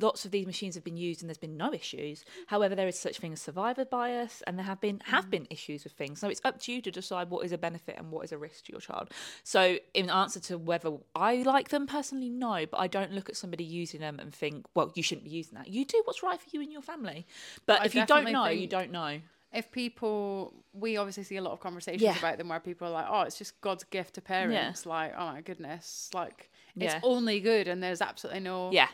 lots 0.00 0.24
of 0.24 0.30
these 0.30 0.46
machines 0.46 0.74
have 0.74 0.84
been 0.84 0.96
used 0.96 1.22
and 1.22 1.28
there's 1.28 1.38
been 1.38 1.56
no 1.56 1.72
issues. 1.72 2.24
However, 2.48 2.74
there 2.74 2.88
is 2.88 2.98
such 2.98 3.18
thing 3.18 3.32
as 3.32 3.40
survivor 3.40 3.84
bias 3.84 4.42
and 4.46 4.58
there 4.58 4.66
have 4.66 4.80
been 4.80 5.00
have 5.06 5.26
mm. 5.26 5.30
been 5.30 5.46
issues 5.50 5.84
with 5.84 5.92
things. 5.94 6.20
So 6.20 6.28
it's 6.28 6.40
up 6.44 6.60
to 6.62 6.72
you 6.72 6.80
to 6.82 6.90
decide 6.90 7.30
what 7.30 7.44
is 7.44 7.52
a 7.52 7.58
benefit 7.58 7.96
and 7.98 8.10
what 8.10 8.24
is 8.24 8.32
a 8.32 8.38
risk 8.38 8.64
to 8.66 8.72
your 8.72 8.80
child. 8.80 9.10
So 9.42 9.78
in 9.94 10.10
answer 10.10 10.40
to 10.40 10.58
whether 10.58 10.92
I 11.14 11.36
like 11.36 11.68
them 11.70 11.86
personally, 11.86 12.28
no, 12.28 12.66
but 12.66 12.78
I 12.78 12.86
don't 12.86 13.12
look 13.12 13.28
at 13.28 13.36
somebody 13.36 13.64
using 13.64 14.00
them 14.00 14.18
and 14.18 14.34
think, 14.34 14.66
well, 14.74 14.92
you 14.94 15.02
shouldn't 15.02 15.24
be 15.24 15.30
using 15.30 15.56
that. 15.56 15.68
You 15.68 15.84
do 15.84 16.00
what's 16.04 16.22
right 16.22 16.40
for 16.40 16.48
you 16.52 16.60
and 16.60 16.72
your 16.72 16.82
family. 16.82 17.26
But 17.66 17.82
I 17.82 17.84
if 17.86 17.94
you 17.94 18.04
don't 18.06 18.30
know, 18.30 18.46
you 18.46 18.66
don't 18.66 18.90
know. 18.90 19.20
if 19.52 19.70
people 19.70 20.52
we 20.72 20.96
obviously 20.96 21.22
see 21.22 21.36
a 21.36 21.42
lot 21.42 21.52
of 21.52 21.60
conversations 21.60 22.02
Yeah. 22.02 22.18
about 22.18 22.38
them 22.38 22.48
where 22.48 22.58
people 22.60 22.88
are 22.88 22.90
like 22.90 23.06
oh 23.08 23.20
it's 23.22 23.38
just 23.38 23.60
god's 23.60 23.84
gift 23.84 24.14
to 24.14 24.20
parents 24.20 24.84
like 24.84 25.12
oh 25.16 25.26
my 25.26 25.40
goodness 25.42 26.10
like 26.12 26.50
Yeah. 26.74 26.96
it's 26.96 27.04
only 27.04 27.38
good 27.40 27.68
and 27.68 27.80
there's 27.80 28.00
absolutely 28.00 28.40
no 28.40 28.72
Yeah. 28.72 28.88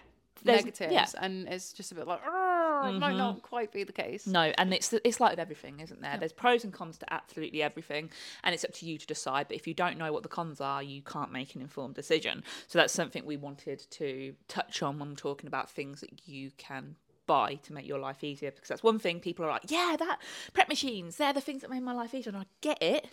Negatives 0.44 0.92
yeah. 0.92 1.04
Mm-hmm. 1.04 1.24
and 1.24 1.48
it's 1.48 1.72
just 1.72 1.92
a 1.92 1.94
bit 1.94 2.06
like 2.06 2.20
oh 2.26 2.82
it 2.88 2.98
might 2.98 3.16
not 3.16 3.42
quite 3.42 3.72
be 3.72 3.84
the 3.84 3.92
case 3.92 4.26
No, 4.26 4.52
and 4.56 4.72
it's 4.72 4.92
it's 5.04 5.20
like 5.20 5.32
with 5.32 5.38
everything, 5.38 5.80
isn't 5.80 6.00
there? 6.00 6.16
There's 6.18 6.32
pros 6.32 6.64
and 6.64 6.72
cons 6.72 6.98
to 6.98 7.12
absolutely 7.12 7.62
everything, 7.62 8.10
and 8.42 8.54
it's 8.54 8.64
up 8.64 8.72
to 8.74 8.86
you 8.86 8.98
to 8.98 9.06
decide. 9.06 9.48
But 9.48 9.56
if 9.56 9.66
you 9.66 9.74
don't 9.74 9.98
know 9.98 10.12
what 10.12 10.22
the 10.22 10.28
cons 10.28 10.60
are, 10.60 10.82
you 10.82 11.02
can't 11.02 11.32
make 11.32 11.54
an 11.54 11.60
informed 11.60 11.94
decision. 11.94 12.42
So 12.68 12.78
that's 12.78 12.92
something 12.92 13.24
we 13.24 13.36
wanted 13.36 13.80
to 13.90 14.34
touch 14.48 14.82
on 14.82 14.98
when 14.98 15.10
we're 15.10 15.14
talking 15.16 15.46
about 15.46 15.70
things 15.70 16.00
that 16.00 16.26
you 16.26 16.50
can 16.56 16.96
buy 17.26 17.54
to 17.62 17.72
make 17.72 17.86
your 17.86 17.98
life 17.98 18.24
easier. 18.24 18.50
Because 18.50 18.68
that's 18.68 18.82
one 18.82 18.98
thing 18.98 19.20
people 19.20 19.44
are 19.44 19.50
like, 19.50 19.70
yeah, 19.70 19.96
that 19.98 20.18
prep 20.52 20.68
machines, 20.68 21.16
they're 21.16 21.32
the 21.32 21.40
things 21.40 21.62
that 21.62 21.70
made 21.70 21.82
my 21.82 21.92
life 21.92 22.14
easier, 22.14 22.32
and 22.32 22.42
I 22.42 22.46
get 22.60 22.82
it. 22.82 23.06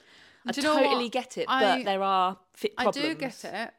I 0.45 0.51
Do 0.51 0.61
you 0.61 0.67
know 0.67 0.75
what? 0.75 0.83
totally 0.83 1.09
get 1.09 1.37
it, 1.37 1.45
I- 1.47 1.77
but 1.77 1.85
there 1.85 2.03
are 2.03 2.37
fit 2.53 2.75
problems. 2.75 2.97
i 2.97 3.01
do 3.09 3.15
get 3.15 3.43
it 3.43 3.73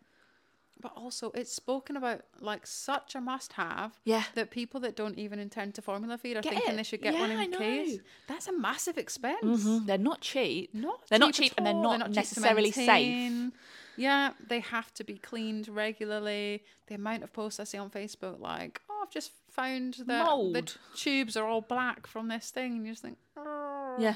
but 0.80 0.92
also 0.96 1.30
it's 1.34 1.52
spoken 1.52 1.96
about 1.96 2.22
like 2.40 2.66
such 2.66 3.14
a 3.14 3.20
must 3.20 3.54
have 3.54 3.98
Yeah. 4.04 4.24
that 4.34 4.50
people 4.50 4.80
that 4.80 4.94
don't 4.96 5.18
even 5.18 5.38
intend 5.38 5.74
to 5.74 5.82
formula 5.82 6.18
feed 6.18 6.36
are 6.36 6.40
Get 6.42 6.52
thinking 6.52 6.74
it. 6.74 6.76
they 6.76 6.82
should 6.82 7.02
get 7.02 7.14
Yeah, 7.14 7.20
one 7.20 7.30
I 7.32 7.44
in 7.44 7.50
know. 7.50 7.58
case 7.58 7.98
that's 8.26 8.46
a 8.48 8.52
massive 8.52 8.96
expense 8.98 9.42
Mhm, 9.64 9.86
They're 9.86 9.98
not 9.98 10.20
cheap. 10.20 10.74
not 10.74 11.06
They're 11.08 11.18
not 11.18 11.34
cheap 11.34 11.50
cheap 11.50 11.54
and 11.58 11.66
they're 11.66 11.74
not 11.74 11.98
cheap 12.06 12.12
to 12.12 12.20
necessarily 12.20 12.70
safe. 12.72 13.52
Yeah, 13.96 14.34
they 14.46 14.60
have 14.60 14.94
to 14.94 15.02
be 15.02 15.18
cleaned 15.18 15.66
regularly. 15.68 16.62
The 16.86 16.94
amount 16.94 17.24
of 17.24 17.32
posts 17.32 17.58
I 17.58 17.64
see 17.64 17.78
on 17.78 17.90
Facebook, 17.90 18.38
like, 18.38 18.80
oh, 18.88 19.00
I've 19.02 19.10
just 19.10 19.32
found 19.50 19.94
that 20.06 20.24
the 20.52 20.72
tubes 20.94 21.36
are 21.36 21.44
all 21.48 21.62
black 21.62 22.06
from 22.06 22.28
this 22.28 22.50
thing, 22.50 22.76
and 22.76 22.86
you 22.86 22.92
just 22.92 23.02
think, 23.02 23.18
oh. 23.36 23.96
Yeah. 23.98 24.14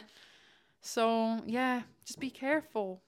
So 0.80 1.40
yeah, 1.46 1.82
just 2.06 2.20
be 2.20 2.30
careful. 2.30 3.02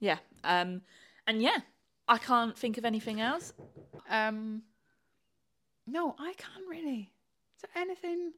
Yeah. 0.00 0.18
Um, 0.42 0.82
and 1.26 1.40
yeah, 1.40 1.60
I 2.08 2.18
can't 2.18 2.56
think 2.56 2.78
of 2.78 2.84
anything 2.84 3.20
else. 3.20 3.52
Um, 4.08 4.62
no, 5.86 6.14
I 6.18 6.34
can't 6.34 6.66
really. 6.68 7.10
Is 7.56 7.62
there 7.62 7.82
anything, 7.82 8.32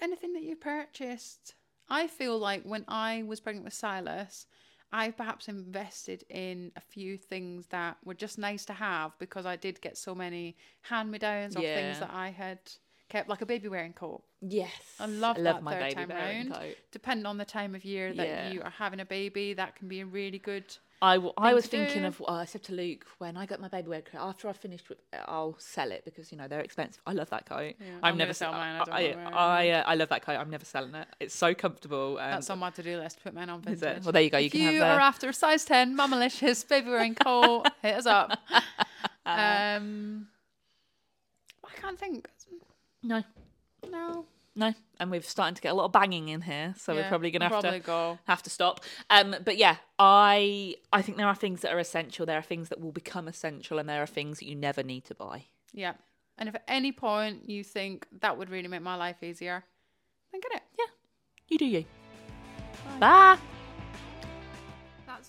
anything 0.00 0.32
that 0.34 0.42
you 0.42 0.56
purchased? 0.56 1.54
I 1.88 2.06
feel 2.06 2.38
like 2.38 2.62
when 2.62 2.84
I 2.88 3.24
was 3.26 3.40
pregnant 3.40 3.64
with 3.64 3.74
Silas, 3.74 4.46
I 4.92 5.10
perhaps 5.10 5.48
invested 5.48 6.24
in 6.30 6.72
a 6.76 6.80
few 6.80 7.16
things 7.16 7.66
that 7.68 7.96
were 8.04 8.14
just 8.14 8.38
nice 8.38 8.64
to 8.66 8.72
have 8.72 9.12
because 9.18 9.46
I 9.46 9.56
did 9.56 9.80
get 9.80 9.96
so 9.96 10.14
many 10.14 10.56
hand 10.82 11.10
me 11.10 11.18
downs 11.18 11.56
or 11.56 11.60
Yeah. 11.62 11.74
things 11.74 12.00
that 12.00 12.10
I 12.12 12.30
had 12.30 12.58
kept, 13.08 13.28
like 13.28 13.42
a 13.42 13.46
baby 13.46 13.68
wearing 13.68 13.92
coat. 13.92 14.22
Yes. 14.40 14.70
I 14.98 15.06
love 15.06 15.36
I 15.36 15.40
love 15.40 15.56
that 15.56 15.62
my 15.62 15.72
third 15.74 15.82
baby 15.82 15.94
time 15.94 16.08
round. 16.10 16.52
coat. 16.54 16.76
Depending 16.92 17.26
on 17.26 17.38
the 17.38 17.44
time 17.44 17.74
of 17.74 17.84
year 17.84 18.12
that 18.14 18.26
Yeah. 18.26 18.50
you 18.50 18.62
are 18.62 18.70
having 18.70 19.00
a 19.00 19.04
baby, 19.04 19.52
that 19.54 19.76
can 19.76 19.88
be 19.88 20.00
a 20.00 20.06
really 20.06 20.38
good. 20.38 20.76
I, 21.02 21.14
w- 21.14 21.32
I 21.38 21.54
was 21.54 21.66
thinking 21.66 22.02
do. 22.02 22.08
of, 22.08 22.22
I 22.28 22.44
said 22.44 22.62
to 22.64 22.74
Luke, 22.74 23.06
when 23.18 23.36
I 23.38 23.46
got 23.46 23.58
my 23.58 23.68
baby 23.68 23.88
wear 23.88 24.02
coat, 24.02 24.18
after 24.20 24.48
I 24.48 24.52
finished 24.52 24.90
with 24.90 24.98
I'll 25.26 25.56
sell 25.58 25.92
it 25.92 26.04
because, 26.04 26.30
you 26.30 26.36
know, 26.36 26.46
they're 26.46 26.60
expensive. 26.60 27.00
I 27.06 27.12
love 27.14 27.30
that 27.30 27.46
coat. 27.46 27.74
Yeah, 27.80 27.86
I'm 28.02 28.12
I'm 28.12 28.18
never 28.18 28.34
sell 28.34 28.52
mine, 28.52 28.82
I 28.90 28.92
I, 28.92 29.00
it 29.00 29.16
I, 29.16 29.70
uh, 29.70 29.82
I 29.86 29.94
love 29.94 30.10
that 30.10 30.22
coat. 30.22 30.32
I'm 30.36 30.50
never 30.50 30.64
selling 30.66 30.94
it. 30.94 31.08
It's 31.18 31.34
so 31.34 31.54
comfortable. 31.54 32.18
And 32.18 32.34
That's 32.34 32.50
on 32.50 32.58
my 32.58 32.68
to 32.70 32.82
do 32.82 32.98
list. 32.98 33.16
To 33.18 33.22
put 33.24 33.34
mine 33.34 33.48
on 33.48 33.60
Is 33.60 33.80
vintage. 33.80 33.98
it? 33.98 34.04
Well, 34.04 34.12
there 34.12 34.22
you 34.22 34.30
go. 34.30 34.36
You 34.38 34.46
if 34.46 34.52
can 34.52 34.60
you 34.60 34.66
have 34.66 34.74
You 34.74 34.82
are 34.82 35.00
after 35.00 35.30
a 35.30 35.32
size 35.32 35.64
10 35.64 35.96
mamalicious 35.96 36.68
baby 36.68 36.90
wearing 36.90 37.14
coat, 37.14 37.64
hit 37.82 37.94
us 37.94 38.04
up. 38.06 38.38
Um, 39.24 40.26
I 41.64 41.80
can't 41.80 41.98
think. 41.98 42.28
no, 43.02 43.22
No. 43.90 44.26
No. 44.60 44.74
And 44.98 45.10
we're 45.10 45.22
starting 45.22 45.54
to 45.54 45.62
get 45.62 45.72
a 45.72 45.74
lot 45.74 45.86
of 45.86 45.92
banging 45.92 46.28
in 46.28 46.42
here. 46.42 46.74
So 46.76 46.94
we're 46.94 47.08
probably 47.08 47.30
we'll 47.30 47.40
have 47.40 47.50
probably 47.50 47.80
to 47.80 47.86
go. 47.86 48.18
have 48.26 48.42
to 48.42 48.50
stop. 48.50 48.80
Um, 49.08 49.34
but 49.42 49.56
yeah, 49.56 49.76
I 49.98 50.76
I 50.92 51.00
think 51.00 51.16
there 51.16 51.26
are 51.26 51.34
things 51.34 51.62
that 51.62 51.72
are 51.72 51.78
essential. 51.78 52.26
There 52.26 52.38
are 52.38 52.42
things 52.42 52.68
that 52.68 52.80
will 52.80 52.92
become 52.92 53.26
essential, 53.26 53.78
and 53.78 53.88
there 53.88 54.02
are 54.02 54.06
things 54.06 54.38
that 54.38 54.46
you 54.46 54.54
never 54.54 54.82
need 54.82 55.06
to 55.06 55.14
buy. 55.14 55.46
Yeah. 55.72 55.94
And 56.36 56.48
if 56.48 56.54
at 56.54 56.64
any 56.68 56.92
point 56.92 57.48
you 57.48 57.64
think 57.64 58.06
that 58.20 58.36
would 58.36 58.50
really 58.50 58.68
make 58.68 58.82
my 58.82 58.96
life 58.96 59.22
easier, 59.22 59.64
then 60.32 60.40
get 60.42 60.52
it. 60.52 60.62
Yeah, 60.78 60.92
you 61.48 61.58
do 61.58 61.64
you. 61.64 61.84
Bye. 62.98 63.38
That's 63.38 63.59